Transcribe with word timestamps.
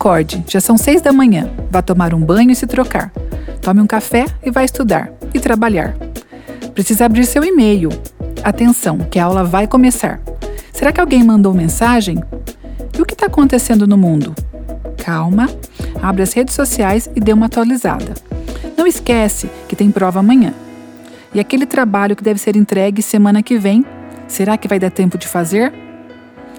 Acorde, 0.00 0.42
já 0.48 0.62
são 0.62 0.78
seis 0.78 1.02
da 1.02 1.12
manhã. 1.12 1.50
Vá 1.70 1.82
tomar 1.82 2.14
um 2.14 2.20
banho 2.20 2.50
e 2.50 2.54
se 2.54 2.66
trocar. 2.66 3.12
Tome 3.60 3.82
um 3.82 3.86
café 3.86 4.24
e 4.42 4.50
vá 4.50 4.64
estudar 4.64 5.12
e 5.34 5.38
trabalhar. 5.38 5.94
Precisa 6.72 7.04
abrir 7.04 7.26
seu 7.26 7.44
e-mail. 7.44 7.90
Atenção, 8.42 8.96
que 8.96 9.18
a 9.18 9.26
aula 9.26 9.44
vai 9.44 9.66
começar. 9.66 10.18
Será 10.72 10.90
que 10.90 11.02
alguém 11.02 11.22
mandou 11.22 11.52
mensagem? 11.52 12.18
E 12.98 13.02
o 13.02 13.04
que 13.04 13.12
está 13.12 13.26
acontecendo 13.26 13.86
no 13.86 13.98
mundo? 13.98 14.34
Calma, 14.96 15.50
abre 16.00 16.22
as 16.22 16.32
redes 16.32 16.54
sociais 16.54 17.06
e 17.14 17.20
dê 17.20 17.34
uma 17.34 17.44
atualizada. 17.44 18.14
Não 18.78 18.86
esquece 18.86 19.50
que 19.68 19.76
tem 19.76 19.90
prova 19.90 20.20
amanhã. 20.20 20.54
E 21.34 21.38
aquele 21.38 21.66
trabalho 21.66 22.16
que 22.16 22.24
deve 22.24 22.40
ser 22.40 22.56
entregue 22.56 23.02
semana 23.02 23.42
que 23.42 23.58
vem, 23.58 23.84
será 24.26 24.56
que 24.56 24.66
vai 24.66 24.78
dar 24.78 24.90
tempo 24.90 25.18
de 25.18 25.28
fazer? 25.28 25.70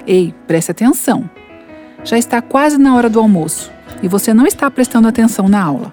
Ei, 0.05 0.32
preste 0.46 0.70
atenção. 0.70 1.28
Já 2.04 2.18
está 2.18 2.41
quase 2.41 2.78
na 2.78 2.96
hora 2.96 3.10
do 3.10 3.20
almoço 3.20 3.72
e 4.02 4.08
você 4.08 4.34
não 4.34 4.48
está 4.48 4.70
prestando 4.72 5.08
atenção 5.08 5.48
na 5.48 5.62
aula. 5.62 5.91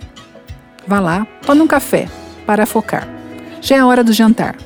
Vá 0.87 1.01
lá, 1.01 1.27
tome 1.45 1.61
um 1.61 1.67
café 1.67 2.09
para 2.47 2.65
focar. 2.65 3.07
Já 3.61 3.77
é 3.77 3.85
hora 3.85 4.03
do 4.03 4.13
jantar 4.13 4.57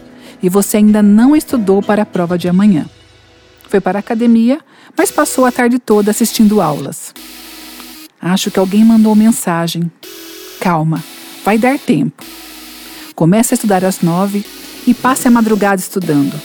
e 0.42 0.48
você 0.48 0.76
ainda 0.76 1.02
não 1.02 1.34
estudou 1.34 1.82
para 1.82 2.02
a 2.02 2.06
prova 2.06 2.38
de 2.38 2.48
amanhã. 2.48 2.86
Foi 3.68 3.80
para 3.80 3.98
a 3.98 4.00
academia, 4.00 4.60
mas 4.96 5.10
passou 5.10 5.44
a 5.44 5.52
tarde 5.52 5.78
toda 5.78 6.10
assistindo 6.10 6.60
aulas. 6.60 7.12
Acho 8.20 8.50
que 8.50 8.58
alguém 8.58 8.84
mandou 8.84 9.14
mensagem. 9.14 9.90
Calma, 10.60 11.02
vai 11.44 11.58
dar 11.58 11.78
tempo. 11.78 12.22
Comece 13.16 13.54
a 13.54 13.56
estudar 13.56 13.84
às 13.84 14.00
nove 14.00 14.44
e 14.86 14.94
passe 14.94 15.26
a 15.26 15.30
madrugada 15.30 15.80
estudando. 15.80 16.40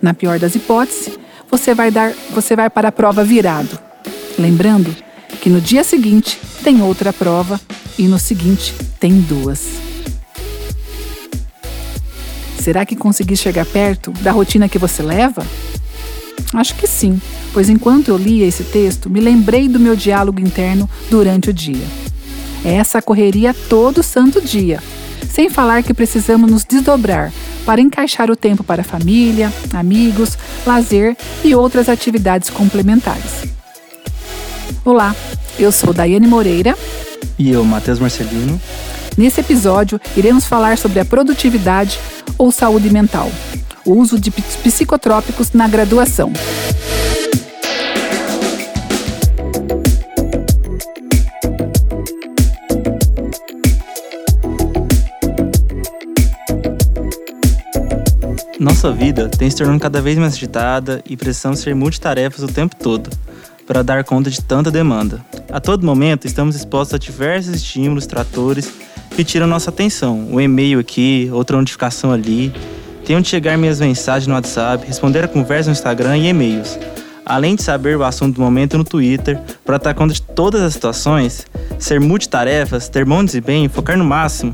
Na 0.00 0.14
pior 0.14 0.38
das 0.38 0.54
hipóteses, 0.54 1.18
você 1.50 1.74
vai 1.74 1.90
dar, 1.90 2.12
você 2.30 2.56
vai 2.56 2.70
para 2.70 2.88
a 2.88 2.92
prova 2.92 3.22
virado. 3.22 3.89
Lembrando 4.40 4.96
que 5.42 5.50
no 5.50 5.60
dia 5.60 5.84
seguinte 5.84 6.40
tem 6.64 6.80
outra 6.80 7.12
prova 7.12 7.60
e 7.98 8.04
no 8.08 8.18
seguinte 8.18 8.74
tem 8.98 9.20
duas. 9.20 9.66
Será 12.58 12.86
que 12.86 12.96
consegui 12.96 13.36
chegar 13.36 13.66
perto 13.66 14.10
da 14.22 14.32
rotina 14.32 14.66
que 14.66 14.78
você 14.78 15.02
leva? 15.02 15.46
Acho 16.54 16.74
que 16.74 16.86
sim, 16.86 17.20
pois 17.52 17.68
enquanto 17.68 18.08
eu 18.08 18.16
lia 18.16 18.46
esse 18.46 18.64
texto, 18.64 19.10
me 19.10 19.20
lembrei 19.20 19.68
do 19.68 19.78
meu 19.78 19.94
diálogo 19.94 20.40
interno 20.40 20.88
durante 21.10 21.50
o 21.50 21.52
dia. 21.52 21.84
É 22.64 22.72
essa 22.76 23.02
correria 23.02 23.54
todo 23.68 24.02
santo 24.02 24.40
dia, 24.40 24.82
sem 25.30 25.50
falar 25.50 25.82
que 25.82 25.92
precisamos 25.92 26.50
nos 26.50 26.64
desdobrar 26.64 27.30
para 27.66 27.82
encaixar 27.82 28.30
o 28.30 28.36
tempo 28.36 28.64
para 28.64 28.82
família, 28.82 29.52
amigos, 29.74 30.38
lazer 30.66 31.14
e 31.44 31.54
outras 31.54 31.90
atividades 31.90 32.48
complementares. 32.48 33.49
Olá, 34.82 35.14
eu 35.58 35.70
sou 35.70 35.92
Daiane 35.92 36.26
Moreira. 36.26 36.74
E 37.38 37.50
eu, 37.50 37.62
Matheus 37.64 37.98
Marcelino. 37.98 38.58
Nesse 39.16 39.40
episódio, 39.40 40.00
iremos 40.16 40.46
falar 40.46 40.78
sobre 40.78 41.00
a 41.00 41.04
produtividade 41.04 41.98
ou 42.38 42.50
saúde 42.50 42.88
mental 42.90 43.30
o 43.84 43.94
uso 43.94 44.18
de 44.18 44.30
psicotrópicos 44.30 45.52
na 45.52 45.66
graduação. 45.66 46.32
Nossa 58.58 58.92
vida 58.92 59.28
tem 59.28 59.50
se 59.50 59.56
tornando 59.56 59.80
cada 59.80 60.02
vez 60.02 60.18
mais 60.18 60.34
agitada 60.34 61.02
e 61.06 61.16
precisamos 61.16 61.60
ser 61.60 61.74
multitarefas 61.74 62.42
o 62.42 62.48
tempo 62.48 62.76
todo 62.76 63.10
para 63.70 63.84
dar 63.84 64.02
conta 64.02 64.28
de 64.28 64.42
tanta 64.42 64.68
demanda. 64.68 65.24
A 65.48 65.60
todo 65.60 65.86
momento 65.86 66.26
estamos 66.26 66.56
expostos 66.56 66.92
a 66.92 66.98
diversos 66.98 67.54
estímulos, 67.54 68.04
tratores 68.04 68.68
que 69.14 69.22
tiram 69.22 69.46
nossa 69.46 69.70
atenção. 69.70 70.26
Um 70.28 70.40
e-mail 70.40 70.80
aqui, 70.80 71.30
outra 71.32 71.56
notificação 71.56 72.10
ali, 72.10 72.52
tenho 73.04 73.22
de 73.22 73.28
chegar 73.28 73.56
minhas 73.56 73.78
mensagens 73.78 74.26
no 74.26 74.34
WhatsApp, 74.34 74.84
responder 74.84 75.22
a 75.22 75.28
conversa 75.28 75.70
no 75.70 75.72
Instagram 75.72 76.18
e 76.18 76.26
e-mails. 76.26 76.76
Além 77.24 77.54
de 77.54 77.62
saber 77.62 77.96
o 77.96 78.02
assunto 78.02 78.34
do 78.34 78.40
momento 78.40 78.76
no 78.76 78.82
Twitter, 78.82 79.40
para 79.64 79.78
dar 79.78 79.94
conta 79.94 80.14
de 80.14 80.22
todas 80.22 80.62
as 80.62 80.72
situações, 80.72 81.46
ser 81.78 82.00
multitarefas, 82.00 82.88
ter 82.88 83.04
bom 83.04 83.24
desempenho 83.24 83.70
focar 83.70 83.96
no 83.96 84.04
máximo, 84.04 84.52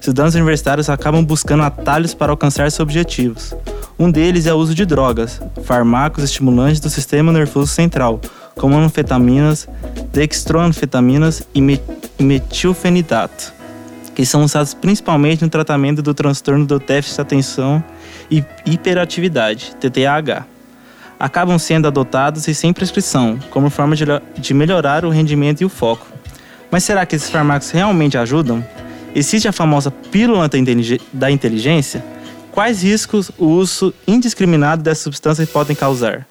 estudantes 0.00 0.34
universitários 0.34 0.88
acabam 0.88 1.22
buscando 1.22 1.62
atalhos 1.62 2.14
para 2.14 2.32
alcançar 2.32 2.70
seus 2.70 2.80
objetivos. 2.80 3.54
Um 3.98 4.10
deles 4.10 4.46
é 4.46 4.54
o 4.54 4.56
uso 4.56 4.74
de 4.74 4.86
drogas, 4.86 5.42
fármacos 5.64 6.24
estimulantes 6.24 6.80
do 6.80 6.88
sistema 6.88 7.30
nervoso 7.32 7.66
central, 7.66 8.18
como 8.56 8.76
anfetaminas, 8.76 9.68
dextroanfetaminas 10.12 11.46
e 11.54 11.60
metilfenidato 12.18 13.56
que 14.16 14.24
são 14.24 14.42
usados 14.42 14.72
principalmente 14.72 15.44
no 15.44 15.50
tratamento 15.50 16.00
do 16.00 16.14
transtorno 16.14 16.64
do 16.64 16.78
déficit 16.78 17.16
de 17.16 17.20
atenção 17.20 17.84
e 18.30 18.42
hiperatividade, 18.64 19.76
TTAH. 19.78 20.46
Acabam 21.20 21.58
sendo 21.58 21.86
adotados 21.86 22.48
e 22.48 22.54
sem 22.54 22.72
prescrição, 22.72 23.38
como 23.50 23.68
forma 23.68 23.94
de, 23.94 24.54
melhorar 24.54 25.04
o 25.04 25.10
rendimento 25.10 25.60
e 25.60 25.66
o 25.66 25.68
foco. 25.68 26.06
Mas 26.70 26.82
será 26.82 27.04
que 27.04 27.14
esses 27.14 27.28
fármacos 27.28 27.70
realmente 27.70 28.16
ajudam? 28.16 28.66
Existe 29.14 29.48
a 29.48 29.52
famosa 29.52 29.90
pílula 29.90 30.48
da 31.12 31.30
inteligência? 31.30 32.02
Quais 32.50 32.82
riscos 32.82 33.30
o 33.36 33.44
uso 33.44 33.92
indiscriminado 34.08 34.82
dessas 34.82 35.04
substâncias 35.04 35.48
podem 35.50 35.76
causar? 35.76 36.26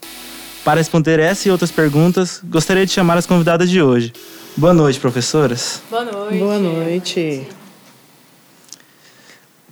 Para 0.66 0.80
responder 0.80 1.20
essa 1.20 1.48
e 1.48 1.52
outras 1.52 1.70
perguntas, 1.70 2.42
gostaria 2.44 2.88
de 2.88 2.92
chamar 2.92 3.20
as 3.20 3.28
convidadas 3.28 3.70
de 3.70 3.84
hoje. 3.84 4.12
Boa 4.58 4.74
noite, 4.74 5.00
professoras. 5.00 5.80
Boa 5.92 6.04
noite. 6.04 6.38
Boa 6.40 6.58
noite. 6.58 7.48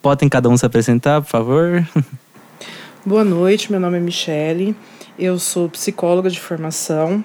Podem 0.04 0.30
cada 0.30 0.48
um 0.50 0.56
se 0.56 0.64
apresentar, 0.64 1.20
por 1.24 1.30
favor? 1.30 1.90
Boa 3.04 3.24
noite, 3.24 3.72
meu 3.72 3.80
nome 3.82 3.98
é 3.98 4.00
Michele, 4.00 4.76
eu 5.18 5.38
sou 5.40 5.68
psicóloga 5.68 6.30
de 6.30 6.40
formação, 6.40 7.22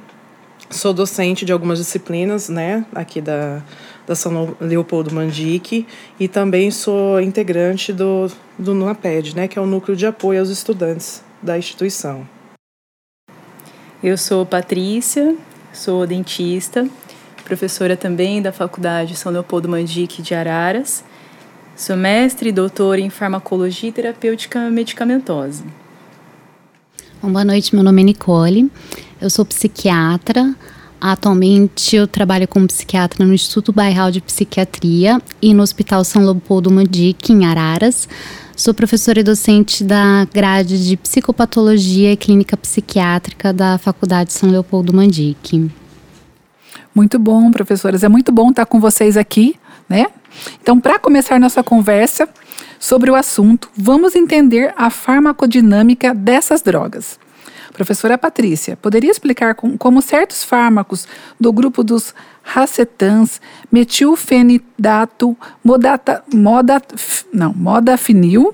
sou 0.70 0.92
docente 0.92 1.44
de 1.44 1.52
algumas 1.52 1.78
disciplinas, 1.78 2.48
né, 2.48 2.84
aqui 2.92 3.20
da, 3.20 3.62
da 4.04 4.16
São 4.16 4.56
Leopoldo 4.60 5.14
Mandique, 5.14 5.86
e 6.18 6.26
também 6.26 6.72
sou 6.72 7.20
integrante 7.20 7.92
do, 7.92 8.28
do 8.58 8.74
NUAPED, 8.74 9.36
né, 9.36 9.46
que 9.46 9.56
é 9.56 9.62
o 9.62 9.66
Núcleo 9.66 9.96
de 9.96 10.04
Apoio 10.04 10.40
aos 10.40 10.48
Estudantes 10.48 11.22
da 11.40 11.56
instituição. 11.56 12.26
Eu 14.02 14.16
sou 14.16 14.46
Patrícia, 14.46 15.34
sou 15.72 16.06
dentista, 16.06 16.88
professora 17.44 17.96
também 17.96 18.40
da 18.40 18.52
Faculdade 18.52 19.16
São 19.16 19.32
Leopoldo 19.32 19.68
Mandique 19.68 20.22
de 20.22 20.34
Araras, 20.34 21.02
Sou 21.78 21.96
mestre 21.96 22.48
e 22.48 22.52
doutora 22.52 23.00
em 23.00 23.08
farmacologia 23.08 23.88
e 23.88 23.92
terapêutica 23.92 24.68
medicamentosa. 24.68 25.62
Bom, 27.22 27.30
boa 27.30 27.44
noite, 27.44 27.72
meu 27.72 27.84
nome 27.84 28.02
é 28.02 28.04
Nicole, 28.06 28.68
eu 29.20 29.30
sou 29.30 29.44
psiquiatra. 29.44 30.56
Atualmente 31.00 31.94
eu 31.94 32.08
trabalho 32.08 32.48
como 32.48 32.66
psiquiatra 32.66 33.24
no 33.24 33.32
Instituto 33.32 33.72
Bairral 33.72 34.10
de 34.10 34.20
Psiquiatria 34.20 35.22
e 35.40 35.54
no 35.54 35.62
Hospital 35.62 36.02
São 36.02 36.22
Leopoldo 36.22 36.68
Mandique, 36.68 37.32
em 37.32 37.46
Araras. 37.46 38.08
Sou 38.58 38.74
professora 38.74 39.20
e 39.20 39.22
docente 39.22 39.84
da 39.84 40.26
grade 40.34 40.84
de 40.84 40.96
Psicopatologia 40.96 42.10
e 42.12 42.16
Clínica 42.16 42.56
Psiquiátrica 42.56 43.52
da 43.52 43.78
Faculdade 43.78 44.32
São 44.32 44.50
Leopoldo 44.50 44.92
Mandique. 44.92 45.70
Muito 46.92 47.20
bom, 47.20 47.52
professoras. 47.52 48.02
É 48.02 48.08
muito 48.08 48.32
bom 48.32 48.50
estar 48.50 48.66
com 48.66 48.80
vocês 48.80 49.16
aqui, 49.16 49.54
né? 49.88 50.08
Então, 50.60 50.80
para 50.80 50.98
começar 50.98 51.38
nossa 51.38 51.62
conversa 51.62 52.28
sobre 52.80 53.12
o 53.12 53.14
assunto, 53.14 53.70
vamos 53.76 54.16
entender 54.16 54.74
a 54.76 54.90
farmacodinâmica 54.90 56.12
dessas 56.12 56.60
drogas. 56.60 57.16
Professora 57.78 58.18
Patrícia, 58.18 58.76
poderia 58.76 59.08
explicar 59.08 59.54
com, 59.54 59.78
como 59.78 60.02
certos 60.02 60.42
fármacos 60.42 61.06
do 61.38 61.52
grupo 61.52 61.84
dos 61.84 62.12
racetans, 62.42 63.40
metilfenidato, 63.70 65.36
modata, 65.62 66.24
moda, 66.34 66.82
não, 67.32 67.54
modafinil, 67.54 68.52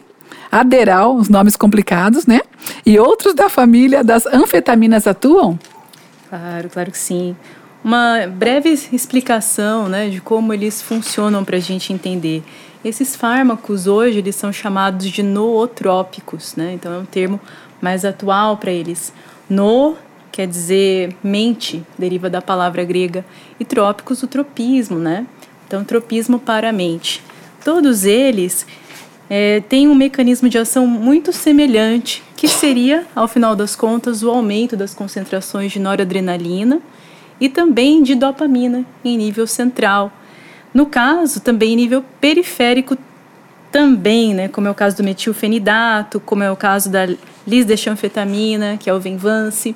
aderal, 0.53 1.17
os 1.17 1.31
nomes 1.31 1.57
complicados, 1.57 2.27
né? 2.27 2.43
E 2.85 2.99
outros 2.99 3.33
da 3.33 3.49
família 3.49 4.05
das 4.05 4.27
anfetaminas 4.27 5.07
atuam? 5.07 5.59
Claro, 6.29 6.69
claro 6.69 6.91
que 6.91 6.99
sim 6.99 7.35
uma 7.85 8.27
breve 8.27 8.71
explicação 8.71 9.91
né, 9.91 10.09
de 10.09 10.19
como 10.19 10.55
eles 10.55 10.81
funcionam 10.81 11.45
para 11.45 11.59
a 11.59 11.61
gente 11.61 11.93
entender. 11.93 12.43
Esses 12.83 13.15
fármacos 13.15 13.87
hoje 13.87 14.19
eles 14.19 14.35
são 14.37 14.51
chamados 14.51 15.07
de 15.07 15.23
nootrópicos, 15.23 16.57
né? 16.57 16.73
então 16.73 16.93
é 16.95 16.99
um 16.99 17.05
termo 17.05 17.39
mais 17.85 18.05
atual 18.05 18.57
para 18.57 18.73
eles. 18.73 19.13
No 19.49 19.97
quer 20.33 20.49
dizer 20.49 21.15
mente, 21.23 21.85
deriva 21.97 22.29
da 22.29 22.43
palavra 22.43 22.83
grega, 22.83 23.25
e 23.61 23.65
trópicos, 23.65 24.21
o 24.25 24.27
tropismo, 24.27 24.99
né? 24.99 25.25
Então, 25.65 25.85
tropismo 25.85 26.41
para 26.41 26.71
a 26.71 26.73
mente. 26.73 27.23
Todos 27.65 28.05
eles 28.05 28.67
é, 29.31 29.61
têm 29.69 29.87
um 29.87 29.95
mecanismo 29.95 30.49
de 30.49 30.59
ação 30.59 30.89
muito 30.89 31.33
semelhante, 31.33 32.21
que 32.37 32.49
seria, 32.49 33.07
ao 33.15 33.29
final 33.29 33.55
das 33.55 33.77
contas, 33.77 34.25
o 34.25 34.31
aumento 34.31 34.77
das 34.77 34.93
concentrações 34.93 35.71
de 35.71 35.79
noradrenalina 35.79 36.81
e 37.41 37.49
também 37.49 38.03
de 38.03 38.17
dopamina 38.17 38.85
em 39.05 39.17
nível 39.17 39.47
central. 39.47 40.13
No 40.75 40.87
caso, 40.87 41.41
também 41.41 41.75
em 41.75 41.77
nível 41.77 42.05
periférico 42.21 42.99
também, 43.71 44.35
né, 44.35 44.49
como 44.49 44.67
é 44.67 44.71
o 44.71 44.75
caso 44.75 44.97
do 44.97 45.05
metilfenidato, 45.05 46.19
como 46.19 46.43
é 46.43 46.51
o 46.51 46.57
caso 46.57 46.91
da 46.91 47.07
lisdexanfetamina, 47.47 48.77
que 48.79 48.89
é 48.89 48.95
o 48.95 49.01
Venvance. 49.01 49.75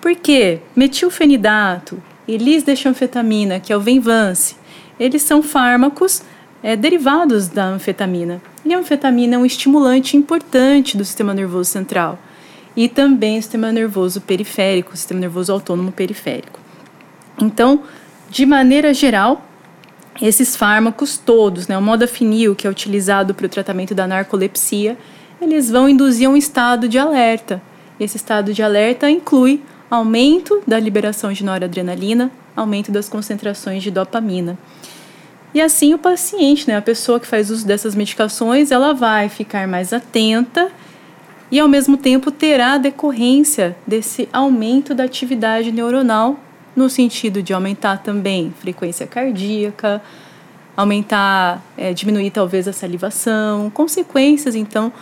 Por 0.00 0.14
quê? 0.16 0.60
Metilfenidato 0.74 2.02
e 2.26 2.36
lisdexanfetamina, 2.36 3.60
que 3.60 3.72
é 3.72 3.76
o 3.76 3.80
Venvance, 3.80 4.56
eles 4.98 5.22
são 5.22 5.42
fármacos 5.42 6.22
é, 6.62 6.76
derivados 6.76 7.48
da 7.48 7.64
anfetamina. 7.64 8.40
E 8.64 8.74
a 8.74 8.78
anfetamina 8.78 9.36
é 9.36 9.38
um 9.38 9.46
estimulante 9.46 10.16
importante 10.16 10.96
do 10.96 11.04
sistema 11.04 11.32
nervoso 11.32 11.70
central 11.70 12.18
e 12.76 12.88
também 12.88 13.38
o 13.38 13.42
sistema 13.42 13.72
nervoso 13.72 14.20
periférico, 14.20 14.96
sistema 14.96 15.20
nervoso 15.20 15.52
autônomo 15.52 15.90
periférico. 15.90 16.60
Então, 17.40 17.82
de 18.28 18.46
maneira 18.46 18.94
geral, 18.94 19.44
esses 20.20 20.54
fármacos 20.54 21.16
todos, 21.16 21.66
né, 21.66 21.76
o 21.76 21.82
modafinil, 21.82 22.54
que 22.54 22.66
é 22.66 22.70
utilizado 22.70 23.34
para 23.34 23.46
o 23.46 23.48
tratamento 23.48 23.94
da 23.94 24.06
narcolepsia, 24.06 24.96
eles 25.40 25.70
vão 25.70 25.88
induzir 25.88 26.28
um 26.28 26.36
estado 26.36 26.88
de 26.88 26.98
alerta. 26.98 27.62
Esse 27.98 28.16
estado 28.16 28.52
de 28.52 28.62
alerta 28.62 29.10
inclui 29.10 29.62
aumento 29.90 30.62
da 30.66 30.78
liberação 30.78 31.32
de 31.32 31.44
noradrenalina, 31.44 32.30
aumento 32.54 32.92
das 32.92 33.08
concentrações 33.08 33.82
de 33.82 33.90
dopamina. 33.90 34.58
E 35.52 35.60
assim 35.60 35.92
o 35.94 35.98
paciente, 35.98 36.68
né, 36.68 36.76
a 36.76 36.82
pessoa 36.82 37.18
que 37.18 37.26
faz 37.26 37.50
uso 37.50 37.66
dessas 37.66 37.94
medicações, 37.94 38.70
ela 38.70 38.94
vai 38.94 39.28
ficar 39.28 39.66
mais 39.66 39.92
atenta 39.92 40.70
e 41.50 41.58
ao 41.58 41.66
mesmo 41.66 41.96
tempo 41.96 42.30
terá 42.30 42.78
decorrência 42.78 43.76
desse 43.84 44.28
aumento 44.32 44.94
da 44.94 45.04
atividade 45.04 45.72
neuronal 45.72 46.38
no 46.76 46.88
sentido 46.88 47.42
de 47.42 47.52
aumentar 47.52 47.98
também 47.98 48.54
frequência 48.60 49.06
cardíaca, 49.08 50.00
aumentar, 50.76 51.60
é, 51.76 51.92
diminuir 51.92 52.30
talvez 52.30 52.68
a 52.68 52.72
salivação, 52.72 53.68
consequências 53.70 54.54
então 54.54 54.92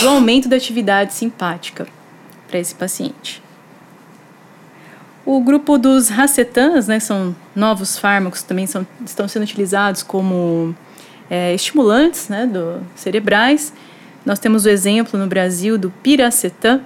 do 0.00 0.08
aumento 0.08 0.48
da 0.48 0.56
atividade 0.56 1.12
simpática 1.12 1.86
para 2.48 2.58
esse 2.58 2.74
paciente. 2.74 3.42
O 5.24 5.40
grupo 5.40 5.78
dos 5.78 6.08
racetans, 6.08 6.88
né, 6.88 6.98
são 6.98 7.34
novos 7.54 7.96
fármacos, 7.96 8.42
também 8.42 8.66
são, 8.66 8.86
estão 9.06 9.28
sendo 9.28 9.44
utilizados 9.44 10.02
como 10.02 10.74
é, 11.30 11.54
estimulantes 11.54 12.28
né, 12.28 12.46
do, 12.46 12.80
cerebrais. 12.96 13.72
Nós 14.26 14.38
temos 14.38 14.64
o 14.64 14.68
exemplo 14.68 15.18
no 15.18 15.26
Brasil 15.26 15.78
do 15.78 15.90
piracetam, 16.02 16.80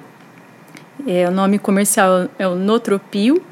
é, 1.07 1.29
o 1.29 1.31
nome 1.31 1.59
comercial 1.59 2.29
é 2.39 2.47
o 2.47 2.55
notropil. 2.55 3.43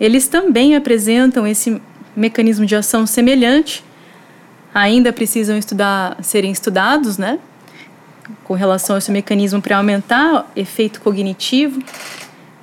Eles 0.00 0.26
também 0.26 0.74
apresentam 0.74 1.46
esse 1.46 1.80
mecanismo 2.16 2.66
de 2.66 2.74
ação 2.74 3.06
semelhante, 3.06 3.84
ainda 4.74 5.12
precisam 5.12 5.56
estudar, 5.56 6.16
serem 6.22 6.50
estudados, 6.50 7.18
né, 7.18 7.38
com 8.44 8.54
relação 8.54 8.96
a 8.96 8.98
esse 8.98 9.10
mecanismo 9.10 9.60
para 9.60 9.76
aumentar 9.76 10.50
efeito 10.56 11.00
cognitivo 11.00 11.80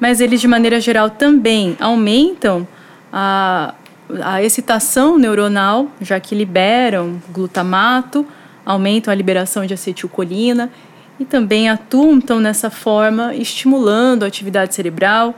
mas 0.02 0.20
eles 0.20 0.42
de 0.42 0.48
maneira 0.48 0.82
geral 0.82 1.12
também 1.12 1.78
aumentam 1.80 2.68
a, 3.14 3.76
a 4.24 4.42
excitação 4.42 5.16
neuronal, 5.16 5.92
já 6.02 6.20
que 6.20 6.34
liberam 6.34 7.22
glutamato, 7.32 8.26
aumentam 8.66 9.12
a 9.12 9.16
liberação 9.16 9.64
de 9.64 9.76
acetilcolina 9.76 10.72
e 11.20 11.24
também 11.24 11.70
atuam 11.70 12.14
então, 12.14 12.40
nessa 12.40 12.72
forma, 12.72 13.36
estimulando 13.36 14.24
a 14.24 14.28
atividade 14.28 14.74
cerebral, 14.74 15.36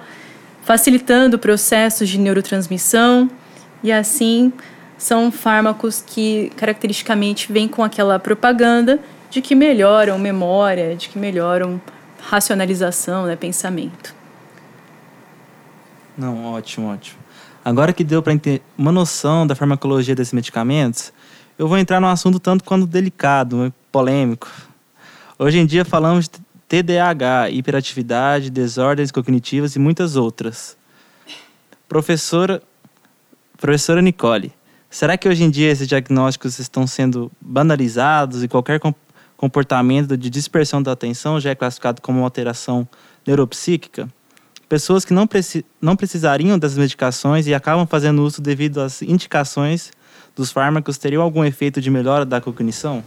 facilitando 0.63 1.37
processos 1.37 2.07
de 2.07 2.17
neurotransmissão 2.17 3.29
e 3.83 3.91
assim 3.91 4.53
são 4.97 5.29
fármacos 5.29 6.01
que 6.07 6.53
caracteristicamente 6.55 7.51
vêm 7.51 7.67
com 7.67 7.83
aquela 7.83 8.17
propaganda 8.17 8.97
de 9.33 9.41
que 9.41 9.55
melhoram 9.55 10.19
memória, 10.19 10.95
de 10.95 11.09
que 11.09 11.17
melhoram 11.17 11.81
racionalização, 12.21 13.25
né, 13.25 13.35
pensamento. 13.35 14.13
Não, 16.15 16.45
ótimo, 16.53 16.93
ótimo. 16.93 17.17
Agora 17.65 17.91
que 17.91 18.03
deu 18.03 18.21
para 18.21 18.37
ter 18.37 18.61
uma 18.77 18.91
noção 18.91 19.47
da 19.47 19.55
farmacologia 19.55 20.13
desses 20.13 20.33
medicamentos, 20.33 21.11
eu 21.57 21.67
vou 21.67 21.79
entrar 21.79 21.99
num 21.99 22.09
assunto 22.09 22.39
tanto 22.39 22.63
quanto 22.63 22.85
delicado, 22.85 23.57
né, 23.57 23.73
polêmico. 23.91 24.47
Hoje 25.39 25.57
em 25.57 25.65
dia 25.65 25.83
falamos 25.83 26.29
de 26.29 26.39
TDAH, 26.67 27.49
hiperatividade, 27.49 28.51
desordens 28.51 29.11
cognitivas 29.11 29.75
e 29.75 29.79
muitas 29.79 30.15
outras. 30.15 30.77
Professora, 31.89 32.61
professora 33.57 33.99
Nicole, 33.99 34.53
será 34.91 35.17
que 35.17 35.27
hoje 35.27 35.43
em 35.43 35.49
dia 35.49 35.71
esses 35.71 35.87
diagnósticos 35.87 36.59
estão 36.59 36.85
sendo 36.85 37.31
banalizados 37.41 38.43
e 38.43 38.47
qualquer 38.47 38.79
comportamento 39.37 40.17
de 40.17 40.29
dispersão 40.29 40.81
da 40.81 40.91
atenção 40.91 41.39
já 41.39 41.51
é 41.51 41.55
classificado 41.55 42.01
como 42.01 42.19
uma 42.19 42.25
alteração 42.25 42.87
neuropsíquica? 43.25 44.07
pessoas 44.73 45.05
que 45.05 45.13
não, 45.13 45.27
preci 45.27 45.63
não 45.79 45.95
precisariam 45.95 46.57
das 46.57 46.75
medicações 46.75 47.45
e 47.45 47.53
acabam 47.53 47.85
fazendo 47.85 48.23
uso 48.23 48.41
devido 48.41 48.81
às 48.81 49.03
indicações 49.03 49.91
dos 50.35 50.51
fármacos 50.51 50.97
teriam 50.97 51.21
algum 51.21 51.43
efeito 51.43 51.79
de 51.79 51.91
melhora 51.91 52.25
da 52.25 52.41
cognição? 52.41 53.03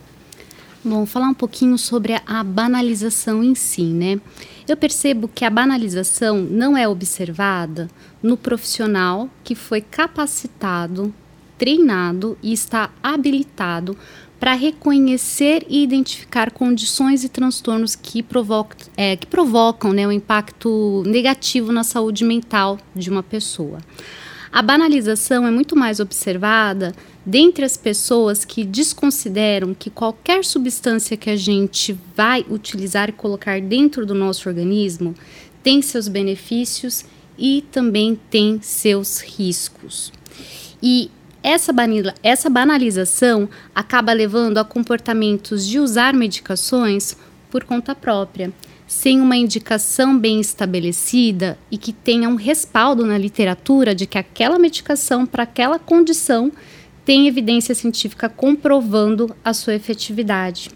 Bom, 0.84 1.05
falar 1.05 1.26
um 1.26 1.34
pouquinho 1.34 1.76
sobre 1.76 2.14
a 2.25 2.44
banalização 2.44 3.43
em 3.43 3.56
si, 3.56 3.82
né? 3.82 4.20
Eu 4.69 4.76
percebo 4.76 5.26
que 5.26 5.44
a 5.44 5.50
banalização 5.50 6.38
não 6.38 6.76
é 6.76 6.87
observada 6.87 7.88
no 8.23 8.37
profissional 8.37 9.28
que 9.43 9.56
foi 9.56 9.81
capacitado, 9.81 11.12
treinado 11.58 12.38
e 12.40 12.52
está 12.52 12.90
habilitado 13.02 13.99
para 14.38 14.52
reconhecer 14.54 15.64
e 15.68 15.82
identificar 15.82 16.50
condições 16.50 17.24
e 17.24 17.28
transtornos 17.28 17.96
que, 17.96 18.22
provoca, 18.22 18.76
é, 18.96 19.16
que 19.16 19.26
provocam 19.26 19.92
né, 19.92 20.06
um 20.06 20.12
impacto 20.12 21.02
negativo 21.06 21.72
na 21.72 21.82
saúde 21.82 22.24
mental 22.24 22.78
de 22.94 23.08
uma 23.08 23.22
pessoa. 23.22 23.78
A 24.52 24.62
banalização 24.62 25.46
é 25.46 25.50
muito 25.50 25.76
mais 25.76 26.00
observada 26.00 26.94
dentre 27.24 27.64
as 27.64 27.76
pessoas 27.76 28.44
que 28.44 28.64
desconsideram 28.64 29.74
que 29.74 29.90
qualquer 29.90 30.44
substância 30.44 31.16
que 31.16 31.28
a 31.28 31.36
gente 31.36 31.98
vai 32.14 32.44
utilizar 32.48 33.08
e 33.08 33.12
colocar 33.12 33.60
dentro 33.60 34.06
do 34.06 34.14
nosso 34.14 34.48
organismo 34.48 35.14
tem 35.62 35.82
seus 35.82 36.08
benefícios 36.08 37.04
e 37.37 37.64
também 37.70 38.18
tem 38.30 38.61
seus 38.62 39.20
riscos. 39.20 40.12
E 40.82 41.11
essa, 41.46 41.72
essa 42.24 42.50
banalização 42.50 43.48
acaba 43.72 44.12
levando 44.12 44.58
a 44.58 44.64
comportamentos 44.64 45.64
de 45.64 45.78
usar 45.78 46.12
medicações 46.12 47.16
por 47.48 47.62
conta 47.62 47.94
própria, 47.94 48.52
sem 48.84 49.20
uma 49.20 49.36
indicação 49.36 50.18
bem 50.18 50.40
estabelecida 50.40 51.56
e 51.70 51.78
que 51.78 51.92
tenha 51.92 52.28
um 52.28 52.34
respaldo 52.34 53.06
na 53.06 53.16
literatura 53.16 53.94
de 53.94 54.06
que 54.06 54.18
aquela 54.18 54.58
medicação 54.58 55.24
para 55.24 55.44
aquela 55.44 55.78
condição 55.78 56.50
tem 57.04 57.28
evidência 57.28 57.76
científica 57.76 58.28
comprovando 58.28 59.32
a 59.44 59.54
sua 59.54 59.76
efetividade. 59.76 60.70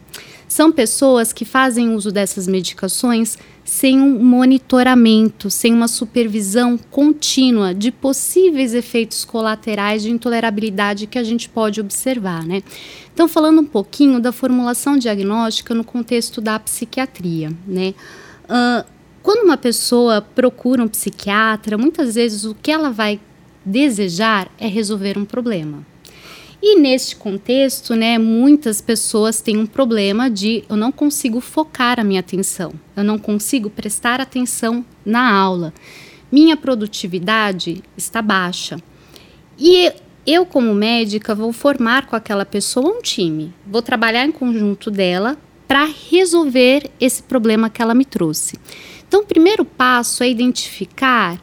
São 0.50 0.72
pessoas 0.72 1.32
que 1.32 1.44
fazem 1.44 1.94
uso 1.94 2.10
dessas 2.10 2.48
medicações 2.48 3.38
sem 3.64 4.00
um 4.00 4.18
monitoramento, 4.18 5.48
sem 5.48 5.72
uma 5.72 5.86
supervisão 5.86 6.76
contínua 6.76 7.72
de 7.72 7.92
possíveis 7.92 8.74
efeitos 8.74 9.24
colaterais 9.24 10.02
de 10.02 10.10
intolerabilidade 10.10 11.06
que 11.06 11.20
a 11.20 11.22
gente 11.22 11.48
pode 11.48 11.80
observar, 11.80 12.44
né? 12.44 12.64
Então, 13.14 13.28
falando 13.28 13.60
um 13.60 13.64
pouquinho 13.64 14.18
da 14.18 14.32
formulação 14.32 14.98
diagnóstica 14.98 15.72
no 15.72 15.84
contexto 15.84 16.40
da 16.40 16.58
psiquiatria, 16.58 17.52
né? 17.64 17.94
Uh, 18.46 18.84
quando 19.22 19.44
uma 19.44 19.56
pessoa 19.56 20.20
procura 20.20 20.82
um 20.82 20.88
psiquiatra, 20.88 21.78
muitas 21.78 22.16
vezes 22.16 22.44
o 22.44 22.56
que 22.60 22.72
ela 22.72 22.90
vai 22.90 23.20
desejar 23.64 24.50
é 24.58 24.66
resolver 24.66 25.16
um 25.16 25.24
problema. 25.24 25.86
E 26.62 26.78
neste 26.78 27.16
contexto, 27.16 27.94
né, 27.94 28.18
muitas 28.18 28.82
pessoas 28.82 29.40
têm 29.40 29.56
um 29.56 29.66
problema 29.66 30.28
de 30.28 30.62
eu 30.68 30.76
não 30.76 30.92
consigo 30.92 31.40
focar 31.40 31.98
a 31.98 32.04
minha 32.04 32.20
atenção, 32.20 32.72
eu 32.94 33.02
não 33.02 33.18
consigo 33.18 33.70
prestar 33.70 34.20
atenção 34.20 34.84
na 35.04 35.32
aula. 35.32 35.72
Minha 36.30 36.56
produtividade 36.56 37.82
está 37.96 38.20
baixa. 38.20 38.78
E 39.58 39.90
eu, 40.26 40.44
como 40.44 40.74
médica, 40.74 41.34
vou 41.34 41.52
formar 41.52 42.06
com 42.06 42.14
aquela 42.14 42.44
pessoa 42.44 42.98
um 42.98 43.00
time, 43.00 43.54
vou 43.66 43.80
trabalhar 43.80 44.26
em 44.26 44.32
conjunto 44.32 44.90
dela 44.90 45.38
para 45.66 45.88
resolver 46.10 46.90
esse 47.00 47.22
problema 47.22 47.70
que 47.70 47.80
ela 47.80 47.94
me 47.94 48.04
trouxe. 48.04 48.58
Então, 49.08 49.22
o 49.22 49.26
primeiro 49.26 49.64
passo 49.64 50.22
é 50.22 50.28
identificar 50.28 51.40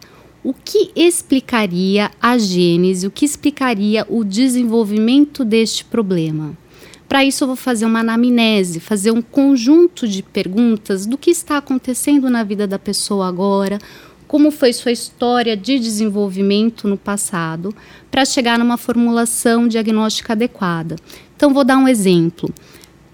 o 0.47 0.53
que 0.53 0.91
explicaria 0.95 2.09
a 2.21 2.37
gênese, 2.37 3.05
o 3.05 3.11
que 3.11 3.25
explicaria 3.25 4.07
o 4.07 4.23
desenvolvimento 4.23 5.43
deste 5.43 5.83
problema. 5.83 6.57
Para 7.05 7.25
isso, 7.25 7.43
eu 7.43 7.49
vou 7.49 7.57
fazer 7.57 7.83
uma 7.83 7.99
anamnese, 7.99 8.79
fazer 8.79 9.11
um 9.11 9.21
conjunto 9.21 10.07
de 10.07 10.23
perguntas 10.23 11.05
do 11.05 11.17
que 11.17 11.31
está 11.31 11.57
acontecendo 11.57 12.29
na 12.29 12.45
vida 12.45 12.65
da 12.65 12.79
pessoa 12.79 13.27
agora, 13.27 13.77
como 14.25 14.49
foi 14.49 14.71
sua 14.71 14.93
história 14.93 15.57
de 15.57 15.77
desenvolvimento 15.77 16.87
no 16.87 16.95
passado, 16.95 17.75
para 18.09 18.23
chegar 18.23 18.57
numa 18.57 18.77
formulação 18.77 19.67
diagnóstica 19.67 20.31
adequada. 20.31 20.95
Então, 21.35 21.53
vou 21.53 21.65
dar 21.65 21.77
um 21.77 21.89
exemplo. 21.89 22.49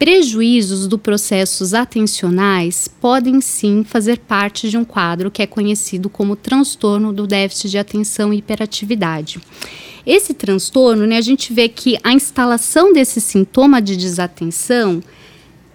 Prejuízos 0.04 0.86
do 0.86 0.98
processos 0.98 1.74
atencionais 1.74 2.90
podem 2.90 3.40
sim 3.40 3.86
fazer 3.86 4.20
parte 4.20 4.70
de 4.70 4.78
um 4.78 4.84
quadro 4.84 5.32
que 5.32 5.42
é 5.42 5.48
conhecido 5.48 6.10
como 6.10 6.36
transtorno 6.36 7.14
do 7.14 7.26
déficit 7.26 7.70
de 7.70 7.78
atenção 7.78 8.34
e 8.34 8.40
hiperatividade. 8.40 9.40
Esse 10.06 10.34
transtorno, 10.34 11.08
né, 11.08 11.16
a 11.16 11.22
gente 11.22 11.54
vê 11.54 11.70
que 11.70 11.98
a 12.04 12.12
instalação 12.12 12.92
desse 12.92 13.22
sintoma 13.22 13.82
de 13.82 13.96
desatenção 13.96 15.02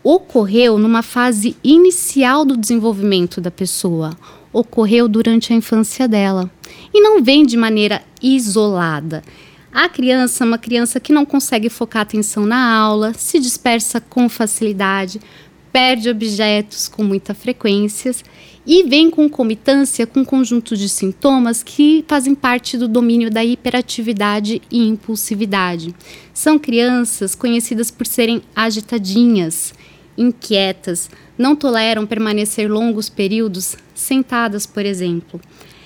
ocorreu 0.04 0.76
numa 0.76 1.02
fase 1.02 1.56
inicial 1.64 2.44
do 2.44 2.54
desenvolvimento 2.54 3.40
da 3.40 3.50
pessoa, 3.50 4.14
ocorreu 4.52 5.08
durante 5.08 5.54
a 5.54 5.56
infância 5.56 6.06
dela 6.06 6.50
e 6.92 7.00
não 7.00 7.22
vem 7.22 7.46
de 7.46 7.56
maneira 7.56 8.02
isolada. 8.20 9.22
A 9.72 9.88
criança 9.88 10.44
é 10.44 10.46
uma 10.46 10.58
criança 10.58 10.98
que 10.98 11.12
não 11.12 11.26
consegue 11.26 11.68
focar 11.68 12.02
atenção 12.02 12.46
na 12.46 12.72
aula, 12.74 13.12
se 13.12 13.38
dispersa 13.38 14.00
com 14.00 14.28
facilidade, 14.28 15.20
perde 15.70 16.08
objetos 16.08 16.88
com 16.88 17.04
muita 17.04 17.34
frequência 17.34 18.12
e 18.66 18.82
vem 18.84 19.10
com 19.10 19.28
comitância 19.28 20.06
com 20.06 20.20
um 20.20 20.24
conjunto 20.24 20.74
de 20.74 20.88
sintomas 20.88 21.62
que 21.62 22.04
fazem 22.08 22.34
parte 22.34 22.78
do 22.78 22.88
domínio 22.88 23.30
da 23.30 23.44
hiperatividade 23.44 24.62
e 24.70 24.88
impulsividade. 24.88 25.94
São 26.32 26.58
crianças 26.58 27.34
conhecidas 27.34 27.90
por 27.90 28.06
serem 28.06 28.42
agitadinhas, 28.56 29.74
inquietas, 30.16 31.10
não 31.36 31.54
toleram 31.54 32.06
permanecer 32.06 32.70
longos 32.70 33.08
períodos 33.10 33.76
sentadas, 33.94 34.64
por 34.66 34.84
exemplo. 34.84 35.40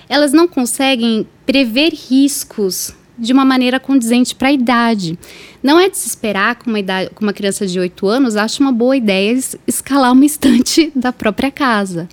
Elas 0.08 0.32
não 0.32 0.46
conseguem 0.46 1.26
prever 1.44 1.92
riscos 1.92 2.94
de 3.22 3.32
uma 3.32 3.44
maneira 3.44 3.78
condizente 3.78 4.34
para 4.34 4.48
a 4.48 4.52
idade. 4.52 5.16
Não 5.62 5.78
é 5.78 5.88
de 5.88 5.96
se 5.96 6.08
esperar 6.08 6.56
que 6.56 6.66
uma, 6.66 6.80
idade, 6.80 7.10
uma 7.20 7.32
criança 7.32 7.66
de 7.66 7.78
8 7.78 8.08
anos 8.08 8.36
ache 8.36 8.60
uma 8.60 8.72
boa 8.72 8.96
ideia 8.96 9.38
escalar 9.66 10.12
uma 10.12 10.24
estante 10.26 10.90
da 10.94 11.12
própria 11.12 11.50
casa. 11.50 12.08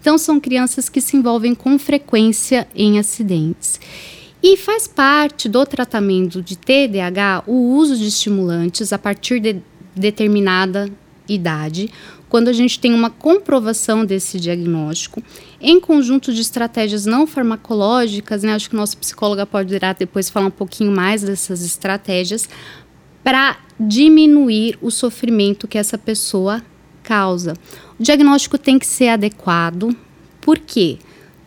Então, 0.00 0.18
são 0.18 0.40
crianças 0.40 0.88
que 0.88 1.00
se 1.00 1.16
envolvem 1.16 1.54
com 1.54 1.78
frequência 1.78 2.66
em 2.74 2.98
acidentes. 2.98 3.80
E 4.42 4.56
faz 4.56 4.86
parte 4.86 5.48
do 5.48 5.64
tratamento 5.64 6.42
de 6.42 6.56
TDAH 6.56 7.44
o 7.46 7.74
uso 7.74 7.96
de 7.96 8.06
estimulantes 8.06 8.92
a 8.92 8.98
partir 8.98 9.40
de 9.40 9.56
determinada 9.94 10.88
idade, 11.28 11.90
quando 12.28 12.48
a 12.48 12.52
gente 12.52 12.78
tem 12.78 12.92
uma 12.92 13.10
comprovação 13.10 14.04
desse 14.04 14.38
diagnóstico, 14.38 15.22
em 15.60 15.80
conjunto 15.80 16.32
de 16.32 16.40
estratégias 16.40 17.06
não 17.06 17.26
farmacológicas, 17.26 18.42
né, 18.42 18.54
acho 18.54 18.68
que 18.68 18.76
o 18.76 18.78
nosso 18.78 18.96
psicólogo 18.98 19.44
pode 19.46 19.74
irá 19.74 19.92
depois 19.92 20.28
falar 20.28 20.46
um 20.46 20.50
pouquinho 20.50 20.92
mais 20.92 21.22
dessas 21.22 21.64
estratégias, 21.64 22.48
para 23.24 23.58
diminuir 23.78 24.78
o 24.80 24.90
sofrimento 24.90 25.68
que 25.68 25.78
essa 25.78 25.98
pessoa 25.98 26.62
causa. 27.02 27.54
O 27.98 28.02
diagnóstico 28.02 28.58
tem 28.58 28.78
que 28.78 28.86
ser 28.86 29.08
adequado, 29.08 29.96
porque 30.40 30.98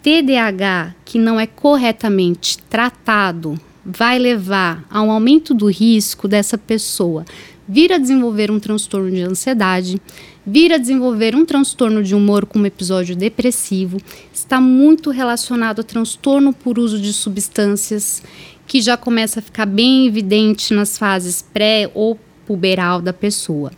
TDAH 0.01 0.95
que 1.05 1.19
não 1.19 1.39
é 1.39 1.45
corretamente 1.45 2.57
tratado 2.57 3.59
vai 3.85 4.19
levar 4.19 4.85
a 4.89 5.01
um 5.01 5.11
aumento 5.11 5.53
do 5.53 5.67
risco 5.67 6.27
dessa 6.27 6.57
pessoa 6.57 7.25
vir 7.71 7.93
a 7.93 7.97
desenvolver 7.97 8.51
um 8.51 8.59
transtorno 8.59 9.09
de 9.09 9.21
ansiedade, 9.21 10.01
vir 10.45 10.73
a 10.73 10.77
desenvolver 10.77 11.35
um 11.35 11.45
transtorno 11.45 12.03
de 12.03 12.15
humor 12.15 12.45
com 12.45 12.59
um 12.59 12.65
episódio 12.65 13.15
depressivo, 13.15 13.99
está 14.33 14.59
muito 14.59 15.09
relacionado 15.11 15.79
ao 15.79 15.85
transtorno 15.85 16.53
por 16.53 16.79
uso 16.79 16.99
de 16.99 17.13
substâncias, 17.13 18.23
que 18.67 18.81
já 18.81 18.97
começa 18.97 19.39
a 19.39 19.43
ficar 19.43 19.65
bem 19.65 20.07
evidente 20.07 20.73
nas 20.73 20.97
fases 20.97 21.41
pré 21.41 21.89
ou 21.93 22.17
puberal 22.45 23.01
da 23.01 23.13
pessoa. 23.13 23.71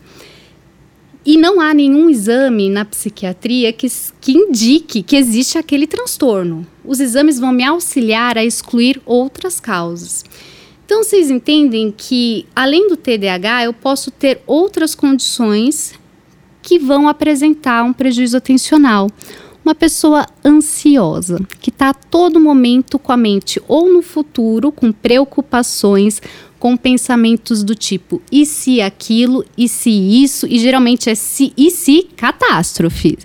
E 1.26 1.38
não 1.38 1.62
há 1.62 1.74
nenhum 1.74 2.10
exame 2.10 2.70
na 2.70 2.84
psiquiatria 2.84 3.72
que, 3.72 3.88
que 4.20 4.34
indique 4.34 5.02
que 5.02 5.16
existe 5.16 5.58
aquele 5.58 5.88
transtorno. 5.88 6.68
Os 6.84 7.00
exames 7.00 7.40
vão 7.40 7.54
me 7.54 7.64
auxiliar 7.64 8.38
a 8.38 8.44
excluir 8.44 9.02
outras 9.06 9.58
causas. 9.58 10.26
Então, 10.86 11.02
vocês 11.02 11.32
entendem 11.32 11.94
que, 11.96 12.46
além 12.54 12.90
do 12.90 12.98
TDAH, 12.98 13.64
eu 13.64 13.74
posso 13.74 14.12
ter 14.12 14.42
outras 14.46 14.94
condições 14.94 15.94
que 16.64 16.80
vão 16.80 17.08
apresentar 17.08 17.84
um 17.84 17.94
prejuízo 17.94 18.38
atencional. 18.38 19.08
Uma 19.64 19.76
pessoa 19.76 20.26
ansiosa, 20.44 21.40
que 21.62 21.70
está 21.70 21.90
a 21.90 21.94
todo 21.94 22.40
momento 22.40 22.98
com 22.98 23.12
a 23.12 23.18
mente 23.18 23.62
ou 23.68 23.94
no 23.94 24.02
futuro, 24.02 24.72
com 24.72 24.92
preocupações, 24.92 26.22
com 26.60 26.76
pensamentos 26.76 27.64
do 27.64 27.76
tipo 27.76 28.22
e 28.32 28.46
se 28.46 28.82
aquilo, 28.82 29.46
e 29.58 29.68
se 29.68 29.90
isso, 29.92 30.48
e 30.48 30.58
geralmente 30.58 31.10
é 31.10 31.16
se 31.16 31.54
e 31.56 31.70
se 31.70 32.04
catástrofe. 32.16 33.18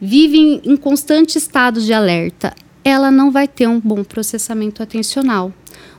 Vive 0.00 0.60
em 0.64 0.76
constante 0.76 1.36
estado 1.36 1.80
de 1.80 1.92
alerta. 1.92 2.54
Ela 2.84 3.10
não 3.10 3.30
vai 3.30 3.48
ter 3.48 3.66
um 3.66 3.80
bom 3.80 4.04
processamento 4.04 4.82
atencional 4.82 5.52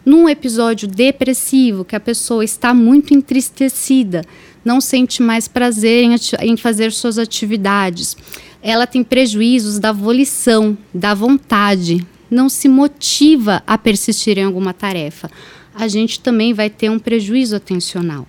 num 0.05 0.27
episódio 0.27 0.87
depressivo, 0.87 1.85
que 1.85 1.95
a 1.95 1.99
pessoa 1.99 2.43
está 2.43 2.73
muito 2.73 3.13
entristecida, 3.13 4.23
não 4.63 4.81
sente 4.81 5.21
mais 5.21 5.47
prazer 5.47 6.03
em, 6.03 6.15
em 6.41 6.57
fazer 6.57 6.91
suas 6.91 7.17
atividades, 7.17 8.15
ela 8.61 8.85
tem 8.85 9.03
prejuízos 9.03 9.79
da 9.79 9.91
volição, 9.91 10.77
da 10.93 11.13
vontade, 11.13 12.05
não 12.29 12.49
se 12.49 12.67
motiva 12.67 13.63
a 13.65 13.77
persistir 13.77 14.37
em 14.37 14.43
alguma 14.43 14.73
tarefa. 14.73 15.29
A 15.73 15.87
gente 15.87 16.19
também 16.19 16.53
vai 16.53 16.69
ter 16.69 16.89
um 16.89 16.99
prejuízo 16.99 17.55
atencional. 17.55 18.27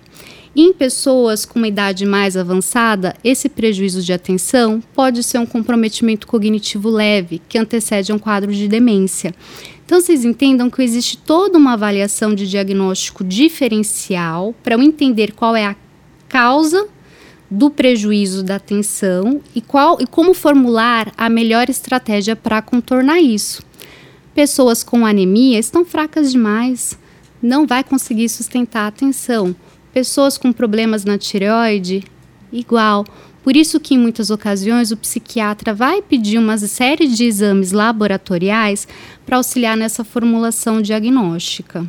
Em 0.55 0.73
pessoas 0.73 1.45
com 1.45 1.59
uma 1.59 1.67
idade 1.67 2.05
mais 2.05 2.35
avançada, 2.35 3.15
esse 3.23 3.47
prejuízo 3.47 4.01
de 4.01 4.11
atenção 4.11 4.83
pode 4.93 5.23
ser 5.23 5.37
um 5.37 5.45
comprometimento 5.45 6.27
cognitivo 6.27 6.89
leve, 6.89 7.41
que 7.47 7.57
antecede 7.57 8.11
um 8.11 8.19
quadro 8.19 8.53
de 8.53 8.67
demência. 8.67 9.33
Então, 9.85 9.99
vocês 9.99 10.25
entendam 10.25 10.69
que 10.69 10.81
existe 10.81 11.17
toda 11.17 11.57
uma 11.57 11.73
avaliação 11.73 12.35
de 12.35 12.49
diagnóstico 12.49 13.23
diferencial 13.23 14.53
para 14.61 14.75
entender 14.75 15.33
qual 15.33 15.55
é 15.55 15.65
a 15.65 15.75
causa 16.31 16.87
do 17.49 17.69
prejuízo 17.69 18.41
da 18.41 18.55
atenção 18.55 19.41
e, 19.53 19.59
qual, 19.59 19.97
e 19.99 20.07
como 20.07 20.33
formular 20.33 21.11
a 21.17 21.29
melhor 21.29 21.69
estratégia 21.69 22.37
para 22.37 22.61
contornar 22.61 23.19
isso. 23.19 23.61
Pessoas 24.33 24.81
com 24.81 25.05
anemia 25.05 25.59
estão 25.59 25.83
fracas 25.83 26.31
demais, 26.31 26.97
não 27.43 27.67
vai 27.67 27.83
conseguir 27.83 28.29
sustentar 28.29 28.83
a 28.83 28.87
atenção. 28.87 29.53
Pessoas 29.93 30.37
com 30.37 30.53
problemas 30.53 31.03
na 31.03 31.17
tireoide, 31.17 32.05
igual. 32.49 33.05
Por 33.43 33.57
isso 33.57 33.77
que 33.77 33.95
em 33.95 33.97
muitas 33.97 34.29
ocasiões 34.29 34.91
o 34.91 34.97
psiquiatra 34.97 35.73
vai 35.73 36.01
pedir 36.01 36.37
uma 36.37 36.57
série 36.57 37.07
de 37.07 37.25
exames 37.25 37.73
laboratoriais 37.73 38.87
para 39.25 39.35
auxiliar 39.35 39.75
nessa 39.75 40.05
formulação 40.05 40.81
diagnóstica. 40.81 41.85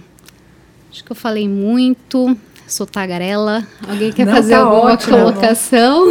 Acho 0.90 1.04
que 1.04 1.12
eu 1.12 1.16
falei 1.16 1.48
muito, 1.48 2.36
sou 2.66 2.86
tagarela. 2.86 3.66
Alguém 3.88 4.12
quer 4.12 4.26
Não, 4.26 4.34
fazer 4.34 4.54
tá 4.54 4.60
alguma 4.60 4.92
ótimo, 4.92 5.16
colocação? 5.16 6.08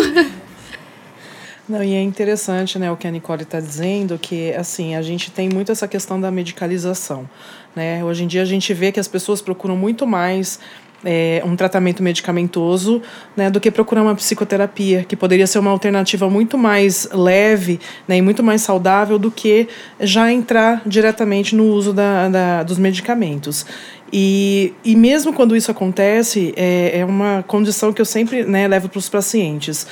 Não, 1.67 1.81
e 1.81 1.93
é 1.93 2.01
interessante, 2.01 2.77
né, 2.77 2.91
o 2.91 2.97
que 2.97 3.07
a 3.07 3.11
Nicole 3.11 3.43
está 3.43 3.59
dizendo, 3.59 4.17
que 4.17 4.53
assim, 4.55 4.93
a 4.95 5.01
gente 5.01 5.31
tem 5.31 5.47
muito 5.47 5.71
essa 5.71 5.87
questão 5.87 6.19
da 6.19 6.29
medicalização. 6.29 7.29
Né? 7.73 8.03
Hoje 8.03 8.25
em 8.25 8.27
dia 8.27 8.41
a 8.41 8.45
gente 8.45 8.73
vê 8.73 8.91
que 8.91 8.99
as 8.99 9.07
pessoas 9.07 9.41
procuram 9.41 9.77
muito 9.77 10.05
mais 10.05 10.59
é, 11.03 11.41
um 11.45 11.55
tratamento 11.55 12.03
medicamentoso 12.03 13.01
né, 13.35 13.49
do 13.49 13.59
que 13.59 13.71
procurar 13.71 14.01
uma 14.01 14.15
psicoterapia, 14.15 15.03
que 15.03 15.15
poderia 15.15 15.47
ser 15.47 15.59
uma 15.59 15.71
alternativa 15.71 16.29
muito 16.29 16.57
mais 16.57 17.07
leve 17.11 17.79
né, 18.07 18.17
e 18.17 18.21
muito 18.21 18.43
mais 18.43 18.61
saudável 18.61 19.17
do 19.17 19.31
que 19.31 19.67
já 19.99 20.31
entrar 20.31 20.81
diretamente 20.85 21.55
no 21.55 21.65
uso 21.65 21.93
da, 21.93 22.29
da 22.29 22.63
dos 22.63 22.77
medicamentos. 22.77 23.65
E, 24.11 24.73
e 24.83 24.95
mesmo 24.95 25.31
quando 25.31 25.55
isso 25.55 25.71
acontece, 25.71 26.53
é, 26.57 26.99
é 26.99 27.05
uma 27.05 27.43
condição 27.47 27.93
que 27.93 28.01
eu 28.01 28.05
sempre 28.05 28.43
né, 28.43 28.67
levo 28.67 28.89
para 28.89 28.99
os 28.99 29.07
pacientes, 29.07 29.87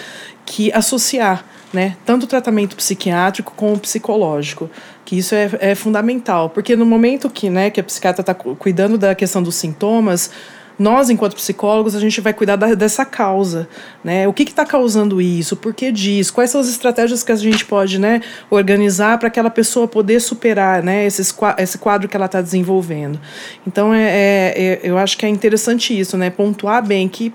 que 0.45 0.71
associar 0.73 1.45
né, 1.71 1.95
tanto 2.05 2.23
o 2.23 2.27
tratamento 2.27 2.75
psiquiátrico 2.75 3.53
como 3.55 3.75
o 3.75 3.79
psicológico, 3.79 4.69
que 5.05 5.17
isso 5.17 5.33
é, 5.35 5.49
é 5.59 5.75
fundamental, 5.75 6.49
porque 6.49 6.75
no 6.75 6.85
momento 6.85 7.29
que, 7.29 7.49
né, 7.49 7.69
que 7.69 7.79
a 7.79 7.83
psiquiatra 7.83 8.21
está 8.21 8.33
cuidando 8.33 8.97
da 8.97 9.15
questão 9.15 9.41
dos 9.41 9.55
sintomas, 9.55 10.31
nós, 10.79 11.09
enquanto 11.09 11.35
psicólogos, 11.35 11.93
a 11.93 11.99
gente 11.99 12.21
vai 12.21 12.33
cuidar 12.33 12.55
da, 12.55 12.73
dessa 12.73 13.03
causa, 13.03 13.67
né? 14.01 14.25
O 14.29 14.33
que 14.33 14.43
está 14.43 14.65
causando 14.65 15.21
isso? 15.21 15.57
Por 15.57 15.73
que 15.73 15.91
diz? 15.91 16.31
Quais 16.31 16.49
são 16.49 16.61
as 16.61 16.69
estratégias 16.69 17.21
que 17.21 17.33
a 17.33 17.35
gente 17.35 17.65
pode, 17.65 17.99
né, 17.99 18.21
organizar 18.49 19.17
para 19.17 19.27
aquela 19.27 19.49
pessoa 19.49 19.89
poder 19.89 20.21
superar, 20.21 20.81
né, 20.81 21.05
esses, 21.05 21.35
esse 21.57 21.77
quadro 21.77 22.07
que 22.07 22.15
ela 22.15 22.27
está 22.27 22.41
desenvolvendo? 22.41 23.19
Então, 23.67 23.93
é, 23.93 24.03
é, 24.03 24.53
é, 24.55 24.79
eu 24.81 24.97
acho 24.97 25.17
que 25.17 25.25
é 25.25 25.29
interessante 25.29 25.97
isso, 25.97 26.15
né? 26.15 26.29
Pontuar 26.29 26.85
bem 26.85 27.09
que 27.09 27.33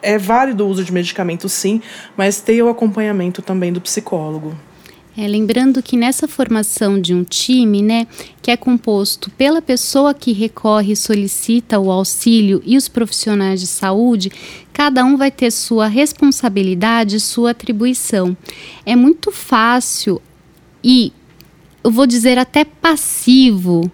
é 0.00 0.16
válido 0.16 0.64
o 0.64 0.68
uso 0.68 0.84
de 0.84 0.92
medicamentos, 0.92 1.52
sim, 1.52 1.82
mas 2.16 2.40
ter 2.40 2.62
o 2.62 2.68
acompanhamento 2.68 3.42
também 3.42 3.72
do 3.72 3.80
psicólogo. 3.80 4.54
É, 5.16 5.28
lembrando 5.28 5.80
que 5.80 5.96
nessa 5.96 6.26
formação 6.26 7.00
de 7.00 7.14
um 7.14 7.22
time, 7.22 7.80
né, 7.80 8.04
que 8.42 8.50
é 8.50 8.56
composto 8.56 9.30
pela 9.30 9.62
pessoa 9.62 10.12
que 10.12 10.32
recorre 10.32 10.92
e 10.92 10.96
solicita 10.96 11.78
o 11.78 11.88
auxílio 11.88 12.60
e 12.66 12.76
os 12.76 12.88
profissionais 12.88 13.60
de 13.60 13.68
saúde, 13.68 14.32
cada 14.72 15.04
um 15.04 15.16
vai 15.16 15.30
ter 15.30 15.52
sua 15.52 15.86
responsabilidade, 15.86 17.20
sua 17.20 17.52
atribuição. 17.52 18.36
É 18.84 18.96
muito 18.96 19.30
fácil 19.30 20.20
e 20.82 21.12
eu 21.84 21.92
vou 21.92 22.08
dizer 22.08 22.36
até 22.36 22.64
passivo 22.64 23.88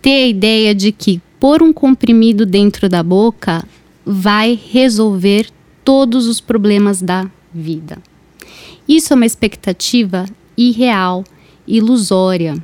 ter 0.00 0.24
a 0.24 0.28
ideia 0.28 0.72
de 0.72 0.92
que 0.92 1.20
pôr 1.40 1.64
um 1.64 1.72
comprimido 1.72 2.46
dentro 2.46 2.88
da 2.88 3.02
boca 3.02 3.66
vai 4.06 4.56
resolver 4.70 5.48
todos 5.82 6.28
os 6.28 6.40
problemas 6.40 7.02
da 7.02 7.28
vida. 7.52 7.98
Isso 8.86 9.12
é 9.12 9.16
uma 9.16 9.26
expectativa 9.26 10.26
irreal, 10.68 11.24
ilusória. 11.66 12.62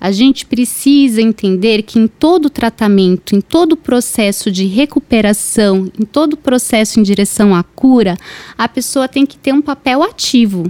A 0.00 0.12
gente 0.12 0.46
precisa 0.46 1.20
entender 1.20 1.82
que 1.82 1.98
em 1.98 2.06
todo 2.06 2.48
tratamento, 2.48 3.34
em 3.34 3.40
todo 3.40 3.76
processo 3.76 4.50
de 4.50 4.64
recuperação, 4.64 5.90
em 5.98 6.04
todo 6.04 6.36
processo 6.36 7.00
em 7.00 7.02
direção 7.02 7.54
à 7.54 7.64
cura, 7.64 8.16
a 8.56 8.68
pessoa 8.68 9.08
tem 9.08 9.26
que 9.26 9.36
ter 9.36 9.52
um 9.52 9.60
papel 9.60 10.02
ativo. 10.04 10.68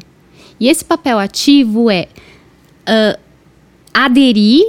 E 0.58 0.68
esse 0.68 0.84
papel 0.84 1.18
ativo 1.18 1.90
é 1.90 2.08
uh, 2.88 3.20
aderir 3.92 4.64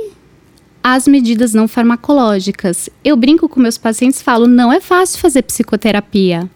às 0.84 1.08
medidas 1.08 1.54
não 1.54 1.68
farmacológicas. 1.68 2.90
Eu 3.02 3.16
brinco 3.16 3.48
com 3.48 3.62
meus 3.62 3.78
pacientes, 3.78 4.22
falo, 4.22 4.46
não 4.46 4.74
é 4.74 4.82
fácil 4.82 5.20
fazer 5.20 5.44
psicoterapia 5.44 6.50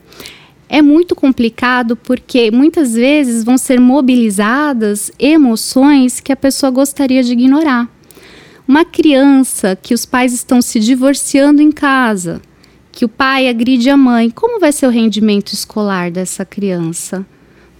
é 0.73 0.81
muito 0.81 1.15
complicado 1.15 1.95
porque 1.95 2.49
muitas 2.49 2.95
vezes 2.95 3.43
vão 3.43 3.59
ser 3.59 3.79
mobilizadas 3.79 5.11
emoções 5.19 6.19
que 6.19 6.31
a 6.31 6.35
pessoa 6.35 6.71
gostaria 6.71 7.21
de 7.21 7.33
ignorar. 7.33 7.87
Uma 8.67 8.83
criança 8.83 9.77
que 9.79 9.93
os 9.93 10.03
pais 10.03 10.33
estão 10.33 10.63
se 10.63 10.79
divorciando 10.79 11.61
em 11.61 11.71
casa, 11.71 12.41
que 12.91 13.05
o 13.05 13.07
pai 13.09 13.47
agride 13.47 13.87
a 13.91 13.95
mãe, 13.95 14.31
como 14.31 14.59
vai 14.59 14.71
ser 14.71 14.87
o 14.87 14.89
rendimento 14.89 15.53
escolar 15.53 16.09
dessa 16.09 16.43
criança? 16.43 17.23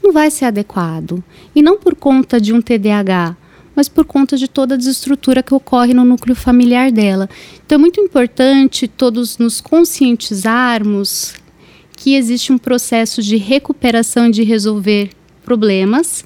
Não 0.04 0.14
vai 0.14 0.30
ser 0.30 0.46
adequado. 0.46 1.24
E 1.56 1.64
não 1.64 1.80
por 1.80 1.96
conta 1.96 2.40
de 2.40 2.54
um 2.54 2.62
TDAH, 2.62 3.36
mas 3.76 3.90
por 3.90 4.06
conta 4.06 4.38
de 4.38 4.48
toda 4.48 4.76
a 4.76 4.78
desestrutura 4.78 5.42
que 5.42 5.56
ocorre 5.56 5.96
no 5.96 6.06
núcleo 6.06 6.36
familiar 6.36 6.92
dela. 6.92 7.28
Então 7.66 7.76
é 7.76 7.80
muito 7.80 8.00
importante 8.00 8.88
todos 8.88 9.40
nos 9.40 9.60
conscientizarmos 9.60 11.42
que 12.04 12.16
existe 12.16 12.52
um 12.52 12.58
processo 12.58 13.22
de 13.22 13.38
recuperação 13.38 14.30
de 14.30 14.44
resolver 14.44 15.12
problemas, 15.46 16.26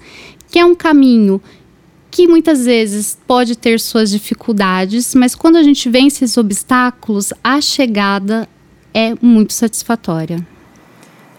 que 0.49 0.57
é 0.57 0.65
um 0.65 0.73
caminho 0.73 1.39
que 2.09 2.27
muitas 2.27 2.65
vezes 2.65 3.15
pode 3.27 3.55
ter 3.55 3.79
suas 3.79 4.09
dificuldades, 4.09 5.13
mas 5.13 5.35
quando 5.35 5.55
a 5.55 5.61
gente 5.61 5.87
vence 5.87 6.25
esses 6.25 6.35
obstáculos, 6.35 7.31
a 7.43 7.61
chegada 7.61 8.49
é 8.91 9.13
muito 9.21 9.53
satisfatória. 9.53 10.39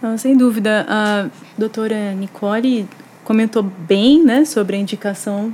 Não, 0.01 0.17
sem 0.17 0.37
dúvida. 0.37 0.87
A 0.89 1.29
doutora 1.59 2.13
Nicole 2.13 2.89
comentou 3.25 3.65
bem 3.65 4.23
né, 4.23 4.45
sobre 4.45 4.77
a 4.77 4.79
indicação, 4.79 5.53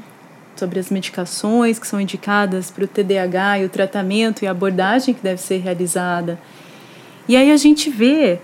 sobre 0.57 0.79
as 0.79 0.91
medicações 0.91 1.79
que 1.79 1.87
são 1.87 1.99
indicadas 1.99 2.71
para 2.71 2.85
o 2.85 2.87
TDAH 2.87 3.61
e 3.61 3.65
o 3.65 3.71
tratamento 3.71 4.45
e 4.45 4.47
a 4.47 4.51
abordagem 4.51 5.15
que 5.15 5.23
deve 5.23 5.41
ser 5.41 5.63
realizada. 5.63 6.39
E 7.27 7.35
aí 7.35 7.51
a 7.51 7.57
gente 7.57 7.89
vê 7.89 8.41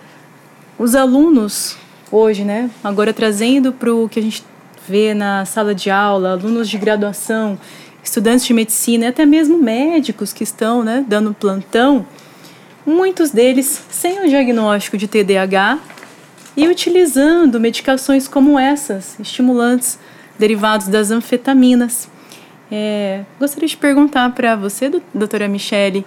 os 0.81 0.95
alunos 0.95 1.77
hoje, 2.11 2.43
né, 2.43 2.71
agora 2.83 3.13
trazendo 3.13 3.71
para 3.71 3.95
o 3.95 4.09
que 4.09 4.19
a 4.19 4.23
gente 4.23 4.43
vê 4.89 5.13
na 5.13 5.45
sala 5.45 5.75
de 5.75 5.91
aula, 5.91 6.33
alunos 6.33 6.71
de 6.71 6.79
graduação, 6.79 7.59
estudantes 8.03 8.47
de 8.47 8.55
medicina 8.55 9.11
até 9.11 9.27
mesmo 9.27 9.59
médicos 9.59 10.33
que 10.33 10.43
estão 10.43 10.83
né, 10.83 11.05
dando 11.07 11.35
plantão, 11.35 12.07
muitos 12.87 13.31
deles 13.31 13.85
sem 13.91 14.25
o 14.25 14.29
diagnóstico 14.29 14.97
de 14.97 15.07
TDAH 15.07 15.79
e 16.57 16.67
utilizando 16.67 17.61
medicações 17.61 18.27
como 18.27 18.59
essas, 18.59 19.21
estimulantes 19.21 19.99
derivados 20.39 20.89
das 20.89 21.11
anfetaminas. 21.11 22.09
É, 22.73 23.25
gostaria 23.39 23.69
de 23.69 23.77
perguntar 23.77 24.31
para 24.31 24.57
você, 24.57 24.91
doutora 25.13 25.47
Michele, 25.47 26.07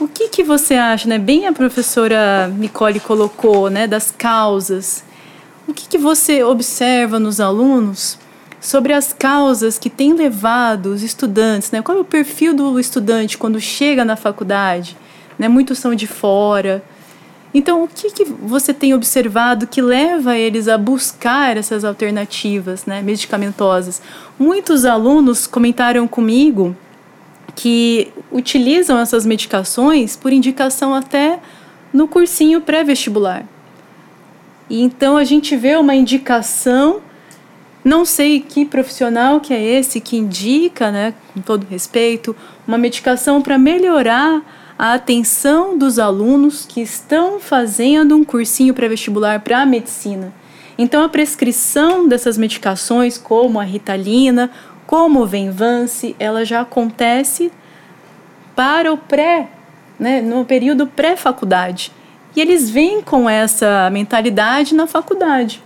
o 0.00 0.08
que, 0.08 0.28
que 0.28 0.42
você 0.42 0.74
acha, 0.74 1.08
né? 1.08 1.18
Bem 1.18 1.46
a 1.46 1.52
professora 1.52 2.48
Nicole 2.48 3.00
colocou, 3.00 3.70
né? 3.70 3.86
Das 3.86 4.10
causas. 4.10 5.04
O 5.66 5.72
que, 5.72 5.88
que 5.88 5.98
você 5.98 6.42
observa 6.42 7.18
nos 7.18 7.40
alunos 7.40 8.18
sobre 8.60 8.92
as 8.92 9.12
causas 9.12 9.78
que 9.78 9.90
têm 9.90 10.14
levado 10.14 10.86
os 10.86 11.02
estudantes, 11.02 11.70
né? 11.70 11.82
Qual 11.82 11.98
é 11.98 12.00
o 12.00 12.04
perfil 12.04 12.54
do 12.54 12.78
estudante 12.80 13.38
quando 13.38 13.60
chega 13.60 14.04
na 14.04 14.16
faculdade? 14.16 14.96
Né? 15.38 15.48
Muitos 15.48 15.78
são 15.78 15.94
de 15.94 16.06
fora. 16.06 16.82
Então, 17.52 17.84
o 17.84 17.88
que, 17.88 18.10
que 18.10 18.24
você 18.24 18.74
tem 18.74 18.94
observado 18.94 19.66
que 19.66 19.80
leva 19.80 20.36
eles 20.36 20.66
a 20.66 20.76
buscar 20.76 21.56
essas 21.56 21.84
alternativas 21.84 22.84
né, 22.84 23.00
medicamentosas? 23.00 24.02
Muitos 24.36 24.84
alunos 24.84 25.46
comentaram 25.46 26.08
comigo 26.08 26.76
que 27.54 28.12
utilizam 28.30 28.98
essas 28.98 29.24
medicações 29.24 30.16
por 30.16 30.32
indicação 30.32 30.94
até 30.94 31.38
no 31.92 32.08
cursinho 32.08 32.60
pré-vestibular. 32.60 33.44
E 34.68 34.82
então 34.82 35.16
a 35.16 35.24
gente 35.24 35.54
vê 35.56 35.76
uma 35.76 35.94
indicação, 35.94 37.00
não 37.84 38.04
sei 38.04 38.40
que 38.40 38.64
profissional 38.64 39.40
que 39.40 39.52
é 39.52 39.62
esse 39.62 40.00
que 40.00 40.16
indica, 40.16 40.90
né, 40.90 41.14
com 41.32 41.40
todo 41.40 41.66
respeito, 41.68 42.34
uma 42.66 42.78
medicação 42.78 43.40
para 43.42 43.58
melhorar 43.58 44.42
a 44.78 44.94
atenção 44.94 45.78
dos 45.78 45.98
alunos 45.98 46.66
que 46.66 46.80
estão 46.80 47.38
fazendo 47.38 48.16
um 48.16 48.24
cursinho 48.24 48.74
pré-vestibular 48.74 49.40
para 49.40 49.62
a 49.62 49.66
medicina. 49.66 50.32
Então 50.76 51.04
a 51.04 51.08
prescrição 51.08 52.08
dessas 52.08 52.36
medicações, 52.36 53.16
como 53.16 53.60
a 53.60 53.62
Ritalina 53.62 54.50
como 54.94 55.22
o 55.22 55.26
Venvance, 55.26 56.14
ela 56.20 56.44
já 56.44 56.60
acontece 56.60 57.50
para 58.54 58.92
o 58.92 58.96
pré, 58.96 59.48
né, 59.98 60.20
no 60.20 60.44
período 60.44 60.86
pré-faculdade. 60.86 61.90
E 62.36 62.40
eles 62.40 62.70
vêm 62.70 63.02
com 63.02 63.28
essa 63.28 63.90
mentalidade 63.90 64.72
na 64.72 64.86
faculdade. 64.86 65.60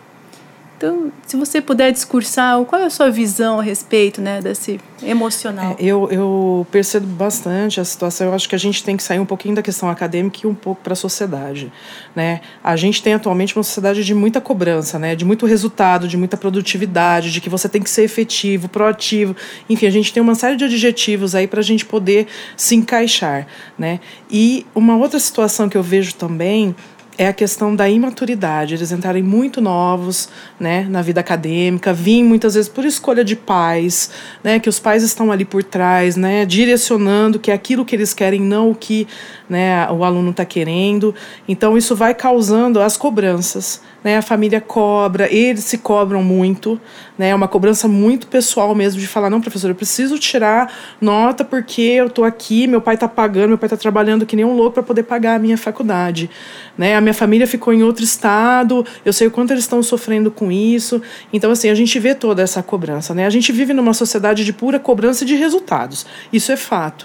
Então, 0.78 1.10
se 1.26 1.36
você 1.36 1.60
puder 1.60 1.90
discursar, 1.90 2.64
qual 2.64 2.80
é 2.80 2.84
a 2.84 2.90
sua 2.90 3.10
visão 3.10 3.58
a 3.58 3.62
respeito 3.64 4.20
né, 4.20 4.40
desse 4.40 4.78
emocional? 5.02 5.76
É, 5.76 5.84
eu, 5.84 6.08
eu 6.08 6.64
percebo 6.70 7.04
bastante 7.04 7.80
a 7.80 7.84
situação. 7.84 8.28
Eu 8.28 8.34
acho 8.34 8.48
que 8.48 8.54
a 8.54 8.58
gente 8.58 8.84
tem 8.84 8.96
que 8.96 9.02
sair 9.02 9.18
um 9.18 9.26
pouquinho 9.26 9.56
da 9.56 9.62
questão 9.62 9.90
acadêmica 9.90 10.38
e 10.44 10.46
um 10.46 10.54
pouco 10.54 10.80
para 10.80 10.92
a 10.92 10.96
sociedade. 10.96 11.72
Né? 12.14 12.42
A 12.62 12.76
gente 12.76 13.02
tem 13.02 13.12
atualmente 13.12 13.56
uma 13.56 13.64
sociedade 13.64 14.04
de 14.04 14.14
muita 14.14 14.40
cobrança, 14.40 15.00
né? 15.00 15.16
de 15.16 15.24
muito 15.24 15.46
resultado, 15.46 16.06
de 16.06 16.16
muita 16.16 16.36
produtividade, 16.36 17.32
de 17.32 17.40
que 17.40 17.48
você 17.48 17.68
tem 17.68 17.82
que 17.82 17.90
ser 17.90 18.04
efetivo, 18.04 18.68
proativo. 18.68 19.34
Enfim, 19.68 19.86
a 19.86 19.90
gente 19.90 20.12
tem 20.12 20.22
uma 20.22 20.36
série 20.36 20.54
de 20.54 20.64
adjetivos 20.64 21.34
aí 21.34 21.48
para 21.48 21.58
a 21.58 21.64
gente 21.64 21.84
poder 21.84 22.28
se 22.56 22.76
encaixar. 22.76 23.48
Né? 23.76 23.98
E 24.30 24.64
uma 24.76 24.96
outra 24.96 25.18
situação 25.18 25.68
que 25.68 25.76
eu 25.76 25.82
vejo 25.82 26.14
também 26.14 26.72
é 27.18 27.26
a 27.26 27.32
questão 27.32 27.74
da 27.74 27.88
imaturidade, 27.90 28.74
eles 28.74 28.92
entrarem 28.92 29.24
muito 29.24 29.60
novos 29.60 30.28
né, 30.58 30.86
na 30.88 31.02
vida 31.02 31.20
acadêmica, 31.20 31.92
vêm 31.92 32.22
muitas 32.22 32.54
vezes 32.54 32.68
por 32.68 32.84
escolha 32.84 33.24
de 33.24 33.34
pais, 33.34 34.10
né, 34.42 34.60
que 34.60 34.68
os 34.68 34.78
pais 34.78 35.02
estão 35.02 35.32
ali 35.32 35.44
por 35.44 35.64
trás, 35.64 36.16
né, 36.16 36.46
direcionando 36.46 37.40
que 37.40 37.50
é 37.50 37.54
aquilo 37.54 37.84
que 37.84 37.96
eles 37.96 38.14
querem, 38.14 38.40
não 38.40 38.70
o 38.70 38.74
que 38.74 39.08
né, 39.48 39.90
o 39.90 40.04
aluno 40.04 40.30
está 40.30 40.44
querendo. 40.44 41.12
Então, 41.48 41.76
isso 41.76 41.96
vai 41.96 42.14
causando 42.14 42.80
as 42.80 42.96
cobranças. 42.96 43.82
Né, 44.02 44.16
a 44.16 44.22
família 44.22 44.60
cobra, 44.60 45.32
eles 45.32 45.64
se 45.64 45.78
cobram 45.78 46.22
muito, 46.22 46.80
né, 47.18 47.30
é 47.30 47.34
uma 47.34 47.48
cobrança 47.48 47.88
muito 47.88 48.28
pessoal 48.28 48.72
mesmo 48.72 49.00
de 49.00 49.08
falar, 49.08 49.28
não, 49.28 49.40
professor, 49.40 49.68
eu 49.68 49.74
preciso 49.74 50.16
tirar 50.20 50.72
nota 51.00 51.44
porque 51.44 51.82
eu 51.82 52.06
estou 52.06 52.24
aqui, 52.24 52.68
meu 52.68 52.80
pai 52.80 52.94
está 52.94 53.08
pagando, 53.08 53.48
meu 53.48 53.58
pai 53.58 53.66
está 53.66 53.76
trabalhando 53.76 54.24
que 54.24 54.36
nem 54.36 54.44
um 54.44 54.52
louco 54.52 54.74
para 54.74 54.84
poder 54.84 55.02
pagar 55.02 55.34
a 55.34 55.38
minha 55.40 55.58
faculdade. 55.58 56.30
Né, 56.76 56.94
a 56.94 57.00
minha 57.00 57.12
família 57.12 57.44
ficou 57.44 57.74
em 57.74 57.82
outro 57.82 58.04
estado, 58.04 58.86
eu 59.04 59.12
sei 59.12 59.26
o 59.26 59.32
quanto 59.32 59.52
eles 59.52 59.64
estão 59.64 59.82
sofrendo 59.82 60.30
com 60.30 60.52
isso. 60.52 61.02
Então, 61.32 61.50
assim, 61.50 61.68
a 61.68 61.74
gente 61.74 61.98
vê 61.98 62.14
toda 62.14 62.40
essa 62.40 62.62
cobrança. 62.62 63.12
Né? 63.12 63.26
A 63.26 63.30
gente 63.30 63.50
vive 63.50 63.72
numa 63.72 63.92
sociedade 63.92 64.44
de 64.44 64.52
pura 64.52 64.78
cobrança 64.78 65.24
de 65.24 65.34
resultados. 65.34 66.06
Isso 66.32 66.52
é 66.52 66.56
fato. 66.56 67.04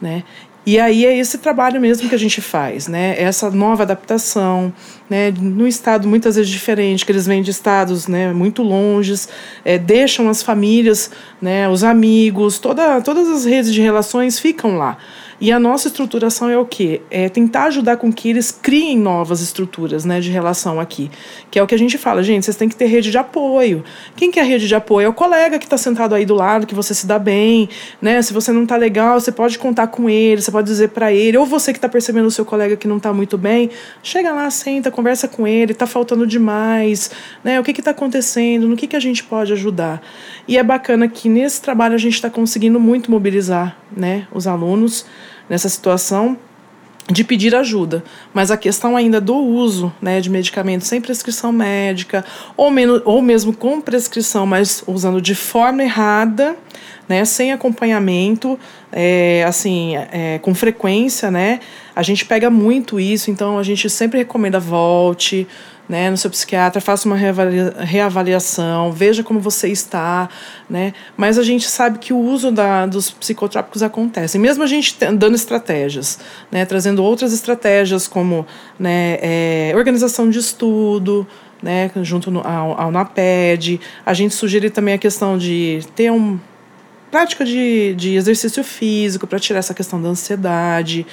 Né? 0.00 0.24
E 0.64 0.78
aí 0.78 1.04
é 1.04 1.16
esse 1.16 1.38
trabalho 1.38 1.80
mesmo 1.80 2.08
que 2.08 2.14
a 2.14 2.18
gente 2.18 2.40
faz, 2.40 2.86
né? 2.86 3.20
Essa 3.20 3.50
nova 3.50 3.82
adaptação, 3.82 4.72
né? 5.08 5.32
No 5.38 5.66
estado 5.66 6.08
muitas 6.08 6.36
vezes 6.36 6.50
diferente, 6.50 7.04
que 7.04 7.12
eles 7.12 7.26
vêm 7.26 7.42
de 7.42 7.50
estados, 7.50 8.06
né? 8.06 8.32
Muito 8.32 8.62
longes, 8.62 9.28
é, 9.64 9.78
deixam 9.78 10.28
as 10.28 10.42
famílias, 10.42 11.10
né? 11.40 11.68
Os 11.68 11.84
amigos, 11.84 12.58
toda, 12.58 13.00
todas 13.00 13.28
as 13.28 13.44
redes 13.44 13.72
de 13.72 13.80
relações 13.80 14.38
ficam 14.38 14.76
lá. 14.76 14.98
E 15.42 15.50
a 15.50 15.58
nossa 15.58 15.88
estruturação 15.88 16.48
é 16.48 16.56
o 16.56 16.64
quê? 16.64 17.02
É 17.10 17.28
tentar 17.28 17.64
ajudar 17.64 17.96
com 17.96 18.12
que 18.12 18.28
eles 18.30 18.52
criem 18.52 18.96
novas 18.96 19.40
estruturas 19.40 20.04
né, 20.04 20.20
de 20.20 20.30
relação 20.30 20.78
aqui. 20.78 21.10
Que 21.50 21.58
é 21.58 21.62
o 21.62 21.66
que 21.66 21.74
a 21.74 21.78
gente 21.78 21.98
fala, 21.98 22.22
gente, 22.22 22.44
vocês 22.44 22.56
têm 22.56 22.68
que 22.68 22.76
ter 22.76 22.86
rede 22.86 23.10
de 23.10 23.18
apoio. 23.18 23.82
Quem 24.14 24.30
que 24.30 24.38
é 24.38 24.44
rede 24.44 24.68
de 24.68 24.74
apoio? 24.76 25.06
É 25.06 25.08
o 25.08 25.12
colega 25.12 25.58
que 25.58 25.64
está 25.64 25.76
sentado 25.76 26.14
aí 26.14 26.24
do 26.24 26.36
lado, 26.36 26.64
que 26.64 26.76
você 26.76 26.94
se 26.94 27.08
dá 27.08 27.18
bem, 27.18 27.68
né? 28.00 28.22
Se 28.22 28.32
você 28.32 28.52
não 28.52 28.62
está 28.62 28.76
legal, 28.76 29.18
você 29.18 29.32
pode 29.32 29.58
contar 29.58 29.88
com 29.88 30.08
ele, 30.08 30.40
você 30.40 30.52
pode 30.52 30.68
dizer 30.68 30.90
para 30.90 31.12
ele, 31.12 31.36
ou 31.36 31.44
você 31.44 31.72
que 31.72 31.78
está 31.78 31.88
percebendo 31.88 32.26
o 32.26 32.30
seu 32.30 32.44
colega 32.44 32.76
que 32.76 32.86
não 32.86 32.98
está 32.98 33.12
muito 33.12 33.36
bem, 33.36 33.68
chega 34.00 34.32
lá, 34.32 34.48
senta, 34.48 34.91
conversa 34.92 35.26
com 35.26 35.46
ele, 35.46 35.72
está 35.72 35.86
faltando 35.86 36.26
demais, 36.26 37.10
né? 37.42 37.58
O 37.58 37.64
que 37.64 37.72
está 37.72 37.90
acontecendo, 37.90 38.68
no 38.68 38.76
que, 38.76 38.86
que 38.86 38.96
a 38.96 39.00
gente 39.00 39.24
pode 39.24 39.52
ajudar. 39.52 40.00
E 40.46 40.56
é 40.56 40.62
bacana 40.62 41.08
que 41.08 41.28
nesse 41.28 41.60
trabalho 41.60 41.94
a 41.94 41.98
gente 41.98 42.14
está 42.14 42.30
conseguindo 42.30 42.78
muito 42.78 43.10
mobilizar 43.10 43.76
né, 43.96 44.26
os 44.32 44.46
alunos 44.46 45.04
nessa 45.48 45.68
situação 45.68 46.38
de 47.10 47.24
pedir 47.24 47.54
ajuda, 47.54 48.04
mas 48.32 48.50
a 48.50 48.56
questão 48.56 48.96
ainda 48.96 49.20
do 49.20 49.34
uso 49.34 49.92
né, 50.00 50.20
de 50.20 50.30
medicamentos 50.30 50.86
sem 50.86 51.00
prescrição 51.00 51.50
médica, 51.52 52.24
ou, 52.56 52.70
menos, 52.70 53.02
ou 53.04 53.20
mesmo 53.20 53.52
com 53.52 53.80
prescrição, 53.80 54.46
mas 54.46 54.84
usando 54.86 55.20
de 55.20 55.34
forma 55.34 55.82
errada, 55.82 56.56
né, 57.08 57.24
sem 57.24 57.52
acompanhamento, 57.52 58.58
é, 58.92 59.44
assim, 59.46 59.96
é, 59.96 60.38
com 60.38 60.54
frequência, 60.54 61.30
né, 61.30 61.60
a 61.94 62.02
gente 62.02 62.24
pega 62.24 62.50
muito 62.50 62.98
isso, 62.98 63.30
então 63.30 63.58
a 63.58 63.62
gente 63.62 63.88
sempre 63.90 64.18
recomenda 64.18 64.58
volte, 64.58 65.46
né, 65.88 66.08
no 66.10 66.16
seu 66.16 66.30
psiquiatra, 66.30 66.80
faça 66.80 67.06
uma 67.06 67.16
reavaliação, 67.16 68.92
veja 68.92 69.22
como 69.22 69.40
você 69.40 69.68
está, 69.68 70.28
né? 70.70 70.94
Mas 71.16 71.38
a 71.38 71.42
gente 71.42 71.68
sabe 71.68 71.98
que 71.98 72.12
o 72.12 72.18
uso 72.18 72.50
da, 72.50 72.86
dos 72.86 73.10
psicotrópicos 73.10 73.82
acontece, 73.82 74.38
mesmo 74.38 74.62
a 74.62 74.66
gente 74.66 74.96
dando 75.12 75.34
estratégias, 75.34 76.18
né, 76.50 76.64
trazendo 76.64 77.02
outras 77.02 77.32
estratégias 77.32 78.08
como, 78.08 78.46
né, 78.78 79.18
é, 79.20 79.72
organização 79.74 80.30
de 80.30 80.38
estudo, 80.38 81.26
né, 81.62 81.90
junto 82.02 82.30
no, 82.30 82.40
ao, 82.40 82.80
ao 82.80 82.90
NAPED, 82.90 83.80
a 84.06 84.14
gente 84.14 84.34
sugere 84.34 84.70
também 84.70 84.94
a 84.94 84.98
questão 84.98 85.36
de 85.36 85.80
ter 85.94 86.10
um 86.10 86.38
prática 87.10 87.44
de, 87.44 87.94
de 87.94 88.14
exercício 88.14 88.64
físico 88.64 89.26
para 89.26 89.38
tirar 89.38 89.58
essa 89.58 89.74
questão 89.74 90.00
da 90.00 90.08
ansiedade, 90.08 91.06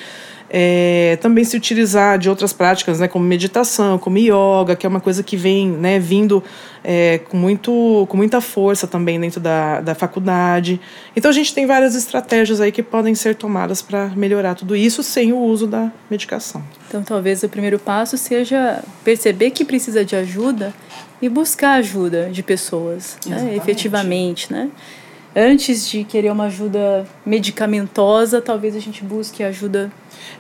é, 0.50 1.18
também 1.22 1.44
se 1.44 1.56
utilizar 1.56 2.18
de 2.18 2.30
outras 2.30 2.52
práticas, 2.52 3.00
né, 3.00 3.08
como 3.08 3.24
meditação, 3.24 4.00
como 4.00 4.18
yoga, 4.18 4.76
que 4.76 4.86
é 4.86 4.90
uma 4.90 5.00
coisa 5.00 5.22
que 5.22 5.38
vem 5.38 5.68
né, 5.68 6.00
vindo 6.00 6.44
é, 6.84 7.20
com, 7.30 7.38
muito, 7.38 8.06
com 8.10 8.18
muita 8.18 8.42
força 8.42 8.88
também 8.88 9.20
dentro 9.20 9.40
da, 9.40 9.80
da 9.82 9.94
faculdade. 9.94 10.82
Então 11.16 11.30
a 11.30 11.34
gente 11.34 11.54
tem 11.54 11.68
várias 11.68 11.96
estratégias 11.96 12.60
aí 12.60 12.72
que 12.72 12.82
podem 12.82 13.14
ser 13.14 13.36
tomadas 13.36 13.82
para 13.82 14.08
melhorar 14.16 14.56
tudo 14.56 14.76
isso 14.76 15.04
sem 15.04 15.32
o 15.32 15.38
uso 15.38 15.68
da 15.68 15.92
medicação. 16.10 16.64
Então 16.88 17.04
talvez 17.04 17.44
o 17.44 17.50
primeiro 17.50 17.78
passo 17.78 18.18
seja 18.18 18.84
perceber 19.04 19.52
que 19.52 19.64
precisa 19.64 20.04
de 20.04 20.16
ajuda 20.16 20.74
e 21.22 21.30
buscar 21.30 21.74
ajuda 21.74 22.30
de 22.32 22.42
pessoas, 22.42 23.18
né, 23.28 23.54
efetivamente, 23.56 24.52
né? 24.52 24.70
Antes 25.36 25.88
de 25.90 26.04
querer 26.04 26.32
uma 26.32 26.46
ajuda 26.46 27.06
medicamentosa, 27.26 28.42
talvez 28.42 28.76
a 28.76 28.80
gente 28.80 29.04
busque 29.04 29.44
ajuda 29.44 29.92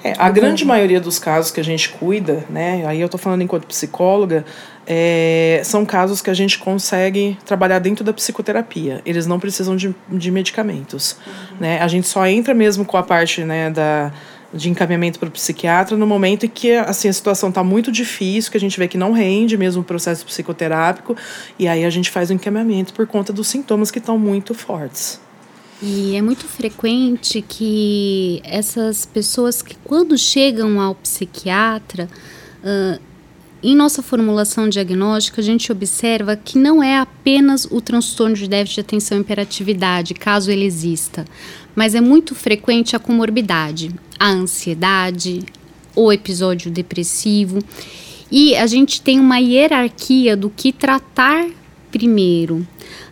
é, 0.03 0.13
a 0.17 0.29
grande 0.29 0.63
maioria 0.65 0.99
dos 0.99 1.19
casos 1.19 1.51
que 1.51 1.59
a 1.59 1.63
gente 1.63 1.89
cuida, 1.89 2.45
né, 2.49 2.83
aí 2.85 3.01
eu 3.01 3.05
estou 3.05 3.19
falando 3.19 3.41
enquanto 3.41 3.67
psicóloga, 3.67 4.45
é, 4.87 5.61
são 5.63 5.85
casos 5.85 6.21
que 6.21 6.29
a 6.29 6.33
gente 6.33 6.57
consegue 6.57 7.37
trabalhar 7.45 7.79
dentro 7.79 8.03
da 8.03 8.13
psicoterapia. 8.13 9.01
Eles 9.05 9.27
não 9.27 9.39
precisam 9.39 9.75
de, 9.75 9.93
de 10.09 10.31
medicamentos. 10.31 11.17
Uhum. 11.25 11.57
Né? 11.59 11.79
A 11.79 11.87
gente 11.87 12.07
só 12.07 12.25
entra 12.25 12.53
mesmo 12.53 12.85
com 12.85 12.97
a 12.97 13.03
parte 13.03 13.43
né, 13.43 13.69
da, 13.69 14.11
de 14.53 14.69
encaminhamento 14.69 15.19
para 15.19 15.29
o 15.29 15.31
psiquiatra 15.31 15.95
no 15.95 16.07
momento 16.07 16.45
em 16.45 16.49
que 16.49 16.71
assim, 16.71 17.07
a 17.07 17.13
situação 17.13 17.49
está 17.49 17.63
muito 17.63 17.91
difícil, 17.91 18.51
que 18.51 18.57
a 18.57 18.59
gente 18.59 18.77
vê 18.79 18.87
que 18.87 18.97
não 18.97 19.11
rende 19.11 19.57
mesmo 19.57 19.81
o 19.81 19.85
processo 19.85 20.25
psicoterápico, 20.25 21.15
e 21.57 21.67
aí 21.67 21.85
a 21.85 21.89
gente 21.89 22.09
faz 22.09 22.29
o 22.29 22.33
encaminhamento 22.33 22.93
por 22.93 23.05
conta 23.05 23.31
dos 23.31 23.47
sintomas 23.47 23.91
que 23.91 23.99
estão 23.99 24.17
muito 24.17 24.53
fortes. 24.53 25.19
E 25.81 26.15
é 26.15 26.21
muito 26.21 26.45
frequente 26.45 27.41
que 27.41 28.41
essas 28.43 29.05
pessoas 29.05 29.61
que, 29.61 29.77
quando 29.83 30.17
chegam 30.17 30.81
ao 30.81 30.93
psiquiatra, 30.93 32.09
uh, 32.61 32.99
em 33.63 33.75
nossa 33.75 34.01
formulação 34.01 34.67
diagnóstica, 34.67 35.41
a 35.41 35.43
gente 35.43 35.71
observa 35.71 36.35
que 36.35 36.57
não 36.57 36.81
é 36.81 36.97
apenas 36.97 37.65
o 37.65 37.81
transtorno 37.81 38.35
de 38.35 38.47
déficit 38.47 38.75
de 38.75 38.81
atenção 38.81 39.17
e 39.17 39.21
hiperatividade, 39.21 40.13
caso 40.13 40.51
ele 40.51 40.65
exista, 40.65 41.25
mas 41.79 41.95
é 41.95 42.01
muito 42.01 42.35
frequente 42.35 42.93
a 42.93 42.99
comorbidade, 42.99 43.89
a 44.19 44.29
ansiedade, 44.29 45.45
o 45.95 46.11
episódio 46.11 46.69
depressivo. 46.69 47.59
E 48.29 48.53
a 48.57 48.67
gente 48.67 49.01
tem 49.01 49.17
uma 49.17 49.37
hierarquia 49.37 50.35
do 50.35 50.49
que 50.49 50.73
tratar 50.73 51.47
primeiro. 51.89 52.67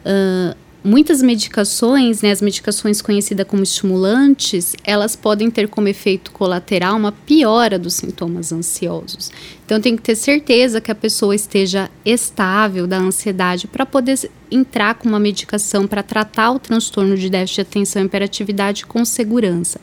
Uh, 0.06 0.54
Muitas 0.84 1.22
medicações, 1.22 2.22
né, 2.22 2.32
as 2.32 2.42
medicações 2.42 3.02
conhecidas 3.02 3.46
como 3.46 3.62
estimulantes, 3.62 4.74
elas 4.86 5.18
podem 5.18 5.52
ter 5.52 5.68
como 5.68 5.90
efeito 5.90 6.32
colateral 6.32 6.96
uma 6.96 7.12
piora 7.12 7.78
dos 7.78 7.96
sintomas 7.96 8.54
ansiosos. 8.54 9.30
Então 9.68 9.82
tem 9.82 9.98
que 9.98 10.02
ter 10.02 10.16
certeza 10.16 10.80
que 10.80 10.90
a 10.90 10.96
pessoa 10.96 11.36
esteja 11.36 11.92
estável 12.06 12.88
da 12.88 12.98
ansiedade 12.98 13.68
para 13.68 13.86
poder 13.86 14.18
entrar 14.50 14.96
com 14.96 15.10
uma 15.10 15.20
medicação 15.20 15.86
para 15.86 16.02
tratar 16.02 16.52
o 16.52 16.60
transtorno 16.60 17.18
de 17.18 17.30
déficit 17.30 17.56
de 17.56 17.62
atenção 17.64 18.02
e 18.02 18.06
hiperatividade 18.06 18.86
com 18.86 19.04
segurança. 19.04 19.78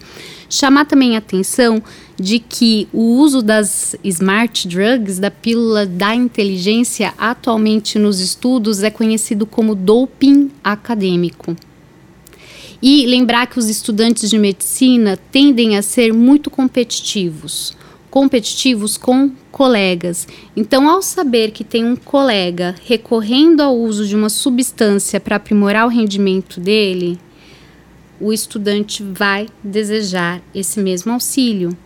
Chamar 0.49 0.87
também 0.87 1.17
a 1.17 1.19
atenção 1.19 1.83
de 2.19 2.39
que 2.39 2.89
o 2.95 3.19
uso 3.19 3.43
das 3.43 3.95
smart 4.03 4.67
drugs, 4.67 5.19
da 5.19 5.31
pílula 5.31 5.85
da 5.85 6.15
inteligência, 6.15 7.13
atualmente 7.19 7.99
nos 7.99 8.21
estudos 8.21 8.83
é 8.83 8.89
conhecido 8.89 9.45
como 9.45 9.75
doping 9.75 10.51
acadêmico. 10.65 11.55
E 12.81 13.05
lembrar 13.05 13.49
que 13.49 13.59
os 13.59 13.69
estudantes 13.69 14.31
de 14.31 14.39
medicina 14.39 15.19
tendem 15.31 15.77
a 15.77 15.83
ser 15.83 16.15
muito 16.15 16.49
competitivos 16.49 17.77
competitivos 18.15 18.97
com 18.97 19.33
colegas. 19.51 20.29
Então, 20.55 20.89
ao 20.89 21.03
saber 21.03 21.51
que 21.51 21.65
tem 21.65 21.85
um 21.85 21.97
colega 21.97 22.77
recorrendo 22.85 23.61
ao 23.61 23.77
uso 23.77 24.07
de 24.07 24.15
uma 24.15 24.29
substância 24.29 25.19
para 25.19 25.35
aprimorar 25.35 25.85
o 25.85 25.91
rendimento 25.91 26.61
dele, 26.61 27.19
o 28.21 28.33
estudante 28.33 29.03
vai 29.03 29.49
desejar 29.65 30.41
esse 30.55 30.79
mesmo 30.79 31.13
auxílio. 31.13 31.77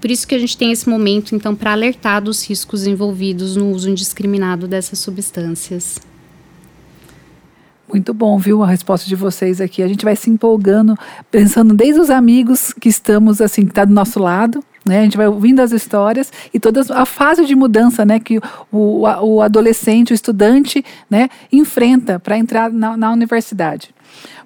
Por 0.00 0.10
isso 0.10 0.26
que 0.26 0.34
a 0.34 0.38
gente 0.40 0.56
tem 0.56 0.72
esse 0.72 0.88
momento, 0.88 1.36
então, 1.36 1.54
para 1.54 1.70
alertar 1.70 2.20
dos 2.20 2.44
riscos 2.44 2.84
envolvidos 2.84 3.54
no 3.54 3.70
uso 3.70 3.88
indiscriminado 3.88 4.66
dessas 4.66 4.98
substâncias. 4.98 6.00
Muito 7.88 8.12
bom, 8.12 8.36
viu, 8.36 8.64
a 8.64 8.66
resposta 8.66 9.06
de 9.06 9.14
vocês 9.14 9.60
aqui. 9.60 9.80
A 9.80 9.88
gente 9.88 10.04
vai 10.04 10.16
se 10.16 10.28
empolgando, 10.28 10.94
pensando 11.30 11.72
desde 11.72 12.00
os 12.00 12.10
amigos 12.10 12.74
que 12.74 12.88
estamos, 12.88 13.40
assim, 13.40 13.62
que 13.62 13.70
está 13.70 13.84
do 13.84 13.94
nosso 13.94 14.18
lado, 14.18 14.60
né? 14.88 15.00
A 15.00 15.02
gente 15.02 15.16
vai 15.16 15.28
ouvindo 15.28 15.60
as 15.60 15.70
histórias 15.70 16.32
e 16.52 16.58
toda 16.58 16.82
a 16.94 17.04
fase 17.04 17.44
de 17.44 17.54
mudança 17.54 18.04
né, 18.04 18.18
que 18.18 18.38
o, 18.72 19.02
o 19.02 19.42
adolescente, 19.42 20.12
o 20.12 20.14
estudante 20.14 20.84
né, 21.08 21.28
enfrenta 21.52 22.18
para 22.18 22.38
entrar 22.38 22.70
na, 22.70 22.96
na 22.96 23.12
universidade. 23.12 23.94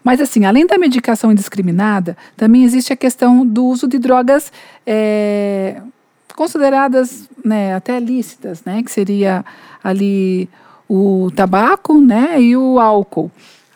Mas, 0.05 0.21
assim, 0.21 0.45
além 0.45 0.67
da 0.67 0.77
medicação 0.77 1.31
indiscriminada, 1.31 2.17
também 2.37 2.65
existe 2.65 2.93
a 2.93 2.97
questão 2.97 3.47
do 3.47 3.65
uso 3.65 3.87
de 3.87 3.99
drogas 3.99 4.53
é, 4.85 5.81
consideradas 6.35 7.29
né, 7.45 7.75
até 7.75 8.01
lícitas, 8.01 8.65
né, 8.65 8.83
que 8.83 8.91
seria 8.91 9.45
ali 9.83 10.49
o 10.89 11.31
tabaco 11.35 12.01
né, 12.01 12.41
e 12.41 12.57
o 12.57 12.81
álcool. 12.81 13.31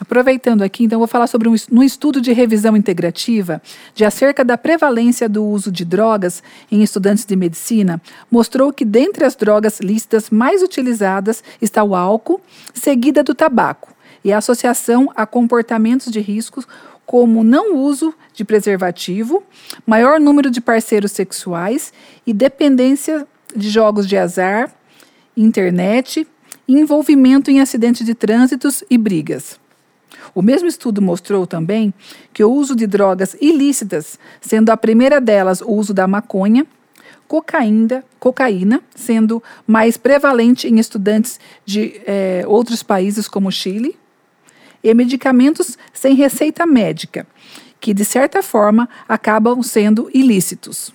Aproveitando 0.07 0.62
aqui, 0.62 0.85
então, 0.85 1.01
vou 1.01 1.09
falar 1.09 1.27
sobre 1.27 1.49
um, 1.49 1.55
um 1.73 1.83
estudo 1.83 2.21
de 2.21 2.33
revisão 2.33 2.77
integrativa 2.77 3.61
de 3.92 4.05
acerca 4.05 4.45
da 4.45 4.57
prevalência 4.57 5.29
do 5.29 5.45
uso 5.45 5.71
de 5.71 5.85
drogas 5.85 6.42
em 6.71 6.81
estudantes 6.83 7.25
de 7.25 7.35
medicina, 7.35 8.01
mostrou 8.31 8.73
que 8.73 8.85
dentre 8.85 9.25
as 9.25 9.35
drogas 9.35 9.81
listas 9.81 10.31
mais 10.31 10.62
utilizadas 10.62 11.42
está 11.61 11.83
o 11.83 11.95
álcool, 11.97 12.40
seguida 12.73 13.25
do 13.25 13.35
tabaco, 13.35 13.92
e 14.25 14.33
a 14.33 14.38
associação 14.38 15.11
a 15.14 15.27
comportamentos 15.27 16.11
de 16.11 16.21
riscos 16.21 16.66
como 17.05 17.42
não 17.42 17.77
uso 17.77 18.14
de 18.33 18.45
preservativo, 18.45 19.42
maior 19.85 20.21
número 20.21 20.51
de 20.51 20.61
parceiros 20.61 21.12
sexuais 21.12 21.92
e 22.25 22.33
dependência 22.33 23.27
de 23.55 23.69
jogos 23.71 24.07
de 24.07 24.16
azar, 24.16 24.73
internet, 25.37 26.27
envolvimento 26.69 27.51
em 27.51 27.61
acidentes 27.61 28.05
de 28.05 28.14
trânsitos 28.14 28.85
e 28.88 28.97
brigas. 28.97 29.59
O 30.37 30.42
mesmo 30.42 30.68
estudo 30.68 31.01
mostrou 31.01 31.46
também 31.46 31.94
que 32.31 32.44
o 32.44 32.53
uso 32.53 32.77
de 32.77 32.87
drogas 32.87 33.35
ilícitas, 33.40 34.18
sendo 34.38 34.68
a 34.68 34.77
primeira 34.77 35.18
delas 35.18 35.62
o 35.62 35.70
uso 35.70 35.94
da 35.94 36.07
maconha, 36.07 36.66
cocaína, 37.27 38.05
cocaína 38.20 38.83
sendo 38.94 39.42
mais 39.66 39.96
prevalente 39.96 40.68
em 40.68 40.79
estudantes 40.79 41.40
de 41.64 42.03
eh, 42.07 42.44
outros 42.46 42.83
países 42.83 43.27
como 43.27 43.51
Chile, 43.51 43.99
e 44.85 44.92
medicamentos 44.92 45.79
sem 45.90 46.14
receita 46.14 46.66
médica, 46.66 47.27
que 47.81 47.94
de 47.94 48.05
certa 48.05 48.42
forma 48.42 48.90
acabam 49.09 49.62
sendo 49.62 50.11
ilícitos. 50.12 50.92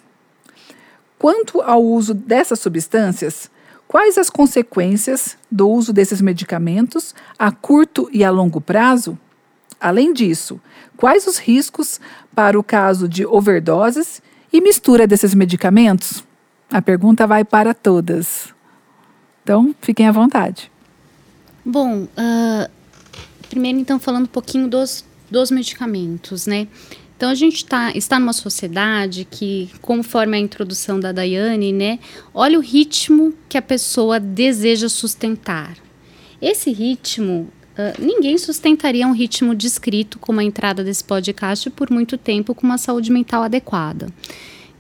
Quanto 1.18 1.62
ao 1.62 1.84
uso 1.84 2.14
dessas 2.14 2.60
substâncias, 2.60 3.50
quais 3.88 4.20
as 4.20 4.30
consequências 4.30 5.36
do 5.52 5.68
uso 5.68 5.92
desses 5.92 6.22
medicamentos 6.22 7.16
a 7.40 7.52
curto 7.52 8.08
e 8.14 8.24
a 8.24 8.30
longo 8.30 8.62
prazo? 8.62 9.18
Além 9.82 10.14
disso, 10.14 10.62
quais 10.96 11.26
os 11.26 11.40
riscos 11.40 12.00
para 12.36 12.58
o 12.58 12.64
caso 12.64 13.10
de 13.10 13.26
overdoses 13.26 14.22
e 14.54 14.62
mistura 14.62 15.08
desses 15.08 15.34
medicamentos? 15.34 16.24
A 16.70 16.84
pergunta 16.84 17.26
vai 17.26 17.44
para 17.44 17.74
todas. 17.74 18.54
Então, 19.42 19.74
fiquem 19.82 20.08
à 20.08 20.12
vontade. 20.12 20.72
Bom, 21.66 22.04
uh, 22.04 22.72
primeiro 23.50 23.80
então 23.80 24.00
falando 24.00 24.26
um 24.26 24.28
pouquinho 24.28 24.68
dos, 24.68 25.04
dos 25.32 25.50
medicamentos, 25.50 26.46
né? 26.46 26.68
Então 27.18 27.30
a 27.30 27.36
gente 27.36 27.66
tá, 27.66 27.92
está 27.96 28.20
numa 28.20 28.34
sociedade 28.34 29.28
que, 29.30 29.70
conforme 29.82 30.38
a 30.38 30.40
introdução 30.40 31.00
da 31.00 31.12
Daiane, 31.12 31.72
né, 31.72 32.00
olha 32.34 32.58
o 32.58 32.62
ritmo 32.62 33.32
que 33.48 33.58
a 33.58 33.62
pessoa 33.62 34.20
deseja 34.20 34.90
sustentar. 34.90 35.78
Esse 36.42 36.72
ritmo, 36.72 37.50
uh, 37.98 38.02
ninguém 38.02 38.38
sustentaria 38.38 39.08
um 39.08 39.14
ritmo 39.14 39.56
descrito 39.56 40.20
como 40.20 40.40
a 40.40 40.44
entrada 40.44 40.84
desse 40.84 41.04
podcast 41.04 41.70
por 41.70 41.90
muito 41.90 42.18
tempo 42.18 42.54
com 42.54 42.66
uma 42.66 42.78
saúde 42.78 43.12
mental 43.12 43.44
adequada. 43.44 44.08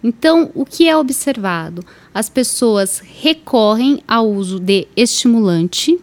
Então, 0.03 0.49
o 0.55 0.65
que 0.65 0.87
é 0.87 0.97
observado? 0.97 1.85
As 2.13 2.27
pessoas 2.29 2.99
recorrem 2.99 4.03
ao 4.07 4.29
uso 4.29 4.59
de 4.59 4.87
estimulante, 4.95 5.99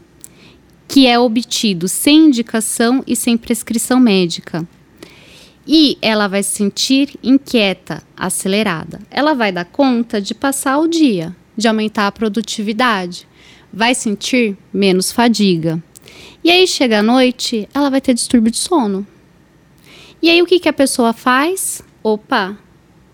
que 0.87 1.07
é 1.07 1.19
obtido 1.19 1.89
sem 1.89 2.27
indicação 2.27 3.03
e 3.07 3.17
sem 3.17 3.37
prescrição 3.37 3.99
médica. 3.99 4.67
E 5.67 5.99
ela 6.01 6.29
vai 6.29 6.43
se 6.43 6.51
sentir 6.51 7.15
inquieta, 7.23 8.03
acelerada. 8.17 9.01
Ela 9.11 9.35
vai 9.35 9.53
dar 9.53 9.67
conta 9.67 10.21
de 10.21 10.35
passar 10.35 10.79
o 10.79 10.89
dia, 10.89 11.37
de 11.57 11.69
aumentar 11.69 12.07
a 12.07 12.13
produtividade. 12.13 13.29
Vai 13.71 13.95
sentir 13.95 14.57
menos 14.73 15.13
fadiga. 15.13 15.83
E 16.49 16.51
aí 16.51 16.67
chega 16.67 17.01
a 17.01 17.03
noite, 17.03 17.69
ela 17.75 17.91
vai 17.91 18.01
ter 18.01 18.15
distúrbio 18.15 18.51
de 18.51 18.57
sono. 18.57 19.07
E 20.23 20.31
aí 20.31 20.41
o 20.41 20.47
que, 20.47 20.59
que 20.59 20.69
a 20.71 20.73
pessoa 20.73 21.13
faz? 21.13 21.83
Opa, 22.03 22.57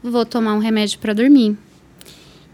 vou 0.01 0.25
tomar 0.25 0.55
um 0.55 0.61
remédio 0.61 1.01
para 1.01 1.13
dormir. 1.13 1.59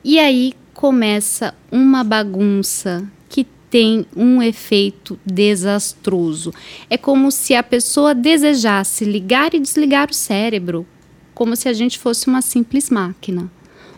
E 0.03 0.19
aí 0.19 0.55
começa 0.73 1.55
uma 1.71 2.03
bagunça 2.03 3.07
que 3.29 3.47
tem 3.69 4.07
um 4.17 4.43
efeito 4.43 5.21
desastroso. 5.23 6.51
É 6.89 6.97
como 6.97 7.31
se 7.31 7.55
a 7.55 7.63
pessoa 7.63 8.15
desejasse 8.15 9.05
ligar 9.05 9.53
e 9.53 9.61
desligar 9.61 10.09
o 10.09 10.15
cérebro, 10.15 10.87
como 11.35 11.57
se 11.57 11.69
a 11.69 11.75
gente 11.75 11.99
fosse 11.99 12.27
uma 12.27 12.41
simples 12.41 12.89
máquina. 12.89 13.53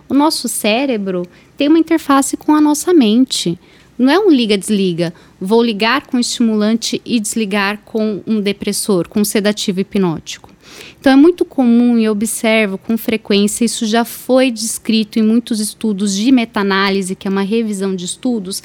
O 0.09 0.15
nosso 0.15 0.49
cérebro 0.49 1.29
tem 1.57 1.69
uma 1.69 1.79
interface 1.79 2.37
com 2.37 2.53
a 2.53 2.61
nossa 2.61 2.93
mente. 2.93 3.57
Não 4.03 4.11
é 4.11 4.19
um 4.19 4.33
liga-desliga. 4.33 5.15
Vou 5.41 5.63
ligar 5.63 6.09
com 6.09 6.19
estimulante 6.19 7.01
e 7.05 7.21
desligar 7.21 7.83
com 7.85 8.21
um 8.27 8.41
depressor, 8.41 9.09
com 9.09 9.21
um 9.21 9.25
sedativo 9.25 9.79
hipnótico. 9.79 10.51
Então 10.99 11.13
é 11.13 11.15
muito 11.15 11.45
comum 11.45 11.97
e 11.97 12.09
observo 12.09 12.77
com 12.77 12.99
frequência, 12.99 13.65
isso 13.65 13.87
já 13.87 14.05
foi 14.05 14.51
descrito 14.51 15.21
em 15.21 15.23
muitos 15.23 15.61
estudos 15.61 16.17
de 16.17 16.33
meta-análise, 16.33 17.15
que 17.15 17.29
é 17.29 17.31
uma 17.31 17.43
revisão 17.43 17.95
de 17.95 18.05
estudos, 18.05 18.61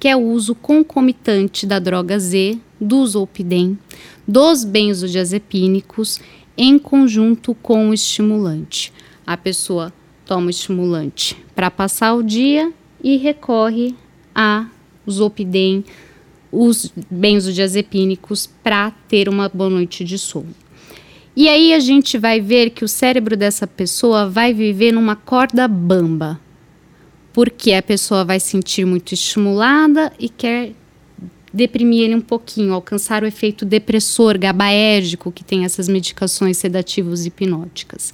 que 0.00 0.08
é 0.08 0.16
o 0.16 0.22
uso 0.22 0.54
concomitante 0.54 1.66
da 1.66 1.78
droga 1.78 2.18
Z, 2.18 2.58
do 2.80 3.06
zolpidem, 3.06 3.78
dos 4.26 4.64
benzodiazepínicos 4.64 6.18
em 6.56 6.78
conjunto 6.78 7.54
com 7.56 7.90
o 7.90 7.94
estimulante. 7.94 8.90
A 9.26 9.36
pessoa 9.36 9.92
toma 10.24 10.46
o 10.46 10.50
estimulante 10.50 11.36
para 11.54 11.70
passar 11.70 12.14
o 12.14 12.22
dia 12.22 12.72
e 13.04 13.18
recorre 13.18 13.94
a 14.34 14.66
zolpidem, 15.10 15.84
os 16.50 16.92
benzodiazepínicos 17.10 18.46
para 18.62 18.90
ter 19.08 19.28
uma 19.28 19.48
boa 19.48 19.70
noite 19.70 20.04
de 20.04 20.18
sono. 20.18 20.54
E 21.36 21.48
aí 21.48 21.72
a 21.72 21.78
gente 21.78 22.18
vai 22.18 22.40
ver 22.40 22.70
que 22.70 22.84
o 22.84 22.88
cérebro 22.88 23.36
dessa 23.36 23.66
pessoa 23.66 24.28
vai 24.28 24.52
viver 24.52 24.92
numa 24.92 25.14
corda 25.14 25.68
bamba. 25.68 26.40
Porque 27.32 27.72
a 27.74 27.82
pessoa 27.82 28.24
vai 28.24 28.40
sentir 28.40 28.84
muito 28.84 29.14
estimulada 29.14 30.12
e 30.18 30.28
quer 30.28 30.72
deprimir 31.52 32.04
ele 32.04 32.16
um 32.16 32.20
pouquinho, 32.20 32.74
alcançar 32.74 33.22
o 33.22 33.26
efeito 33.26 33.64
depressor, 33.64 34.38
gabaérgico 34.38 35.30
que 35.30 35.44
tem 35.44 35.64
essas 35.64 35.88
medicações 35.88 36.56
sedativas 36.56 37.24
hipnóticas. 37.24 38.12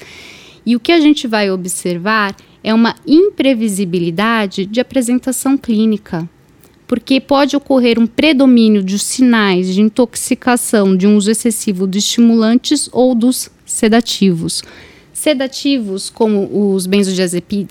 E 0.66 0.76
o 0.76 0.80
que 0.80 0.92
a 0.92 1.00
gente 1.00 1.26
vai 1.26 1.50
observar 1.50 2.37
é 2.62 2.72
uma 2.74 2.94
imprevisibilidade 3.07 4.66
de 4.66 4.80
apresentação 4.80 5.57
clínica 5.57 6.28
porque 6.87 7.20
pode 7.20 7.57
ocorrer 7.57 7.99
um 7.99 8.07
predomínio 8.07 8.83
de 8.83 8.99
sinais 8.99 9.75
de 9.75 9.81
intoxicação 9.81 10.97
de 10.97 11.07
um 11.07 11.16
uso 11.16 11.31
excessivo 11.31 11.87
de 11.87 11.99
estimulantes 11.99 12.88
ou 12.92 13.14
dos 13.14 13.51
sedativos. 13.64 14.62
Sedativos, 15.12 16.11
como 16.11 16.75
os, 16.75 16.87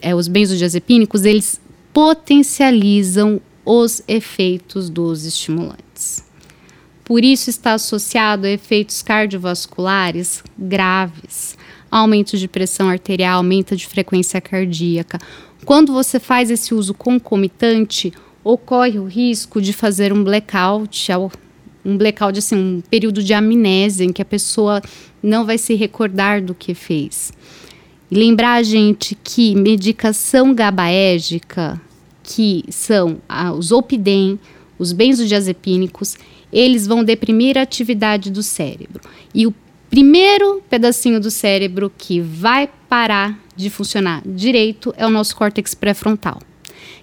é, 0.02 0.16
os 0.16 0.28
benzodiazepínicos, 0.28 1.26
eles 1.26 1.62
potencializam 1.92 3.40
os 3.66 4.02
efeitos 4.08 4.90
dos 4.90 5.26
estimulantes. 5.26 6.24
Por 7.04 7.24
isso 7.24 7.50
está 7.50 7.74
associado 7.74 8.48
a 8.48 8.50
efeitos 8.50 9.02
cardiovasculares 9.02 10.44
graves, 10.58 11.58
aumento 11.92 12.38
de 12.38 12.48
pressão 12.48 12.90
arterial, 12.90 13.38
aumento 13.38 13.76
de 13.76 13.86
frequência 13.86 14.42
cardíaca. 14.42 15.20
Quando 15.66 15.94
você 15.94 16.20
faz 16.20 16.50
esse 16.50 16.74
uso 16.74 16.94
concomitante, 16.94 18.12
ocorre 18.44 19.00
o 19.00 19.06
risco 19.06 19.62
de 19.62 19.72
fazer 19.74 20.12
um 20.12 20.24
blackout, 20.24 21.12
um 21.86 21.98
blackout, 21.98 22.38
assim, 22.40 22.56
um 22.56 22.82
período 22.82 23.24
de 23.24 23.34
amnésia 23.34 24.06
em 24.06 24.12
que 24.12 24.22
a 24.22 24.26
pessoa 24.26 24.82
não 25.22 25.46
vai 25.46 25.58
se 25.58 25.74
recordar 25.76 26.42
do 26.42 26.54
que 26.54 26.74
fez. 26.74 27.32
E 28.12 28.16
lembrar 28.16 28.56
a 28.56 28.64
gente 28.64 29.18
que 29.24 29.56
medicação 29.56 30.54
gabaérgica, 30.54 31.82
que 32.22 32.64
são 32.70 33.18
ah, 33.28 33.54
os 33.54 33.72
opidem, 33.72 34.40
os 34.78 34.92
benzodiazepínicos, 34.92 36.18
eles 36.52 36.86
vão 36.86 37.04
deprimir 37.04 37.58
a 37.58 37.62
atividade 37.62 38.30
do 38.30 38.44
cérebro. 38.44 39.02
E 39.34 39.48
o 39.48 39.54
primeiro 39.90 40.62
pedacinho 40.70 41.20
do 41.20 41.32
cérebro 41.32 41.92
que 41.98 42.20
vai 42.20 42.70
parar 42.88 43.40
de 43.56 43.70
funcionar 43.70 44.22
direito 44.26 44.94
é 44.98 45.06
o 45.06 45.10
nosso 45.10 45.36
córtex 45.36 45.74
pré-frontal, 45.74 46.40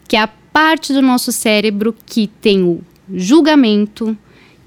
que 0.09 0.17
é 0.17 0.21
a 0.21 0.29
parte 0.53 0.93
do 0.93 1.03
nosso 1.03 1.33
cérebro 1.33 1.95
que 2.05 2.27
tem 2.27 2.63
o 2.63 2.83
julgamento, 3.13 4.17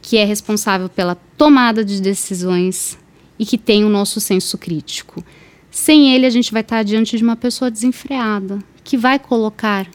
que 0.02 0.18
é 0.18 0.26
responsável 0.26 0.90
pela 0.90 1.16
tomada 1.38 1.84
de 1.84 2.02
decisões 2.02 2.98
e 3.38 3.46
que 3.46 3.58
tem 3.58 3.84
o 3.84 3.90
nosso 3.90 4.20
senso 4.20 4.58
crítico. 4.58 5.24
Sem 5.72 6.14
ele, 6.14 6.26
a 6.26 6.30
gente 6.30 6.52
vai 6.52 6.62
estar 6.62 6.84
diante 6.84 7.18
de 7.18 7.24
uma 7.24 7.36
pessoa 7.36 7.72
desenfreada, 7.72 8.60
que 8.84 8.98
vai 8.98 9.18
colocar 9.18 9.88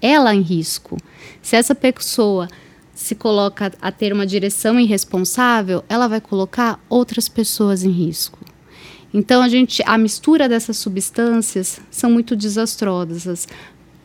ela 0.00 0.34
em 0.34 0.40
risco. 0.42 0.98
Se 1.40 1.56
essa 1.56 1.74
pessoa 1.74 2.48
se 2.94 3.14
coloca 3.14 3.72
a 3.80 3.90
ter 3.90 4.12
uma 4.12 4.26
direção 4.26 4.78
irresponsável, 4.78 5.84
ela 5.88 6.08
vai 6.08 6.20
colocar 6.20 6.78
outras 6.88 7.28
pessoas 7.28 7.82
em 7.82 7.90
risco. 7.90 8.38
Então 9.14 9.42
a 9.42 9.48
gente, 9.48 9.82
a 9.86 9.98
mistura 9.98 10.48
dessas 10.48 10.78
substâncias 10.78 11.80
são 11.90 12.10
muito 12.10 12.34
desastrosas 12.34 13.46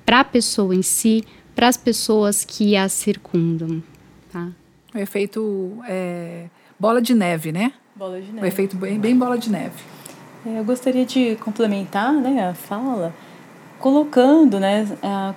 para 0.08 0.22
a 0.22 0.24
pessoa 0.24 0.74
em 0.74 0.82
si, 0.82 1.22
para 1.54 1.68
as 1.68 1.76
pessoas 1.76 2.46
que 2.46 2.78
a 2.78 2.88
circundam. 2.88 3.84
Tá? 4.32 4.48
O 4.96 4.98
efeito 4.98 5.80
é, 5.86 6.46
bola 6.80 7.02
de 7.02 7.14
neve, 7.14 7.52
né? 7.52 7.74
Bola 7.94 8.22
de 8.22 8.32
neve. 8.32 8.40
O 8.40 8.46
efeito 8.46 8.78
bem, 8.78 8.98
bem 8.98 9.18
bola 9.18 9.38
de 9.38 9.52
neve. 9.52 9.76
É, 10.46 10.60
eu 10.60 10.64
gostaria 10.64 11.06
de 11.06 11.36
complementar 11.36 12.14
né, 12.14 12.48
a 12.48 12.54
fala 12.54 13.14
colocando 13.80 14.62
né, 14.62 14.88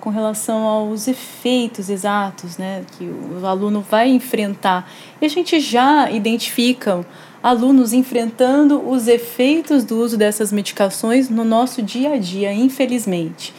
com 0.01 0.09
relação 0.09 0.63
aos 0.63 1.09
efeitos 1.09 1.91
exatos 1.91 2.57
né, 2.57 2.85
que 2.97 3.05
o 3.05 3.45
aluno 3.45 3.81
vai 3.81 4.09
enfrentar. 4.09 4.89
E 5.21 5.27
a 5.27 5.29
gente 5.29 5.59
já 5.59 6.09
identifica 6.13 7.05
alunos 7.43 7.93
enfrentando 7.93 8.89
os 8.89 9.09
efeitos 9.09 9.83
do 9.83 9.99
uso 10.01 10.17
dessas 10.17 10.53
medicações 10.53 11.29
no 11.29 11.43
nosso 11.43 11.83
dia 11.83 12.15
a 12.15 12.19
dia, 12.19 12.53
infelizmente. 12.53 13.53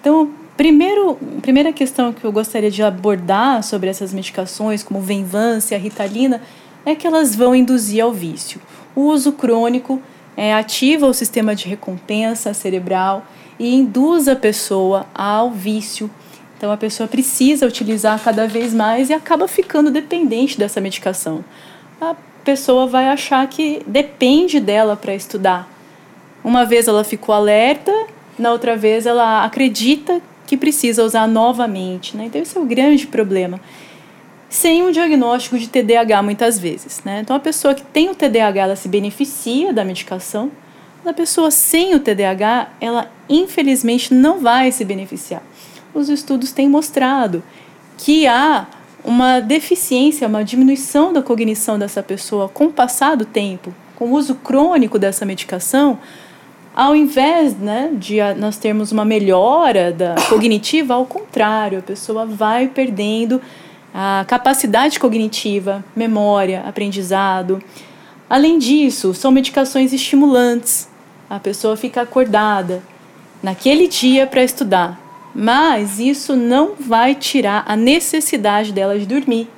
Então, 0.00 0.30
Primeiro, 0.56 1.18
primeira 1.42 1.70
questão 1.70 2.14
que 2.14 2.24
eu 2.24 2.32
gostaria 2.32 2.70
de 2.70 2.82
abordar 2.82 3.62
sobre 3.62 3.90
essas 3.90 4.12
medicações, 4.14 4.82
como 4.82 5.00
Venvance, 5.02 5.74
a 5.74 5.78
Ritalina, 5.78 6.40
é 6.84 6.94
que 6.94 7.06
elas 7.06 7.36
vão 7.36 7.54
induzir 7.54 8.02
ao 8.02 8.10
vício. 8.10 8.60
O 8.94 9.02
uso 9.02 9.32
crônico 9.32 10.00
é, 10.34 10.54
ativa 10.54 11.06
o 11.06 11.12
sistema 11.12 11.54
de 11.54 11.68
recompensa 11.68 12.54
cerebral 12.54 13.26
e 13.58 13.74
induz 13.74 14.28
a 14.28 14.36
pessoa 14.36 15.06
ao 15.14 15.50
vício. 15.50 16.10
Então 16.56 16.72
a 16.72 16.76
pessoa 16.78 17.06
precisa 17.06 17.66
utilizar 17.66 18.18
cada 18.22 18.46
vez 18.46 18.72
mais 18.72 19.10
e 19.10 19.12
acaba 19.12 19.46
ficando 19.46 19.90
dependente 19.90 20.58
dessa 20.58 20.80
medicação. 20.80 21.44
A 22.00 22.16
pessoa 22.44 22.86
vai 22.86 23.08
achar 23.08 23.46
que 23.46 23.82
depende 23.86 24.58
dela 24.58 24.96
para 24.96 25.14
estudar. 25.14 25.68
Uma 26.42 26.64
vez 26.64 26.88
ela 26.88 27.04
ficou 27.04 27.34
alerta, 27.34 27.92
na 28.38 28.52
outra 28.52 28.74
vez 28.74 29.04
ela 29.04 29.44
acredita 29.44 30.22
que 30.46 30.56
precisa 30.56 31.04
usar 31.04 31.26
novamente. 31.26 32.16
Né? 32.16 32.26
Então 32.26 32.40
esse 32.40 32.56
é 32.56 32.60
o 32.60 32.64
grande 32.64 33.06
problema. 33.06 33.60
Sem 34.48 34.82
um 34.82 34.92
diagnóstico 34.92 35.58
de 35.58 35.68
TDAH 35.68 36.22
muitas 36.22 36.58
vezes. 36.58 37.02
Né? 37.04 37.20
Então 37.20 37.34
a 37.34 37.40
pessoa 37.40 37.74
que 37.74 37.82
tem 37.82 38.08
o 38.08 38.14
TDAH 38.14 38.60
ela 38.60 38.76
se 38.76 38.88
beneficia 38.88 39.72
da 39.72 39.84
medicação, 39.84 40.50
a 41.04 41.12
pessoa 41.12 41.50
sem 41.50 41.94
o 41.94 42.00
TDAH 42.00 42.70
ela 42.80 43.10
infelizmente 43.28 44.12
não 44.14 44.40
vai 44.40 44.72
se 44.72 44.84
beneficiar 44.84 45.42
os 45.98 46.08
estudos 46.08 46.52
têm 46.52 46.68
mostrado 46.68 47.42
que 47.96 48.26
há 48.26 48.66
uma 49.04 49.40
deficiência, 49.40 50.28
uma 50.28 50.44
diminuição 50.44 51.12
da 51.12 51.22
cognição 51.22 51.78
dessa 51.78 52.02
pessoa 52.02 52.48
com 52.48 52.66
o 52.66 52.72
passar 52.72 53.16
do 53.16 53.24
tempo, 53.24 53.74
com 53.94 54.06
o 54.06 54.12
uso 54.12 54.34
crônico 54.34 54.98
dessa 54.98 55.24
medicação, 55.24 55.98
ao 56.76 56.94
invés 56.94 57.56
né, 57.56 57.90
de 57.94 58.18
nós 58.36 58.58
termos 58.58 58.92
uma 58.92 59.04
melhora 59.04 59.90
da 59.90 60.14
cognitiva, 60.28 60.92
ao 60.92 61.06
contrário, 61.06 61.78
a 61.78 61.82
pessoa 61.82 62.26
vai 62.26 62.68
perdendo 62.68 63.40
a 63.94 64.26
capacidade 64.28 65.00
cognitiva, 65.00 65.82
memória, 65.96 66.62
aprendizado. 66.66 67.62
Além 68.28 68.58
disso, 68.58 69.14
são 69.14 69.30
medicações 69.30 69.94
estimulantes. 69.94 70.86
A 71.30 71.40
pessoa 71.40 71.78
fica 71.78 72.02
acordada 72.02 72.82
naquele 73.42 73.88
dia 73.88 74.26
para 74.26 74.44
estudar, 74.44 75.00
mas 75.34 75.98
isso 75.98 76.36
não 76.36 76.72
vai 76.78 77.14
tirar 77.14 77.64
a 77.66 77.74
necessidade 77.74 78.70
dela 78.70 78.98
de 78.98 79.06
dormir. 79.06 79.48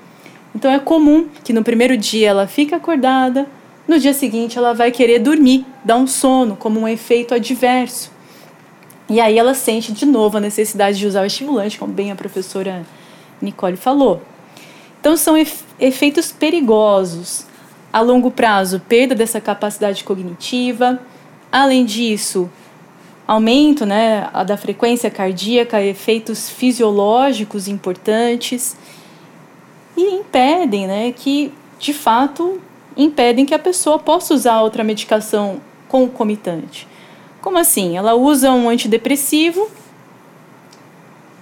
Então 0.55 0.71
é 0.71 0.79
comum 0.79 1.27
que 1.43 1.53
no 1.53 1.65
primeiro 1.65 1.97
dia 1.97 2.29
ela 2.29 2.47
fique 2.47 2.75
acordada, 2.75 3.47
no 3.89 3.99
dia 3.99 4.13
seguinte 4.13 4.59
ela 4.59 4.75
vai 4.75 4.93
querer 4.93 5.19
dormir, 5.19 5.65
dar 5.83 5.97
um 5.97 6.07
sono, 6.07 6.55
como 6.55 6.79
um 6.79 6.87
efeito 6.87 7.35
adverso. 7.35 8.13
E 9.09 9.19
aí 9.19 9.39
ela 9.39 9.55
sente 9.55 9.91
de 9.91 10.05
novo 10.05 10.37
a 10.37 10.41
necessidade 10.41 10.99
de 10.99 11.07
usar 11.07 11.23
o 11.23 11.27
estimulante, 11.27 11.79
como 11.79 11.95
bem 11.95 12.13
a 12.13 12.15
professora 12.15 12.85
Nicole 13.41 13.79
falou. 13.79 14.23
Então 15.01 15.17
são 15.17 15.35
efeitos 15.81 16.31
perigosos. 16.31 17.47
A 17.91 18.03
longo 18.03 18.31
prazo, 18.31 18.83
perda 18.87 19.15
dessa 19.15 19.41
capacidade 19.41 20.05
cognitiva. 20.05 21.01
Além 21.51 21.87
disso, 21.87 22.51
aumento 23.27 23.87
né, 23.87 24.29
da 24.47 24.59
frequência 24.59 25.11
cardíaca, 25.11 25.83
efeitos 25.83 26.51
fisiológicos 26.51 27.67
importantes 27.67 28.77
e 29.97 30.03
impedem 30.17 30.87
né, 30.87 31.13
que, 31.13 31.51
de 31.79 31.95
fato, 31.95 32.61
impedem 32.99 33.47
que 33.47 33.55
a 33.55 33.59
pessoa 33.59 33.99
possa 33.99 34.35
usar 34.35 34.61
outra 34.61 34.83
medicação 34.83 35.61
concomitante. 35.89 36.87
Como 37.41 37.57
assim? 37.57 37.97
Ela 37.97 38.15
usa 38.15 38.51
um 38.51 38.69
antidepressivo, 38.69 39.71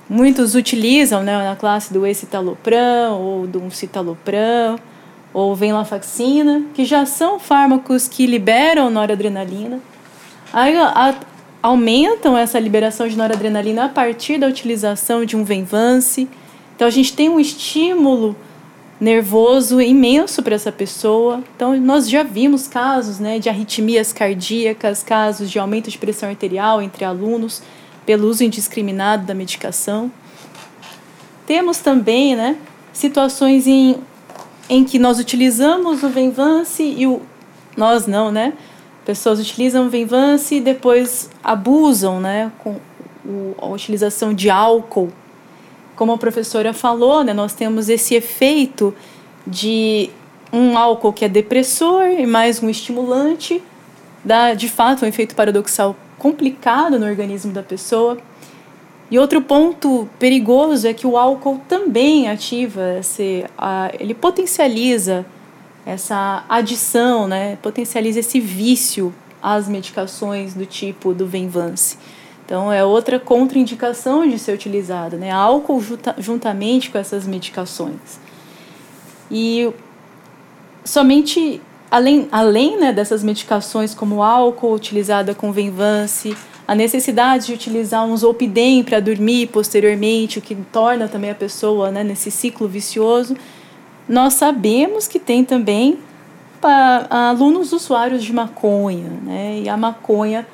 muitos 0.08 0.54
utilizam 0.54 1.22
né, 1.22 1.48
na 1.48 1.56
classe 1.56 1.92
do 1.92 2.06
escitalopram 2.06 3.20
ou 3.20 3.46
do 3.46 3.70
citalopram 3.70 4.78
ou 5.32 5.54
venlafaxina, 5.54 6.62
que 6.74 6.84
já 6.84 7.04
são 7.06 7.38
fármacos 7.38 8.06
que 8.06 8.26
liberam 8.26 8.90
noradrenalina. 8.90 9.80
Aí 10.52 10.76
a, 10.76 11.14
aumentam 11.62 12.36
essa 12.36 12.58
liberação 12.58 13.08
de 13.08 13.16
noradrenalina 13.16 13.86
a 13.86 13.88
partir 13.88 14.38
da 14.38 14.46
utilização 14.46 15.24
de 15.24 15.36
um 15.36 15.42
Venvance. 15.42 16.28
Então 16.74 16.86
a 16.86 16.90
gente 16.90 17.14
tem 17.14 17.28
um 17.28 17.40
estímulo 17.40 18.36
nervoso 19.00 19.80
imenso 19.80 20.42
para 20.42 20.54
essa 20.54 20.72
pessoa. 20.72 21.42
Então 21.54 21.76
nós 21.80 22.08
já 22.08 22.22
vimos 22.22 22.66
casos, 22.66 23.18
né, 23.18 23.38
de 23.38 23.48
arritmias 23.48 24.12
cardíacas, 24.12 25.02
casos 25.02 25.50
de 25.50 25.58
aumento 25.58 25.90
de 25.90 25.98
pressão 25.98 26.28
arterial 26.28 26.80
entre 26.80 27.04
alunos 27.04 27.62
pelo 28.04 28.28
uso 28.28 28.44
indiscriminado 28.44 29.26
da 29.26 29.34
medicação. 29.34 30.10
Temos 31.46 31.78
também, 31.78 32.34
né, 32.34 32.56
situações 32.92 33.66
em 33.66 33.96
em 34.68 34.84
que 34.84 34.98
nós 34.98 35.20
utilizamos 35.20 36.02
o 36.02 36.08
Venvance 36.08 36.82
e 36.82 37.06
o 37.06 37.22
nós 37.76 38.06
não, 38.06 38.32
né? 38.32 38.52
pessoas 39.06 39.38
utilizam 39.38 39.88
Venvance 39.88 40.56
e 40.56 40.60
depois 40.60 41.30
abusam 41.42 42.20
né, 42.20 42.50
com 42.58 42.76
a 43.58 43.66
utilização 43.66 44.34
de 44.34 44.50
álcool. 44.50 45.12
Como 45.96 46.12
a 46.12 46.18
professora 46.18 46.74
falou, 46.74 47.24
né, 47.24 47.32
nós 47.32 47.54
temos 47.54 47.88
esse 47.88 48.14
efeito 48.14 48.94
de 49.46 50.10
um 50.52 50.76
álcool 50.76 51.12
que 51.12 51.24
é 51.24 51.28
depressor 51.28 52.06
e 52.06 52.26
mais 52.26 52.62
um 52.62 52.68
estimulante, 52.68 53.62
dá 54.22 54.52
de 54.52 54.68
fato 54.68 55.04
um 55.04 55.08
efeito 55.08 55.34
paradoxal 55.34 55.96
complicado 56.18 56.98
no 56.98 57.06
organismo 57.06 57.52
da 57.52 57.62
pessoa. 57.62 58.18
E 59.10 59.18
outro 59.18 59.40
ponto 59.40 60.08
perigoso 60.18 60.86
é 60.86 60.92
que 60.92 61.06
o 61.06 61.16
álcool 61.16 61.60
também 61.68 62.28
ativa, 62.28 63.00
a, 63.56 63.90
ele 63.98 64.14
potencializa 64.14 65.24
essa 65.86 66.44
adição, 66.48 67.26
né, 67.26 67.56
potencializa 67.62 68.20
esse 68.20 68.38
vício 68.38 69.14
às 69.42 69.68
medicações 69.68 70.52
do 70.52 70.66
tipo 70.66 71.14
do 71.14 71.26
Venvance. 71.26 71.96
Então, 72.46 72.72
é 72.72 72.84
outra 72.84 73.18
contraindicação 73.18 74.26
de 74.26 74.38
ser 74.38 74.52
utilizado, 74.52 75.16
né? 75.16 75.32
Álcool 75.32 75.80
junta, 75.80 76.14
juntamente 76.16 76.90
com 76.90 76.96
essas 76.96 77.26
medicações. 77.26 78.20
E 79.28 79.68
somente, 80.84 81.60
além, 81.90 82.28
além 82.30 82.78
né, 82.78 82.92
dessas 82.92 83.24
medicações 83.24 83.96
como 83.96 84.22
álcool 84.22 84.72
utilizada 84.72 85.34
com 85.34 85.50
Venvance, 85.50 86.36
a 86.68 86.72
necessidade 86.72 87.46
de 87.46 87.52
utilizar 87.52 88.06
um 88.06 88.16
Zolpidem 88.16 88.84
para 88.84 89.00
dormir 89.00 89.48
posteriormente, 89.48 90.38
o 90.38 90.42
que 90.42 90.54
torna 90.72 91.08
também 91.08 91.30
a 91.30 91.34
pessoa 91.34 91.90
né, 91.90 92.04
nesse 92.04 92.30
ciclo 92.30 92.68
vicioso, 92.68 93.36
nós 94.08 94.34
sabemos 94.34 95.08
que 95.08 95.18
tem 95.18 95.44
também 95.44 95.98
alunos 97.10 97.72
usuários 97.72 98.22
de 98.22 98.32
maconha, 98.32 99.10
né? 99.24 99.60
E 99.64 99.68
a 99.68 99.76
maconha 99.76 100.46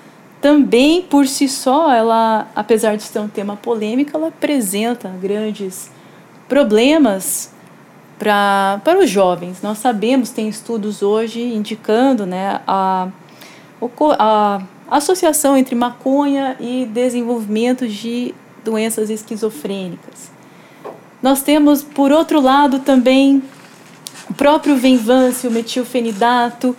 também 0.43 1.03
por 1.03 1.29
si 1.29 1.49
só, 1.49 1.93
ela, 1.93 2.49
apesar 2.55 2.97
de 2.97 3.05
ser 3.05 3.21
um 3.21 3.29
tema 3.29 3.57
polêmico, 3.57 4.11
ela 4.13 4.27
apresenta 4.27 5.09
grandes 5.09 5.89
problemas 6.49 7.55
para 8.19 8.81
para 8.83 8.99
os 8.99 9.09
jovens. 9.09 9.63
Nós 9.63 9.79
sabemos, 9.79 10.31
tem 10.31 10.49
estudos 10.49 11.01
hoje 11.01 11.41
indicando, 11.41 12.27
né, 12.27 12.61
a, 12.67 13.09
a 14.19 14.63
associação 14.91 15.57
entre 15.57 15.77
maconha 15.77 16.57
e 16.59 16.87
desenvolvimento 16.87 17.87
de 17.87 18.35
doenças 18.65 19.11
esquizofrênicas. 19.11 20.33
Nós 21.23 21.41
temos, 21.41 21.85
por 21.85 22.11
outro 22.11 22.41
lado, 22.41 22.81
também 22.81 23.41
o 24.29 24.35
próprio 24.35 24.75
Venvance, 24.77 25.47
o 25.47 25.51
metilfenidato, 25.53 26.77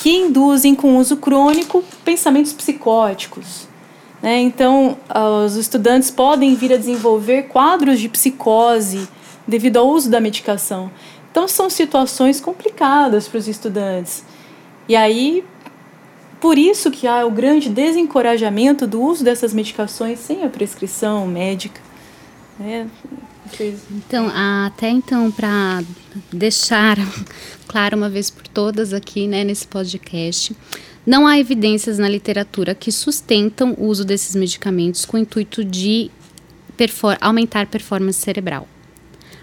que 0.00 0.10
induzem 0.10 0.74
com 0.74 0.96
uso 0.96 1.16
crônico 1.16 1.84
pensamentos 2.04 2.52
psicóticos. 2.52 3.66
Né? 4.22 4.40
Então, 4.40 4.96
os 5.44 5.56
estudantes 5.56 6.10
podem 6.10 6.54
vir 6.54 6.72
a 6.72 6.76
desenvolver 6.76 7.44
quadros 7.44 7.98
de 7.98 8.08
psicose 8.08 9.08
devido 9.46 9.78
ao 9.78 9.88
uso 9.88 10.10
da 10.10 10.20
medicação. 10.20 10.90
Então, 11.30 11.46
são 11.46 11.68
situações 11.68 12.40
complicadas 12.40 13.28
para 13.28 13.38
os 13.38 13.48
estudantes. 13.48 14.24
E 14.88 14.96
aí, 14.96 15.44
por 16.40 16.56
isso 16.56 16.90
que 16.90 17.06
há 17.06 17.24
o 17.26 17.30
grande 17.30 17.68
desencorajamento 17.68 18.86
do 18.86 19.02
uso 19.02 19.24
dessas 19.24 19.52
medicações 19.52 20.18
sem 20.20 20.44
a 20.44 20.48
prescrição 20.48 21.26
médica. 21.26 21.80
Né? 22.58 22.86
Então, 23.90 24.30
até 24.66 24.88
então, 24.88 25.30
para 25.30 25.82
deixar 26.32 26.96
claro 27.66 27.96
uma 27.96 28.08
vez 28.08 28.30
por 28.30 28.46
todas 28.48 28.92
aqui, 28.92 29.26
né, 29.26 29.44
nesse 29.44 29.66
podcast, 29.66 30.54
não 31.06 31.26
há 31.26 31.38
evidências 31.38 31.98
na 31.98 32.08
literatura 32.08 32.74
que 32.74 32.92
sustentam 32.92 33.74
o 33.78 33.86
uso 33.86 34.04
desses 34.04 34.34
medicamentos 34.34 35.04
com 35.04 35.16
o 35.16 35.20
intuito 35.20 35.64
de 35.64 36.10
perfor 36.76 37.16
aumentar 37.20 37.66
performance 37.66 38.20
cerebral. 38.20 38.68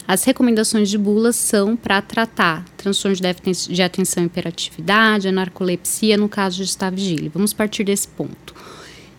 As 0.07 0.23
recomendações 0.23 0.89
de 0.89 0.97
bulas 0.97 1.35
são 1.35 1.75
para 1.75 1.99
tratar 2.01 2.63
transtornos 2.77 3.19
de, 3.67 3.81
atenção 3.81 4.23
e 4.23 4.27
hiperatividade, 4.27 5.27
a 5.27 5.31
narcolepsia, 5.31 6.15
no 6.15 6.29
caso 6.29 6.57
de 6.57 6.63
estar 6.63 6.91
vigília. 6.91 7.31
Vamos 7.33 7.53
partir 7.53 7.83
desse 7.83 8.07
ponto. 8.07 8.53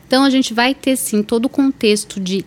Então, 0.06 0.22
a 0.22 0.30
gente 0.30 0.54
vai 0.54 0.72
ter, 0.72 0.96
sim, 0.96 1.24
todo 1.24 1.46
o 1.46 1.48
contexto 1.48 2.20
de 2.20 2.46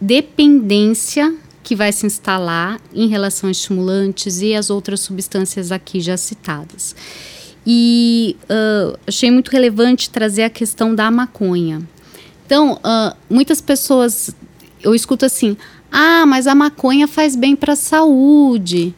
dependência 0.00 1.34
que 1.62 1.76
vai 1.76 1.92
se 1.92 2.06
instalar 2.06 2.80
em 2.92 3.08
relação 3.08 3.48
a 3.48 3.52
estimulantes 3.52 4.40
e 4.40 4.54
as 4.54 4.70
outras 4.70 5.00
substâncias 5.00 5.70
aqui 5.70 6.00
já 6.00 6.16
citadas. 6.16 6.94
E 7.66 8.36
uh, 8.44 8.98
achei 9.06 9.30
muito 9.30 9.50
relevante 9.50 10.10
trazer 10.10 10.44
a 10.44 10.50
questão 10.50 10.94
da 10.94 11.10
maconha. 11.10 11.82
Então, 12.46 12.74
uh, 12.74 13.16
muitas 13.28 13.60
pessoas, 13.60 14.34
eu 14.82 14.94
escuto 14.94 15.26
assim: 15.26 15.56
ah, 15.92 16.24
mas 16.26 16.46
a 16.46 16.54
maconha 16.54 17.06
faz 17.06 17.36
bem 17.36 17.54
para 17.54 17.74
a 17.74 17.76
saúde. 17.76 18.94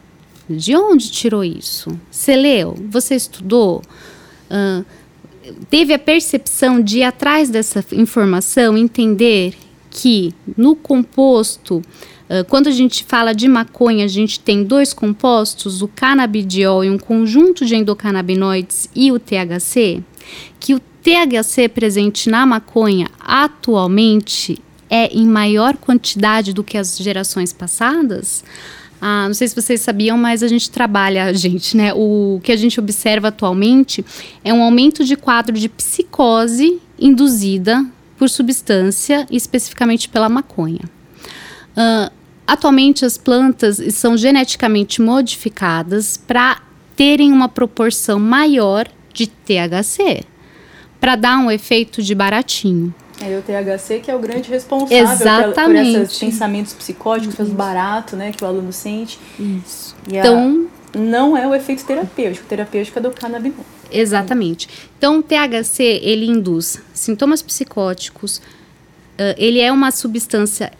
De 0.49 0.75
onde 0.75 1.11
tirou 1.11 1.43
isso? 1.43 1.97
Você 2.11 2.35
leu? 2.35 2.75
Você 2.89 3.15
estudou? 3.15 3.81
Uh, 4.49 4.85
teve 5.69 5.93
a 5.93 5.99
percepção 5.99 6.81
de 6.81 6.99
ir 6.99 7.03
atrás 7.03 7.49
dessa 7.49 7.83
informação, 7.91 8.77
entender 8.77 9.55
que 9.89 10.33
no 10.57 10.75
composto, 10.75 11.81
quando 12.47 12.67
a 12.67 12.71
gente 12.71 13.03
fala 13.03 13.33
de 13.33 13.47
maconha, 13.47 14.05
a 14.05 14.07
gente 14.07 14.39
tem 14.39 14.63
dois 14.63 14.93
compostos, 14.93 15.81
o 15.81 15.87
canabidiol 15.87 16.83
e 16.83 16.89
um 16.89 16.97
conjunto 16.97 17.65
de 17.65 17.75
endocannabinoides 17.75 18.89
e 18.95 19.11
o 19.11 19.19
THC, 19.19 20.01
que 20.59 20.73
o 20.73 20.79
THC 20.79 21.67
presente 21.67 22.29
na 22.29 22.45
maconha 22.45 23.09
atualmente 23.19 24.59
é 24.89 25.13
em 25.13 25.27
maior 25.27 25.75
quantidade 25.75 26.53
do 26.53 26.63
que 26.63 26.77
as 26.77 26.97
gerações 26.97 27.51
passadas. 27.51 28.43
Ah, 29.01 29.25
não 29.27 29.33
sei 29.33 29.47
se 29.49 29.55
vocês 29.55 29.81
sabiam, 29.81 30.17
mas 30.17 30.41
a 30.41 30.47
gente 30.47 30.71
trabalha, 30.71 31.25
a 31.25 31.33
gente, 31.33 31.75
né? 31.75 31.93
O 31.93 32.39
que 32.41 32.53
a 32.53 32.55
gente 32.55 32.79
observa 32.79 33.27
atualmente 33.27 34.05
é 34.45 34.53
um 34.53 34.63
aumento 34.63 35.03
de 35.03 35.17
quadro 35.17 35.59
de 35.59 35.67
psicose 35.67 36.79
induzida 36.97 37.85
por 38.17 38.29
substância, 38.29 39.27
especificamente 39.29 40.07
pela 40.07 40.29
maconha. 40.29 40.81
Uh, 41.75 42.11
atualmente, 42.45 43.05
as 43.05 43.17
plantas 43.17 43.81
são 43.93 44.15
geneticamente 44.15 45.01
modificadas 45.01 46.17
para 46.17 46.61
terem 46.95 47.31
uma 47.31 47.49
proporção 47.49 48.19
maior 48.19 48.87
de 49.13 49.27
THC, 49.27 50.23
para 50.99 51.15
dar 51.15 51.37
um 51.37 51.51
efeito 51.51 52.01
de 52.01 52.13
baratinho. 52.15 52.93
É 53.21 53.37
o 53.37 53.41
THC 53.41 53.99
que 53.99 54.11
é 54.11 54.15
o 54.15 54.19
grande 54.19 54.49
responsável 54.49 54.97
Exatamente. 54.97 55.93
por, 55.93 56.01
esses 56.01 56.19
pensamentos 56.19 56.73
psicóticos, 56.73 57.35
faz 57.35 57.49
barato, 57.49 58.15
né, 58.15 58.31
que 58.31 58.43
o 58.43 58.47
aluno 58.47 58.73
sente. 58.73 59.19
Isso. 59.39 59.95
E 60.11 60.17
então, 60.17 60.67
a, 60.93 60.97
não 60.97 61.37
é 61.37 61.47
o 61.47 61.55
efeito 61.55 61.85
terapêutico, 61.85 62.45
o 62.45 62.49
terapêutico 62.49 62.99
é 62.99 63.01
do 63.01 63.11
canabinol. 63.11 63.65
Exatamente. 63.91 64.67
Então, 64.97 65.19
o 65.19 65.23
THC, 65.23 65.83
ele 66.01 66.25
induz 66.25 66.81
sintomas 66.93 67.41
psicóticos, 67.41 68.37
uh, 68.37 69.35
ele 69.37 69.59
é 69.59 69.71
uma 69.71 69.91
substância 69.91 70.71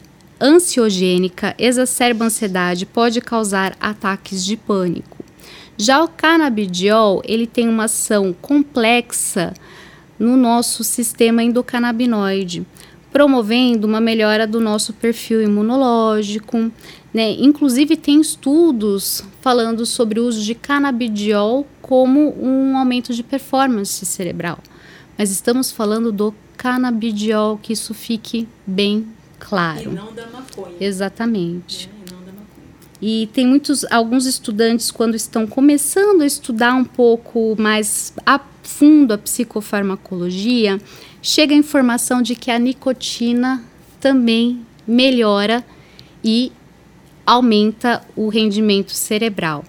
ansiogênica, 0.43 1.55
exacerba 1.57 2.25
ansiedade, 2.25 2.85
pode 2.85 3.21
causar 3.21 3.77
ataques 3.79 4.43
de 4.43 4.57
pânico. 4.57 5.23
Já 5.77 6.03
o 6.03 6.07
canabidiol, 6.09 7.21
ele 7.25 7.47
tem 7.47 7.69
uma 7.69 7.85
ação 7.85 8.35
complexa 8.41 9.53
no 10.19 10.35
nosso 10.35 10.83
sistema 10.83 11.41
endocannabinoide, 11.41 12.65
promovendo 13.11 13.87
uma 13.87 14.01
melhora 14.01 14.45
do 14.45 14.59
nosso 14.59 14.91
perfil 14.91 15.41
imunológico. 15.41 16.69
Né? 17.13 17.31
Inclusive, 17.39 17.95
tem 17.95 18.19
estudos 18.19 19.23
falando 19.39 19.85
sobre 19.85 20.19
o 20.19 20.25
uso 20.25 20.41
de 20.41 20.53
canabidiol 20.53 21.65
como 21.81 22.35
um 22.37 22.77
aumento 22.77 23.13
de 23.13 23.23
performance 23.23 24.05
cerebral. 24.05 24.59
Mas 25.17 25.31
estamos 25.31 25.71
falando 25.71 26.11
do 26.11 26.33
canabidiol, 26.57 27.57
que 27.57 27.73
isso 27.73 27.93
fique 27.93 28.47
bem 28.67 29.07
claro. 29.43 29.91
E 29.91 29.95
não 29.95 30.13
da 30.13 30.27
maconha. 30.27 30.75
Exatamente. 30.79 31.89
É, 31.99 32.03
e 33.05 33.27
tem 33.33 33.45
muitos, 33.45 33.83
alguns 33.91 34.25
estudantes, 34.25 34.89
quando 34.89 35.15
estão 35.15 35.45
começando 35.45 36.21
a 36.21 36.25
estudar 36.25 36.73
um 36.73 36.85
pouco 36.85 37.53
mais 37.59 38.13
a 38.25 38.39
fundo 38.63 39.13
a 39.13 39.17
psicofarmacologia, 39.17 40.79
chega 41.21 41.53
a 41.53 41.57
informação 41.57 42.21
de 42.21 42.33
que 42.33 42.49
a 42.49 42.57
nicotina 42.57 43.61
também 43.99 44.65
melhora 44.87 45.65
e 46.23 46.49
aumenta 47.25 48.01
o 48.15 48.29
rendimento 48.29 48.93
cerebral. 48.93 49.65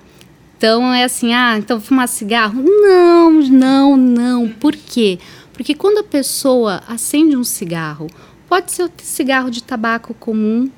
Então 0.57 0.95
é 0.95 1.03
assim, 1.03 1.35
ah, 1.35 1.59
então 1.59 1.81
fumar 1.81 2.07
cigarro? 2.07 2.63
Não, 2.63 3.33
não, 3.43 3.97
não. 3.97 4.49
Por 4.49 4.77
quê? 4.77 5.19
Porque 5.53 5.75
quando 5.75 5.99
a 5.99 6.05
pessoa 6.05 6.83
acende 6.87 7.37
um 7.37 7.45
cigarro, 7.45 8.07
pode 8.49 8.73
ser 8.73 8.85
o 8.85 8.91
cigarro 8.99 9.51
de 9.51 9.63
tabaco 9.63 10.15
comum, 10.15 10.71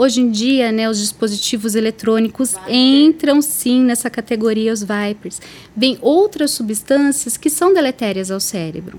Hoje 0.00 0.20
em 0.20 0.30
dia, 0.30 0.70
né, 0.70 0.88
os 0.88 1.00
dispositivos 1.00 1.74
eletrônicos 1.74 2.50
Viper. 2.50 2.72
entram 2.72 3.42
sim 3.42 3.82
nessa 3.82 4.08
categoria, 4.08 4.72
os 4.72 4.80
Vipers. 4.80 5.40
Vem 5.76 5.98
outras 6.00 6.52
substâncias 6.52 7.36
que 7.36 7.50
são 7.50 7.74
deletérias 7.74 8.30
ao 8.30 8.38
cérebro. 8.38 8.96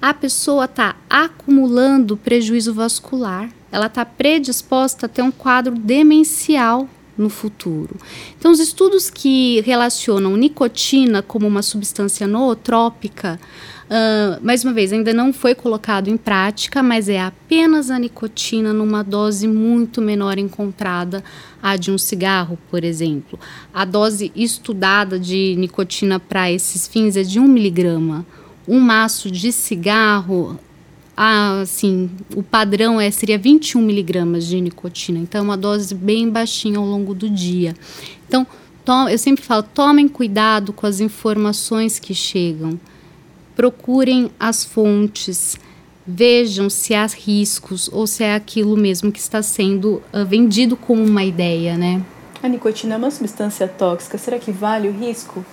A 0.00 0.14
pessoa 0.14 0.64
está 0.64 0.96
acumulando 1.10 2.16
prejuízo 2.16 2.72
vascular, 2.72 3.50
ela 3.70 3.88
está 3.88 4.06
predisposta 4.06 5.04
a 5.04 5.08
ter 5.10 5.20
um 5.20 5.30
quadro 5.30 5.74
demencial 5.74 6.88
no 7.14 7.28
futuro. 7.28 7.96
Então, 8.38 8.50
os 8.50 8.58
estudos 8.58 9.10
que 9.10 9.60
relacionam 9.66 10.34
nicotina 10.34 11.20
como 11.20 11.46
uma 11.46 11.60
substância 11.60 12.26
nootrópica 12.26 13.38
Uh, 13.88 14.38
mais 14.44 14.62
uma 14.64 14.72
vez, 14.74 14.92
ainda 14.92 15.14
não 15.14 15.32
foi 15.32 15.54
colocado 15.54 16.08
em 16.08 16.16
prática, 16.18 16.82
mas 16.82 17.08
é 17.08 17.18
apenas 17.18 17.90
a 17.90 17.98
nicotina 17.98 18.70
numa 18.70 19.02
dose 19.02 19.48
muito 19.48 20.02
menor 20.02 20.36
encontrada 20.36 21.24
a 21.62 21.74
de 21.74 21.90
um 21.90 21.96
cigarro, 21.96 22.58
por 22.70 22.84
exemplo. 22.84 23.38
A 23.72 23.86
dose 23.86 24.30
estudada 24.36 25.18
de 25.18 25.56
nicotina 25.56 26.20
para 26.20 26.52
esses 26.52 26.86
fins 26.86 27.16
é 27.16 27.22
de 27.22 27.40
1 27.40 27.48
miligrama. 27.48 28.26
Um 28.66 28.78
maço 28.78 29.30
de 29.30 29.50
cigarro, 29.50 30.60
ah, 31.16 31.62
assim, 31.62 32.10
o 32.36 32.42
padrão 32.42 33.00
é, 33.00 33.10
seria 33.10 33.38
21 33.38 33.80
miligramas 33.80 34.46
de 34.46 34.60
nicotina. 34.60 35.18
Então, 35.18 35.40
é 35.40 35.42
uma 35.42 35.56
dose 35.56 35.94
bem 35.94 36.28
baixinha 36.28 36.78
ao 36.78 36.84
longo 36.84 37.14
do 37.14 37.30
dia. 37.30 37.74
Então, 38.28 38.46
eu 39.08 39.16
sempre 39.16 39.42
falo, 39.42 39.62
tomem 39.62 40.06
cuidado 40.06 40.74
com 40.74 40.86
as 40.86 41.00
informações 41.00 41.98
que 41.98 42.14
chegam 42.14 42.78
procurem 43.58 44.30
as 44.38 44.64
fontes, 44.64 45.58
vejam 46.06 46.70
se 46.70 46.94
há 46.94 47.04
riscos 47.06 47.90
ou 47.92 48.06
se 48.06 48.22
é 48.22 48.36
aquilo 48.36 48.76
mesmo 48.76 49.10
que 49.10 49.18
está 49.18 49.42
sendo 49.42 50.00
uh, 50.14 50.24
vendido 50.24 50.76
como 50.76 51.04
uma 51.04 51.24
ideia, 51.24 51.76
né? 51.76 52.00
A 52.40 52.46
nicotina 52.46 52.94
é 52.94 52.98
uma 52.98 53.10
substância 53.10 53.66
tóxica, 53.66 54.16
será 54.16 54.38
que 54.38 54.52
vale 54.52 54.86
o 54.86 54.92
risco? 54.92 55.44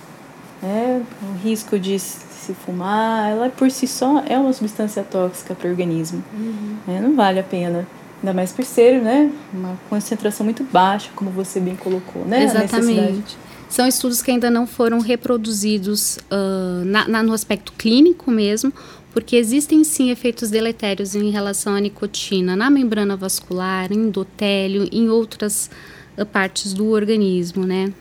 É, 0.62 1.00
o 1.20 1.44
risco 1.44 1.80
de 1.80 1.98
se 1.98 2.54
fumar, 2.54 3.28
ela 3.28 3.48
por 3.50 3.72
si 3.72 3.88
só 3.88 4.22
é 4.24 4.38
uma 4.38 4.52
substância 4.52 5.02
tóxica 5.02 5.52
para 5.52 5.66
o 5.66 5.70
organismo. 5.72 6.22
Uhum. 6.32 6.76
É, 6.86 7.00
não 7.00 7.16
vale 7.16 7.40
a 7.40 7.42
pena. 7.42 7.88
Ainda 8.22 8.32
mais 8.32 8.52
por 8.52 8.64
ser, 8.64 9.02
né, 9.02 9.32
uma 9.52 9.76
concentração 9.90 10.44
muito 10.44 10.62
baixa, 10.62 11.10
como 11.16 11.28
você 11.32 11.58
bem 11.58 11.74
colocou, 11.74 12.24
né? 12.24 12.44
Exatamente. 12.44 13.36
São 13.68 13.86
estudos 13.86 14.22
que 14.22 14.30
ainda 14.30 14.50
não 14.50 14.66
foram 14.66 15.00
reproduzidos 15.00 16.18
uh, 16.30 16.84
na, 16.84 17.08
na, 17.08 17.22
no 17.22 17.32
aspecto 17.32 17.72
clínico 17.72 18.30
mesmo, 18.30 18.72
porque 19.12 19.36
existem 19.36 19.82
sim 19.82 20.10
efeitos 20.10 20.50
deletérios 20.50 21.14
em 21.14 21.30
relação 21.30 21.74
à 21.74 21.80
nicotina 21.80 22.54
na 22.54 22.70
membrana 22.70 23.16
vascular, 23.16 23.92
em 23.92 24.06
endotélio, 24.06 24.88
em 24.92 25.08
outras 25.08 25.70
uh, 26.16 26.24
partes 26.24 26.72
do 26.72 26.86
organismo, 26.86 27.66
né? 27.66 27.92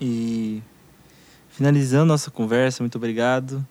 E 0.00 0.62
finalizando 1.50 2.06
nossa 2.06 2.30
conversa, 2.30 2.82
muito 2.82 2.96
obrigado. 2.96 3.66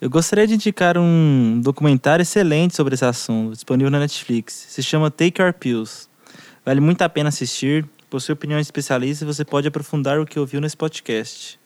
Eu 0.00 0.08
gostaria 0.08 0.46
de 0.46 0.54
indicar 0.54 0.96
um 0.96 1.60
documentário 1.62 2.22
excelente 2.22 2.74
sobre 2.74 2.94
esse 2.94 3.04
assunto, 3.04 3.52
disponível 3.52 3.90
na 3.90 3.98
Netflix. 3.98 4.66
Se 4.68 4.82
chama 4.82 5.10
Take 5.10 5.42
Your 5.42 5.52
Pills. 5.52 6.08
Vale 6.64 6.80
muito 6.80 7.02
a 7.02 7.08
pena 7.08 7.28
assistir 7.28 7.86
possui 8.10 8.32
opinião 8.32 8.58
especialista 8.58 9.24
e 9.24 9.26
você 9.26 9.44
pode 9.44 9.68
aprofundar 9.68 10.18
o 10.18 10.26
que 10.26 10.38
ouviu 10.38 10.60
nesse 10.60 10.76
podcast. 10.76 11.58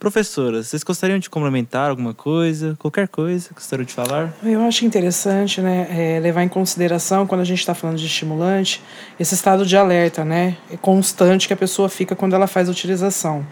Professoras, 0.00 0.66
vocês 0.66 0.82
gostariam 0.82 1.18
de 1.18 1.30
complementar 1.30 1.88
alguma 1.88 2.12
coisa, 2.12 2.74
qualquer 2.78 3.06
coisa 3.06 3.48
que 3.48 3.54
gostariam 3.54 3.86
de 3.86 3.92
falar? 3.92 4.34
Eu 4.42 4.60
acho 4.62 4.84
interessante 4.84 5.60
né, 5.60 5.86
é, 5.90 6.20
levar 6.20 6.42
em 6.42 6.48
consideração, 6.48 7.26
quando 7.26 7.42
a 7.42 7.44
gente 7.44 7.60
está 7.60 7.74
falando 7.74 7.96
de 7.96 8.06
estimulante, 8.06 8.82
esse 9.20 9.34
estado 9.34 9.64
de 9.64 9.76
alerta 9.76 10.24
né, 10.24 10.56
é 10.70 10.76
constante 10.76 11.46
que 11.46 11.54
a 11.54 11.56
pessoa 11.56 11.88
fica 11.88 12.16
quando 12.16 12.34
ela 12.34 12.46
faz 12.46 12.68
a 12.68 12.72
utilização. 12.72 13.46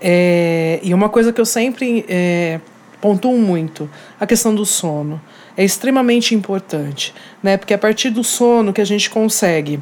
É, 0.00 0.78
e 0.82 0.92
uma 0.92 1.08
coisa 1.08 1.32
que 1.32 1.40
eu 1.40 1.46
sempre 1.46 2.04
é, 2.08 2.60
pontuo 3.00 3.36
muito, 3.36 3.90
a 4.20 4.26
questão 4.26 4.54
do 4.54 4.66
sono. 4.66 5.20
É 5.56 5.64
extremamente 5.64 6.34
importante, 6.34 7.12
né, 7.42 7.56
porque 7.56 7.72
é 7.72 7.76
a 7.76 7.78
partir 7.78 8.10
do 8.10 8.22
sono 8.22 8.72
que 8.72 8.80
a 8.80 8.86
gente 8.86 9.10
consegue 9.10 9.80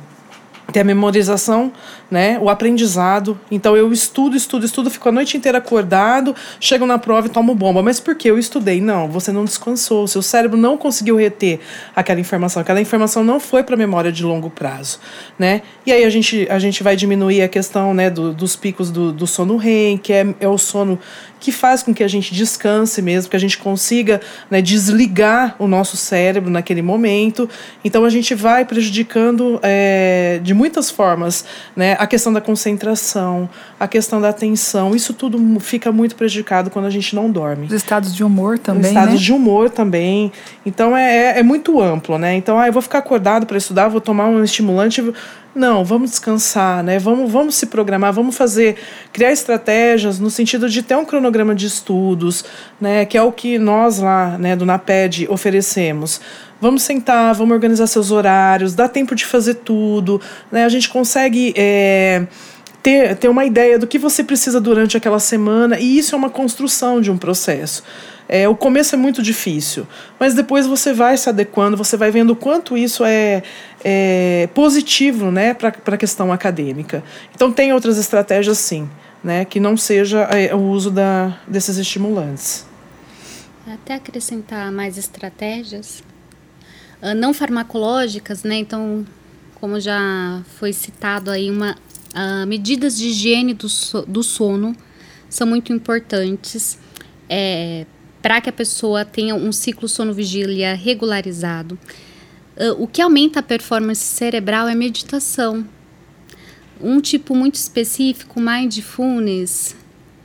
tem 0.76 0.82
a 0.82 0.84
memorização, 0.84 1.72
né? 2.10 2.38
O 2.38 2.50
aprendizado. 2.50 3.40
Então 3.50 3.74
eu 3.74 3.90
estudo, 3.94 4.36
estudo, 4.36 4.66
estudo, 4.66 4.90
fico 4.90 5.08
a 5.08 5.12
noite 5.12 5.34
inteira 5.34 5.56
acordado, 5.56 6.36
chego 6.60 6.84
na 6.84 6.98
prova 6.98 7.28
e 7.28 7.30
tomo 7.30 7.54
bomba. 7.54 7.82
Mas 7.82 7.98
por 7.98 8.14
que 8.14 8.28
eu 8.28 8.38
estudei? 8.38 8.78
Não, 8.78 9.08
você 9.08 9.32
não 9.32 9.46
descansou, 9.46 10.06
seu 10.06 10.20
cérebro 10.20 10.58
não 10.58 10.76
conseguiu 10.76 11.16
reter 11.16 11.60
aquela 11.94 12.20
informação, 12.20 12.60
aquela 12.60 12.78
informação 12.78 13.24
não 13.24 13.40
foi 13.40 13.62
para 13.62 13.74
memória 13.74 14.12
de 14.12 14.22
longo 14.22 14.50
prazo, 14.50 15.00
né? 15.38 15.62
E 15.86 15.92
aí 15.92 16.04
a 16.04 16.10
gente, 16.10 16.46
a 16.50 16.58
gente 16.58 16.82
vai 16.82 16.94
diminuir 16.94 17.40
a 17.40 17.48
questão, 17.48 17.94
né, 17.94 18.10
do, 18.10 18.34
dos 18.34 18.54
picos 18.54 18.90
do, 18.90 19.12
do 19.12 19.26
sono 19.26 19.56
REM, 19.56 19.96
que 19.96 20.12
é, 20.12 20.26
é 20.40 20.48
o 20.48 20.58
sono 20.58 20.98
que 21.46 21.52
faz 21.52 21.80
com 21.80 21.94
que 21.94 22.02
a 22.02 22.08
gente 22.08 22.34
descanse 22.34 23.00
mesmo, 23.00 23.30
que 23.30 23.36
a 23.36 23.38
gente 23.38 23.56
consiga 23.56 24.20
né, 24.50 24.60
desligar 24.60 25.54
o 25.60 25.68
nosso 25.68 25.96
cérebro 25.96 26.50
naquele 26.50 26.82
momento. 26.82 27.48
Então 27.84 28.04
a 28.04 28.10
gente 28.10 28.34
vai 28.34 28.64
prejudicando 28.64 29.60
é, 29.62 30.40
de 30.42 30.52
muitas 30.52 30.90
formas 30.90 31.44
né, 31.76 31.94
a 32.00 32.06
questão 32.08 32.32
da 32.32 32.40
concentração, 32.40 33.48
a 33.78 33.86
questão 33.86 34.20
da 34.20 34.30
atenção. 34.30 34.94
Isso 34.94 35.12
tudo 35.12 35.38
fica 35.60 35.92
muito 35.92 36.16
prejudicado 36.16 36.70
quando 36.70 36.86
a 36.86 36.90
gente 36.90 37.14
não 37.14 37.30
dorme. 37.30 37.66
Os 37.66 37.72
estados 37.72 38.14
de 38.14 38.24
humor 38.24 38.58
também. 38.58 38.82
Os 38.82 38.88
estados 38.88 39.14
né? 39.14 39.20
de 39.20 39.32
humor 39.32 39.70
também. 39.70 40.32
Então 40.64 40.96
é, 40.96 41.36
é, 41.36 41.38
é 41.40 41.42
muito 41.42 41.80
amplo, 41.80 42.18
né? 42.18 42.34
Então, 42.34 42.58
ah, 42.58 42.66
eu 42.66 42.72
vou 42.72 42.82
ficar 42.82 42.98
acordado 42.98 43.46
para 43.46 43.58
estudar, 43.58 43.88
vou 43.88 44.00
tomar 44.00 44.26
um 44.26 44.42
estimulante 44.42 45.02
não, 45.56 45.82
vamos 45.82 46.10
descansar, 46.10 46.84
né? 46.84 46.98
Vamos, 46.98 47.32
vamos 47.32 47.54
se 47.54 47.64
programar, 47.64 48.12
vamos 48.12 48.36
fazer, 48.36 48.76
criar 49.10 49.32
estratégias 49.32 50.20
no 50.20 50.30
sentido 50.30 50.68
de 50.68 50.82
ter 50.82 50.94
um 50.96 51.04
cronograma 51.04 51.54
de 51.54 51.66
estudos, 51.66 52.44
né? 52.78 53.06
Que 53.06 53.16
é 53.16 53.22
o 53.22 53.32
que 53.32 53.58
nós 53.58 53.98
lá, 53.98 54.36
né, 54.36 54.54
do 54.54 54.66
NAPED 54.66 55.26
oferecemos. 55.30 56.20
Vamos 56.60 56.82
sentar, 56.82 57.34
vamos 57.34 57.54
organizar 57.54 57.86
seus 57.86 58.10
horários, 58.10 58.74
dá 58.74 58.86
tempo 58.86 59.14
de 59.14 59.24
fazer 59.24 59.54
tudo, 59.54 60.20
né? 60.52 60.66
A 60.66 60.68
gente 60.68 60.90
consegue 60.90 61.54
é, 61.56 62.26
ter, 62.86 63.16
ter 63.16 63.28
uma 63.28 63.44
ideia 63.44 63.80
do 63.80 63.84
que 63.84 63.98
você 63.98 64.22
precisa 64.22 64.60
durante 64.60 64.96
aquela 64.96 65.18
semana 65.18 65.76
e 65.76 65.98
isso 65.98 66.14
é 66.14 66.18
uma 66.18 66.30
construção 66.30 67.00
de 67.00 67.10
um 67.10 67.18
processo. 67.18 67.82
É, 68.28 68.48
o 68.48 68.54
começo 68.54 68.94
é 68.94 68.98
muito 68.98 69.24
difícil, 69.24 69.88
mas 70.20 70.34
depois 70.34 70.68
você 70.68 70.92
vai 70.92 71.16
se 71.16 71.28
adequando, 71.28 71.76
você 71.76 71.96
vai 71.96 72.12
vendo 72.12 72.30
o 72.30 72.36
quanto 72.36 72.78
isso 72.78 73.04
é, 73.04 73.42
é 73.84 74.48
positivo 74.54 75.32
né, 75.32 75.52
para 75.52 75.74
a 75.84 75.96
questão 75.96 76.32
acadêmica. 76.32 77.02
Então, 77.34 77.50
tem 77.50 77.72
outras 77.72 77.98
estratégias, 77.98 78.58
sim, 78.58 78.88
né, 79.22 79.44
que 79.44 79.58
não 79.58 79.76
seja 79.76 80.20
é, 80.30 80.54
o 80.54 80.60
uso 80.60 80.88
da, 80.88 81.36
desses 81.48 81.78
estimulantes. 81.78 82.64
Até 83.66 83.94
acrescentar 83.94 84.70
mais 84.70 84.96
estratégias, 84.96 86.04
uh, 87.02 87.16
não 87.16 87.34
farmacológicas, 87.34 88.44
né? 88.44 88.54
Então, 88.58 89.04
como 89.56 89.80
já 89.80 90.40
foi 90.56 90.72
citado 90.72 91.32
aí, 91.32 91.50
uma, 91.50 91.74
uh, 92.16 92.46
medidas 92.46 92.96
de 92.96 93.08
higiene 93.08 93.52
do, 93.54 93.68
so, 93.68 94.02
do 94.02 94.22
sono 94.22 94.74
são 95.28 95.46
muito 95.46 95.72
importantes. 95.72 96.78
É, 97.28 97.86
para 98.26 98.40
que 98.40 98.48
a 98.50 98.52
pessoa 98.52 99.04
tenha 99.04 99.36
um 99.36 99.52
ciclo 99.52 99.88
sono-vigília 99.88 100.74
regularizado. 100.74 101.78
Uh, 102.56 102.82
o 102.82 102.88
que 102.88 103.00
aumenta 103.00 103.38
a 103.38 103.42
performance 103.42 104.02
cerebral 104.02 104.66
é 104.66 104.74
meditação. 104.74 105.64
Um 106.80 107.00
tipo 107.00 107.36
muito 107.36 107.54
específico, 107.54 108.40
mindfulness, 108.40 109.76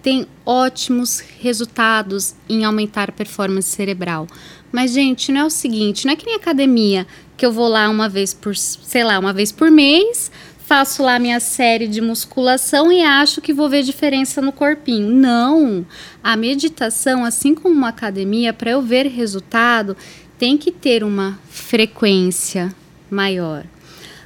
tem 0.01 0.25
ótimos 0.43 1.19
resultados 1.39 2.33
em 2.49 2.65
aumentar 2.65 3.09
a 3.09 3.11
performance 3.11 3.69
cerebral. 3.69 4.25
Mas, 4.71 4.93
gente, 4.93 5.31
não 5.31 5.41
é 5.41 5.45
o 5.45 5.49
seguinte, 5.51 6.07
não 6.07 6.13
é 6.13 6.15
que 6.15 6.25
nem 6.25 6.35
academia, 6.35 7.05
que 7.37 7.45
eu 7.45 7.51
vou 7.51 7.67
lá 7.67 7.87
uma 7.87 8.09
vez 8.09 8.33
por, 8.33 8.55
sei 8.55 9.03
lá, 9.03 9.19
uma 9.19 9.31
vez 9.31 9.51
por 9.51 9.69
mês, 9.69 10.31
faço 10.71 11.03
lá 11.03 11.19
minha 11.19 11.41
série 11.41 11.85
de 11.85 11.99
musculação 11.99 12.89
e 12.89 13.03
acho 13.03 13.41
que 13.41 13.51
vou 13.51 13.69
ver 13.69 13.83
diferença 13.83 14.41
no 14.41 14.53
corpinho. 14.53 15.11
Não! 15.11 15.85
A 16.23 16.37
meditação, 16.37 17.25
assim 17.25 17.53
como 17.53 17.75
uma 17.75 17.89
academia, 17.89 18.53
para 18.53 18.71
eu 18.71 18.81
ver 18.81 19.05
resultado, 19.07 19.97
tem 20.39 20.57
que 20.57 20.71
ter 20.71 21.03
uma 21.03 21.37
frequência 21.49 22.73
maior. 23.09 23.65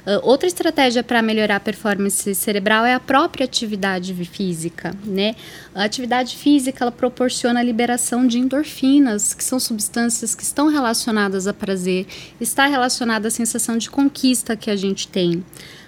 Uh, 0.06 0.20
outra 0.22 0.46
estratégia 0.46 1.02
para 1.02 1.20
melhorar 1.20 1.56
a 1.56 1.60
performance 1.60 2.32
cerebral 2.36 2.84
é 2.84 2.94
a 2.94 3.00
própria 3.00 3.44
atividade 3.44 4.14
física, 4.24 4.94
né? 5.04 5.34
A 5.74 5.82
atividade 5.82 6.36
física 6.36 6.84
ela 6.84 6.92
proporciona 6.92 7.58
a 7.58 7.62
liberação 7.62 8.24
de 8.24 8.38
endorfinas, 8.38 9.34
que 9.34 9.42
são 9.42 9.58
substâncias 9.58 10.32
que 10.32 10.44
estão 10.44 10.68
relacionadas 10.68 11.48
a 11.48 11.52
prazer, 11.52 12.06
está 12.40 12.66
relacionada 12.66 13.26
à 13.26 13.30
sensação 13.32 13.76
de 13.76 13.90
conquista 13.90 14.54
que 14.54 14.70
a 14.70 14.76
gente 14.76 15.08
tem. 15.08 15.44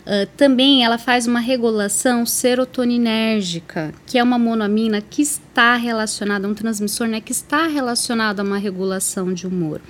Uh, 0.09 0.27
também 0.37 0.85
ela 0.85 0.99
faz 0.99 1.29
uma 1.29 1.39
regulação 1.39 2.27
serotoninérgica, 2.27 3.95
que 4.05 4.19
é 4.19 4.23
uma 4.23 4.39
monoamina 4.39 5.01
que 5.01 5.23
está 5.23 5.77
relacionada, 5.77 6.49
um 6.49 6.55
transmissor 6.55 7.07
né, 7.07 7.21
que 7.21 7.31
está 7.31 7.69
relacionado 7.69 8.41
a 8.41 8.43
uma 8.43 8.59
regulação 8.59 9.33
de 9.33 9.47
humor. 9.47 9.81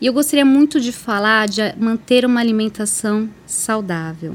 E 0.00 0.06
eu 0.06 0.12
gostaria 0.12 0.44
muito 0.44 0.80
de 0.80 0.92
falar 0.92 1.48
de 1.48 1.60
manter 1.76 2.24
uma 2.24 2.40
alimentação 2.40 3.28
saudável. 3.46 4.34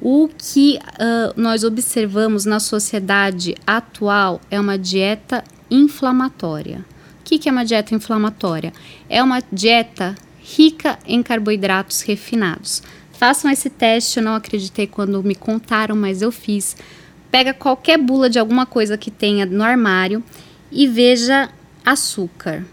O 0.00 0.28
que 0.36 0.78
uh, 0.78 1.40
nós 1.40 1.62
observamos 1.62 2.44
na 2.44 2.58
sociedade 2.58 3.54
atual 3.66 4.40
é 4.50 4.58
uma 4.58 4.78
dieta 4.78 5.44
inflamatória. 5.70 6.84
O 7.20 7.24
que, 7.24 7.38
que 7.38 7.48
é 7.48 7.52
uma 7.52 7.64
dieta 7.64 7.94
inflamatória? 7.94 8.72
É 9.08 9.22
uma 9.22 9.42
dieta 9.52 10.16
rica 10.42 10.98
em 11.06 11.22
carboidratos 11.22 12.00
refinados 12.00 12.82
Façam 13.22 13.48
esse 13.52 13.70
teste, 13.70 14.18
eu 14.18 14.24
não 14.24 14.34
acreditei 14.34 14.84
quando 14.84 15.22
me 15.22 15.36
contaram, 15.36 15.94
mas 15.94 16.22
eu 16.22 16.32
fiz. 16.32 16.76
Pega 17.30 17.54
qualquer 17.54 17.96
bula 17.96 18.28
de 18.28 18.36
alguma 18.36 18.66
coisa 18.66 18.98
que 18.98 19.12
tenha 19.12 19.46
no 19.46 19.62
armário 19.62 20.24
e 20.72 20.88
veja 20.88 21.48
açúcar. 21.84 22.64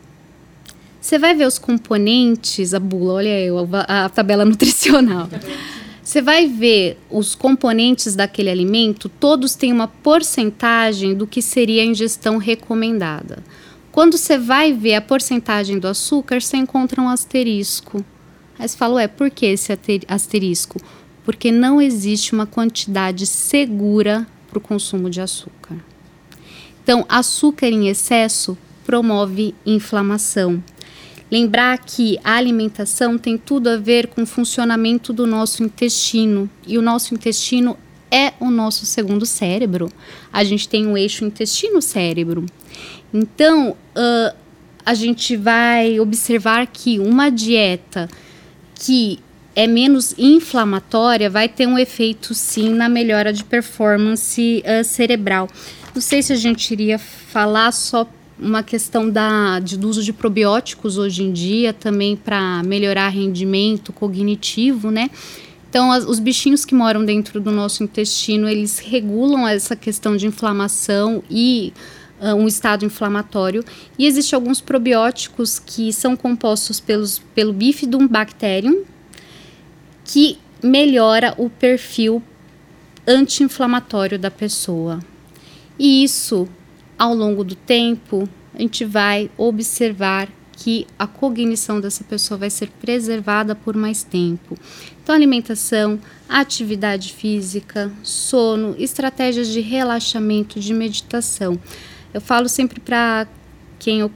Você 1.01 1.17
vai 1.17 1.33
ver 1.33 1.47
os 1.47 1.57
componentes, 1.57 2.73
a 2.73 2.79
bula, 2.79 3.13
olha 3.13 3.39
eu, 3.39 3.57
a, 3.73 4.05
a 4.05 4.09
tabela 4.09 4.43
nutricional. 4.45 5.29
Você 6.03 6.21
vai 6.21 6.47
ver 6.47 6.97
os 7.09 7.35
componentes 7.35 8.15
daquele 8.15 8.49
alimento, 8.49 9.07
todos 9.07 9.55
têm 9.55 9.71
uma 9.71 9.87
porcentagem 9.87 11.13
do 11.13 11.27
que 11.27 11.41
seria 11.41 11.83
a 11.83 11.85
ingestão 11.85 12.37
recomendada. 12.37 13.43
Quando 13.91 14.17
você 14.17 14.37
vai 14.37 14.73
ver 14.73 14.95
a 14.95 15.01
porcentagem 15.01 15.79
do 15.79 15.87
açúcar, 15.87 16.41
você 16.41 16.57
encontra 16.57 17.01
um 17.01 17.09
asterisco. 17.09 18.03
Aí 18.57 18.67
você 18.67 18.75
fala, 18.75 18.95
ué, 18.95 19.07
por 19.07 19.29
que 19.29 19.45
esse 19.45 19.71
asterisco? 20.07 20.79
Porque 21.23 21.51
não 21.51 21.81
existe 21.81 22.33
uma 22.33 22.45
quantidade 22.45 23.25
segura 23.25 24.27
para 24.47 24.57
o 24.57 24.61
consumo 24.61 25.09
de 25.09 25.21
açúcar. 25.21 25.75
Então, 26.83 27.05
açúcar 27.07 27.67
em 27.67 27.87
excesso 27.87 28.57
promove 28.83 29.53
inflamação. 29.65 30.63
Lembrar 31.31 31.77
que 31.77 32.19
a 32.23 32.35
alimentação 32.35 33.17
tem 33.17 33.37
tudo 33.37 33.69
a 33.69 33.77
ver 33.77 34.07
com 34.07 34.23
o 34.23 34.25
funcionamento 34.25 35.13
do 35.13 35.27
nosso 35.27 35.63
intestino. 35.63 36.49
E 36.65 36.77
o 36.77 36.81
nosso 36.81 37.13
intestino 37.13 37.77
é 38.11 38.33
o 38.39 38.49
nosso 38.49 38.85
segundo 38.85 39.25
cérebro. 39.25 39.91
A 40.33 40.43
gente 40.43 40.67
tem 40.67 40.87
um 40.87 40.97
eixo 40.97 41.23
intestino-cérebro. 41.23 42.45
Então, 43.13 43.71
uh, 43.71 44.35
a 44.85 44.93
gente 44.93 45.35
vai 45.35 45.99
observar 45.99 46.65
que 46.67 46.99
uma 46.99 47.29
dieta 47.29 48.09
que 48.73 49.19
é 49.55 49.67
menos 49.67 50.15
inflamatória, 50.17 51.29
vai 51.29 51.49
ter 51.49 51.67
um 51.67 51.77
efeito 51.77 52.33
sim 52.33 52.69
na 52.69 52.87
melhora 52.87 53.33
de 53.33 53.43
performance 53.43 54.63
uh, 54.65 54.83
cerebral. 54.83 55.49
Não 55.93 56.01
sei 56.01 56.23
se 56.23 56.31
a 56.31 56.35
gente 56.35 56.71
iria 56.71 56.97
falar 56.97 57.71
só 57.71 58.07
uma 58.39 58.63
questão 58.63 59.09
da, 59.09 59.59
de, 59.59 59.77
do 59.77 59.89
uso 59.89 60.03
de 60.03 60.13
probióticos 60.13 60.97
hoje 60.97 61.23
em 61.23 61.31
dia 61.31 61.73
também 61.73 62.15
para 62.15 62.63
melhorar 62.63 63.09
rendimento 63.09 63.91
cognitivo, 63.91 64.89
né? 64.91 65.09
Então, 65.69 65.91
as, 65.91 66.03
os 66.03 66.19
bichinhos 66.19 66.65
que 66.65 66.73
moram 66.73 67.05
dentro 67.05 67.39
do 67.39 67.51
nosso 67.51 67.83
intestino, 67.83 68.49
eles 68.49 68.79
regulam 68.79 69.47
essa 69.47 69.75
questão 69.75 70.17
de 70.17 70.25
inflamação 70.25 71.23
e 71.29 71.71
uh, 72.19 72.33
um 72.33 72.47
estado 72.47 72.85
inflamatório. 72.85 73.63
E 73.97 74.07
existem 74.07 74.35
alguns 74.35 74.59
probióticos 74.61 75.59
que 75.59 75.93
são 75.93 76.15
compostos 76.15 76.79
pelos, 76.79 77.19
pelo 77.35 77.53
Bifidum 77.53 78.07
bacterium, 78.07 78.83
que 80.03 80.39
melhora 80.63 81.35
o 81.37 81.49
perfil 81.49 82.23
anti-inflamatório 83.07 84.17
da 84.17 84.31
pessoa. 84.31 84.99
E 85.77 86.03
isso, 86.03 86.47
ao 86.99 87.15
longo 87.15 87.45
do 87.45 87.55
tempo, 87.55 88.27
a 88.53 88.61
gente 88.61 88.83
vai 88.83 89.31
observar 89.37 90.27
que 90.51 90.85
a 90.99 91.07
cognição 91.07 91.79
dessa 91.79 92.03
pessoa 92.03 92.37
vai 92.37 92.49
ser 92.49 92.69
preservada 92.81 93.55
por 93.55 93.77
mais 93.77 94.03
tempo. 94.03 94.57
Então, 95.01 95.15
alimentação, 95.15 95.97
atividade 96.27 97.13
física, 97.13 97.89
sono, 98.03 98.75
estratégias 98.77 99.47
de 99.47 99.61
relaxamento, 99.61 100.59
de 100.59 100.73
meditação. 100.73 101.57
Eu 102.13 102.19
falo 102.19 102.49
sempre 102.49 102.81
para 102.81 103.25
quem 103.79 104.01
eu, 104.01 104.11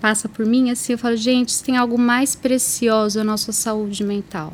passa 0.00 0.28
por 0.28 0.46
mim 0.46 0.70
assim, 0.70 0.92
eu 0.92 0.98
falo, 0.98 1.16
gente, 1.16 1.50
se 1.50 1.64
tem 1.64 1.76
algo 1.76 1.98
mais 1.98 2.36
precioso 2.36 3.18
é 3.18 3.22
a 3.22 3.24
nossa 3.24 3.50
saúde 3.50 4.04
mental. 4.04 4.52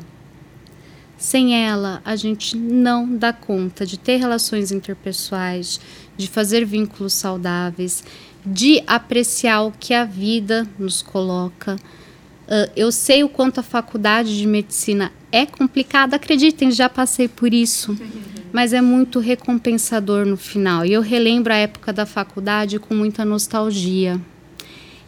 Sem 1.21 1.53
ela, 1.53 2.01
a 2.03 2.15
gente 2.15 2.57
não 2.57 3.15
dá 3.15 3.31
conta 3.31 3.85
de 3.85 3.95
ter 3.95 4.15
relações 4.15 4.71
interpessoais, 4.71 5.79
de 6.17 6.27
fazer 6.27 6.65
vínculos 6.65 7.13
saudáveis, 7.13 8.03
de 8.43 8.81
apreciar 8.87 9.61
o 9.61 9.71
que 9.71 9.93
a 9.93 10.03
vida 10.03 10.67
nos 10.79 11.03
coloca. 11.03 11.75
Uh, 11.75 12.71
eu 12.75 12.91
sei 12.91 13.23
o 13.23 13.29
quanto 13.29 13.59
a 13.59 13.63
faculdade 13.63 14.35
de 14.35 14.47
medicina 14.47 15.11
é 15.31 15.45
complicada, 15.45 16.15
acreditem, 16.15 16.71
já 16.71 16.89
passei 16.89 17.27
por 17.27 17.53
isso, 17.53 17.95
mas 18.51 18.73
é 18.73 18.81
muito 18.81 19.19
recompensador 19.19 20.25
no 20.25 20.37
final. 20.37 20.83
E 20.83 20.91
eu 20.91 21.01
relembro 21.01 21.53
a 21.53 21.57
época 21.57 21.93
da 21.93 22.07
faculdade 22.07 22.79
com 22.79 22.95
muita 22.95 23.23
nostalgia. 23.23 24.19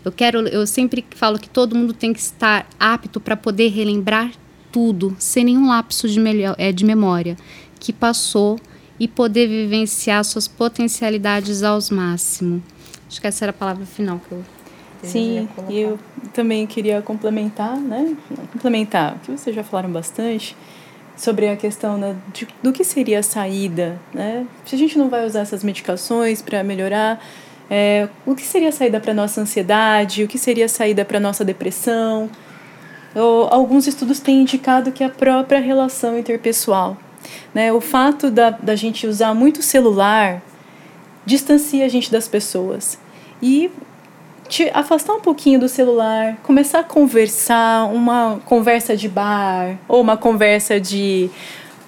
Eu 0.05 0.11
quero, 0.11 0.47
eu 0.47 0.67
sempre 0.67 1.03
falo 1.15 1.39
que 1.39 1.49
todo 1.49 1.75
mundo 1.75 1.91
tem 1.91 2.13
que 2.13 2.19
estar 2.19 2.67
apto 2.79 3.19
para 3.19 3.35
poder 3.35 3.69
relembrar 3.69 4.29
tudo, 4.73 5.15
sem 5.19 5.45
nenhum 5.45 5.67
lapso 5.67 6.09
de, 6.09 6.19
é, 6.57 6.71
de 6.73 6.83
memória 6.83 7.37
que 7.79 7.93
passou 7.93 8.59
e 8.99 9.07
poder 9.07 9.47
vivenciar 9.47 10.25
suas 10.25 10.47
potencialidades 10.47 11.63
aos 11.63 11.89
máximos. 11.89 12.61
Acho 13.07 13.21
que 13.21 13.27
essa 13.27 13.45
era 13.45 13.51
a 13.51 13.53
palavra 13.53 13.85
final 13.85 14.19
que 14.27 14.33
eu 14.33 14.43
Sim, 15.03 15.49
e 15.69 15.81
eu 15.81 15.99
também 16.33 16.65
queria 16.65 17.01
complementar, 17.01 17.75
né? 17.75 18.15
Complementar, 18.53 19.17
que 19.21 19.31
vocês 19.31 19.53
já 19.53 19.61
falaram 19.61 19.91
bastante 19.91 20.55
sobre 21.15 21.49
a 21.49 21.57
questão 21.57 21.97
né, 21.97 22.15
de, 22.33 22.47
do 22.63 22.71
que 22.71 22.85
seria 22.85 23.19
a 23.19 23.23
saída, 23.23 23.99
né? 24.13 24.47
Se 24.65 24.75
a 24.75 24.77
gente 24.77 24.97
não 24.97 25.09
vai 25.09 25.25
usar 25.25 25.41
essas 25.41 25.61
medicações 25.61 26.41
para 26.41 26.63
melhorar, 26.63 27.21
é, 27.69 28.07
o 28.25 28.33
que 28.33 28.43
seria 28.43 28.69
a 28.69 28.71
saída 28.71 28.99
para 29.01 29.13
nossa 29.13 29.41
ansiedade, 29.41 30.23
o 30.23 30.27
que 30.27 30.37
seria 30.37 30.65
a 30.65 30.69
saída 30.69 31.03
para 31.03 31.19
nossa 31.19 31.43
depressão, 31.43 32.29
alguns 33.15 33.87
estudos 33.87 34.19
têm 34.19 34.41
indicado 34.41 34.91
que 34.91 35.03
a 35.03 35.09
própria 35.09 35.59
relação 35.59 36.17
interpessoal. 36.17 36.97
Né? 37.53 37.71
O 37.71 37.79
fato 37.79 38.31
da, 38.31 38.49
da 38.49 38.75
gente 38.75 39.07
usar 39.07 39.33
muito 39.33 39.61
celular 39.61 40.41
distancia 41.25 41.85
a 41.85 41.87
gente 41.89 42.11
das 42.11 42.27
pessoas. 42.27 42.97
E 43.41 43.71
te 44.47 44.69
afastar 44.73 45.13
um 45.13 45.21
pouquinho 45.21 45.59
do 45.59 45.69
celular, 45.69 46.37
começar 46.43 46.79
a 46.79 46.83
conversar, 46.83 47.85
uma 47.91 48.39
conversa 48.45 48.95
de 48.95 49.07
bar, 49.07 49.77
ou 49.87 50.01
uma 50.01 50.17
conversa 50.17 50.79
de. 50.79 51.29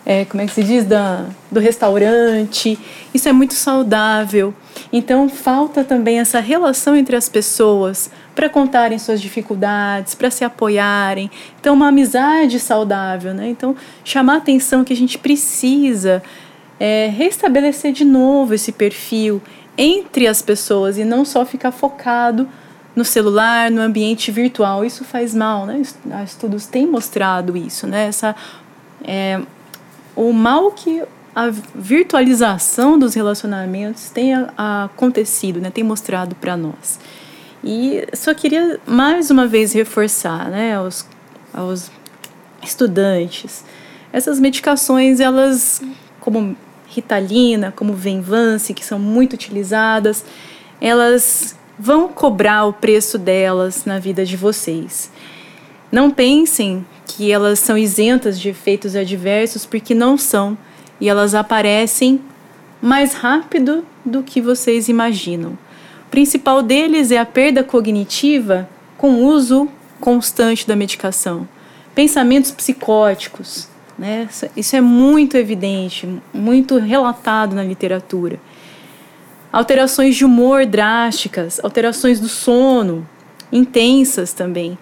É, 0.06 0.24
como 0.26 0.42
é 0.42 0.46
que 0.46 0.54
se 0.54 0.64
diz? 0.64 0.86
Da, 0.86 1.26
do 1.52 1.60
restaurante. 1.60 2.78
Isso 3.14 3.28
é 3.28 3.34
muito 3.34 3.56
saudável. 3.56 4.54
Então, 4.94 5.28
falta 5.28 5.84
também 5.84 6.20
essa 6.20 6.40
relação 6.40 6.96
entre 6.96 7.16
as 7.16 7.28
pessoas 7.28 8.10
para 8.36 8.50
contarem 8.50 9.00
suas 9.00 9.22
dificuldades, 9.22 10.14
para 10.14 10.30
se 10.30 10.44
apoiarem. 10.44 11.32
Então, 11.60 11.74
uma 11.74 11.88
amizade 11.88 12.60
saudável, 12.60 13.34
né? 13.34 13.48
Então, 13.50 13.76
chamar 14.04 14.34
a 14.34 14.38
atenção 14.38 14.84
que 14.84 14.92
a 14.92 14.96
gente 14.96 15.18
precisa 15.18 16.22
é, 16.80 17.08
restabelecer 17.08 17.94
de 17.94 18.04
novo 18.04 18.54
esse 18.54 18.74
perfil 18.74 19.42
entre 19.78 20.28
as 20.28 20.42
pessoas 20.42 20.98
e 20.98 21.06
não 21.06 21.24
só 21.24 21.46
ficar 21.46 21.72
focado 21.72 22.48
no 22.96 23.04
celular, 23.04 23.72
no 23.72 23.82
ambiente 23.82 24.32
virtual. 24.32 24.86
Isso 24.86 25.04
faz 25.04 25.34
mal, 25.34 25.66
né? 25.66 25.82
Estudos 26.24 26.66
têm 26.66 26.86
mostrado 26.86 27.56
isso, 27.56 27.88
né? 27.88 28.08
Essa, 28.08 28.36
é, 29.04 29.42
o 30.16 30.32
mal 30.32 30.72
que 30.72 31.02
a 31.36 31.50
virtualização 31.50 32.98
dos 32.98 33.14
relacionamentos 33.14 34.10
tem 34.10 34.34
acontecido, 34.58 35.60
né? 35.60 35.70
Tem 35.70 35.84
mostrado 35.84 36.36
para 36.36 36.56
nós. 36.56 37.00
E 37.68 38.08
só 38.14 38.32
queria 38.36 38.80
mais 38.86 39.32
uma 39.32 39.48
vez 39.48 39.74
reforçar, 39.74 40.52
né, 40.52 40.76
aos, 40.76 41.04
aos 41.52 41.90
estudantes, 42.62 43.66
essas 44.14 44.40
medicações, 44.40 45.20
elas, 45.20 45.82
como 46.20 46.56
Ritalina, 46.88 47.74
como 47.76 47.94
Venvance, 47.94 48.72
que 48.72 48.86
são 48.86 49.00
muito 49.00 49.34
utilizadas, 49.34 50.24
elas 50.80 51.58
vão 51.80 52.08
cobrar 52.08 52.66
o 52.66 52.74
preço 52.74 53.18
delas 53.18 53.84
na 53.84 53.98
vida 53.98 54.24
de 54.24 54.38
vocês. 54.38 55.10
Não 55.92 56.12
pensem 56.12 56.86
que 57.08 57.32
elas 57.32 57.58
são 57.58 57.76
isentas 57.76 58.40
de 58.40 58.50
efeitos 58.50 58.96
adversos, 58.96 59.66
porque 59.66 59.96
não 59.96 60.20
são, 60.20 60.56
e 61.02 61.10
elas 61.10 61.34
aparecem 61.34 62.22
mais 62.80 63.16
rápido 63.16 63.84
do 64.06 64.22
que 64.22 64.40
vocês 64.40 64.88
imaginam 64.88 65.58
principal 66.16 66.64
deles 66.64 67.12
é 67.12 67.18
a 67.18 67.26
perda 67.26 67.62
cognitiva 67.62 68.70
com 68.98 69.26
uso 69.26 69.68
constante 70.00 70.66
da 70.66 70.74
medicação. 70.74 71.46
Pensamentos 71.94 72.52
psicóticos, 72.52 73.68
né? 74.00 74.30
Isso 74.56 74.78
é 74.78 74.80
muito 74.80 75.36
evidente, 75.36 76.08
muito 76.34 76.78
relatado 76.78 77.54
na 77.54 77.66
literatura. 77.66 78.40
Alterações 79.52 80.16
de 80.16 80.24
humor 80.24 80.66
drásticas, 80.66 81.60
alterações 81.62 82.18
do 82.18 82.30
sono, 82.30 83.06
intensas 83.52 84.32
também. 84.32 84.78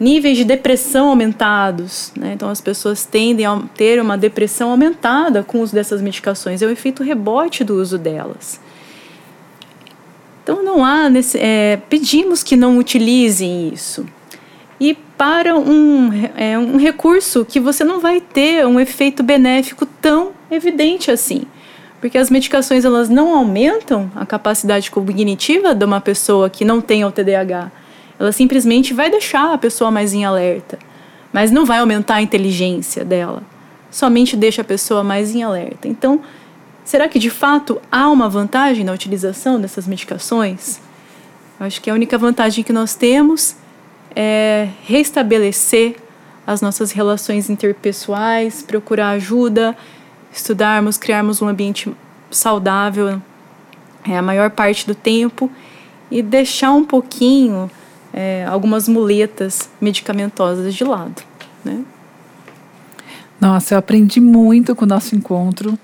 Níveis 0.00 0.38
de 0.38 0.44
depressão 0.44 1.10
aumentados, 1.10 2.10
né? 2.16 2.32
então 2.32 2.48
as 2.48 2.62
pessoas 2.62 3.04
tendem 3.04 3.44
a 3.44 3.60
ter 3.76 4.00
uma 4.00 4.16
depressão 4.16 4.70
aumentada 4.70 5.42
com 5.42 5.58
o 5.58 5.60
uso 5.60 5.74
dessas 5.74 6.00
medicações, 6.00 6.62
é 6.62 6.66
o 6.66 6.70
efeito 6.70 7.02
rebote 7.02 7.62
do 7.64 7.74
uso 7.74 7.98
delas. 7.98 8.58
Então 10.48 10.64
não 10.64 10.82
há 10.82 11.10
nesse, 11.10 11.36
é, 11.38 11.78
pedimos 11.90 12.42
que 12.42 12.56
não 12.56 12.78
utilizem 12.78 13.68
isso. 13.68 14.06
E 14.80 14.94
para 14.94 15.54
um, 15.54 16.10
é, 16.34 16.58
um 16.58 16.78
recurso 16.78 17.44
que 17.44 17.60
você 17.60 17.84
não 17.84 18.00
vai 18.00 18.18
ter 18.18 18.66
um 18.66 18.80
efeito 18.80 19.22
benéfico 19.22 19.84
tão 19.84 20.30
evidente 20.50 21.10
assim. 21.10 21.42
Porque 22.00 22.16
as 22.16 22.30
medicações 22.30 22.86
elas 22.86 23.10
não 23.10 23.36
aumentam 23.36 24.10
a 24.16 24.24
capacidade 24.24 24.90
cognitiva 24.90 25.74
de 25.74 25.84
uma 25.84 26.00
pessoa 26.00 26.48
que 26.48 26.64
não 26.64 26.80
tem 26.80 27.04
o 27.04 27.12
TDAH. 27.12 27.70
Ela 28.18 28.32
simplesmente 28.32 28.94
vai 28.94 29.10
deixar 29.10 29.52
a 29.52 29.58
pessoa 29.58 29.90
mais 29.90 30.14
em 30.14 30.24
alerta, 30.24 30.78
mas 31.30 31.50
não 31.50 31.66
vai 31.66 31.80
aumentar 31.80 32.14
a 32.14 32.22
inteligência 32.22 33.04
dela. 33.04 33.42
Somente 33.90 34.34
deixa 34.34 34.62
a 34.62 34.64
pessoa 34.64 35.04
mais 35.04 35.34
em 35.34 35.42
alerta. 35.42 35.86
Então, 35.86 36.22
Será 36.88 37.06
que 37.06 37.18
de 37.18 37.28
fato 37.28 37.82
há 37.92 38.08
uma 38.08 38.30
vantagem 38.30 38.82
na 38.82 38.94
utilização 38.94 39.60
dessas 39.60 39.86
medicações? 39.86 40.80
Acho 41.60 41.82
que 41.82 41.90
a 41.90 41.92
única 41.92 42.16
vantagem 42.16 42.64
que 42.64 42.72
nós 42.72 42.94
temos 42.94 43.56
é 44.16 44.70
restabelecer 44.84 45.96
as 46.46 46.62
nossas 46.62 46.90
relações 46.90 47.50
interpessoais, 47.50 48.62
procurar 48.62 49.10
ajuda, 49.10 49.76
estudarmos, 50.32 50.96
criarmos 50.96 51.42
um 51.42 51.48
ambiente 51.48 51.94
saudável 52.30 53.20
é, 54.08 54.16
a 54.16 54.22
maior 54.22 54.48
parte 54.48 54.86
do 54.86 54.94
tempo 54.94 55.52
e 56.10 56.22
deixar 56.22 56.72
um 56.72 56.86
pouquinho 56.86 57.70
é, 58.14 58.46
algumas 58.46 58.88
muletas 58.88 59.68
medicamentosas 59.78 60.74
de 60.74 60.84
lado. 60.84 61.22
Né? 61.62 61.84
Nossa, 63.40 63.74
eu 63.74 63.78
aprendi 63.78 64.20
muito 64.20 64.74
com 64.74 64.84
o 64.84 64.88
nosso 64.88 65.14
encontro 65.14 65.78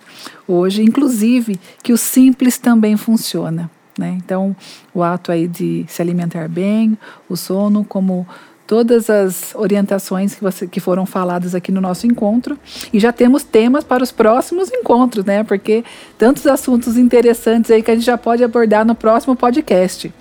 hoje, 0.47 0.83
inclusive 0.83 1.59
que 1.83 1.93
o 1.93 1.97
simples 1.97 2.59
também 2.59 2.97
funciona. 2.97 3.71
Né? 3.97 4.19
Então, 4.25 4.57
o 4.93 5.05
ato 5.05 5.31
aí 5.31 5.47
de 5.47 5.85
se 5.89 6.03
alimentar 6.03 6.49
bem, 6.49 6.99
o 7.29 7.37
sono, 7.37 7.85
como 7.85 8.27
todas 8.67 9.09
as 9.09 9.55
orientações 9.55 10.35
que, 10.35 10.43
você, 10.43 10.67
que 10.67 10.81
foram 10.81 11.07
faladas 11.07 11.55
aqui 11.55 11.71
no 11.71 11.81
nosso 11.81 12.07
encontro. 12.07 12.59
E 12.93 12.99
já 12.99 13.13
temos 13.13 13.45
temas 13.45 13.85
para 13.85 14.03
os 14.03 14.11
próximos 14.11 14.71
encontros, 14.73 15.25
né? 15.25 15.45
Porque 15.45 15.85
tantos 16.19 16.47
assuntos 16.47 16.97
interessantes 16.97 17.71
aí 17.71 17.83
que 17.83 17.91
a 17.91 17.95
gente 17.95 18.05
já 18.05 18.19
pode 18.19 18.43
abordar 18.43 18.85
no 18.85 18.97
próximo 18.97 19.37
podcast. 19.37 20.13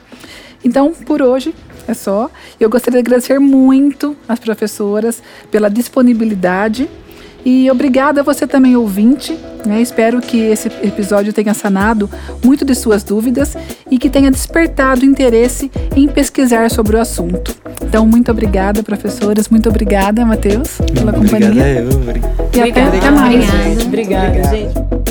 Então, 0.64 0.94
por 0.94 1.22
hoje 1.22 1.56
é 1.88 1.94
só. 1.94 2.30
Eu 2.60 2.70
gostaria 2.70 3.02
de 3.02 3.08
agradecer 3.08 3.40
muito 3.40 4.16
às 4.28 4.40
professoras 4.40 5.24
pela 5.50 5.70
disponibilidade 5.70 6.90
e 7.46 7.70
obrigada 7.70 8.22
a 8.22 8.24
você 8.24 8.48
também, 8.48 8.76
ouvinte. 8.76 9.38
Né? 9.66 9.82
Espero 9.82 10.20
que 10.22 10.38
esse 10.38 10.68
episódio 10.84 11.32
tenha 11.32 11.54
sanado 11.54 12.10
muito 12.44 12.66
de 12.66 12.76
suas 12.76 13.04
dúvidas 13.04 13.56
e 13.90 13.98
que 13.98 14.10
tenha 14.10 14.30
despertado 14.30 15.06
interesse 15.06 15.72
em 15.96 16.08
pesquisar 16.08 16.70
sobre 16.70 16.98
o 16.98 17.00
assunto. 17.00 17.56
Então, 17.82 18.06
muito 18.06 18.32
obrigada, 18.32 18.84
professoras. 18.84 19.50
Muito 19.50 19.70
obrigada, 19.70 20.26
Matheus, 20.26 20.80
pela 20.94 21.14
companhia. 21.14 21.50
Obrigada, 21.50 22.60
eu. 22.60 22.66
E 22.66 22.72
até, 22.72 22.84
até 22.84 23.12
mais. 23.12 23.86
Obrigada, 23.86 24.44
gente. 24.50 25.03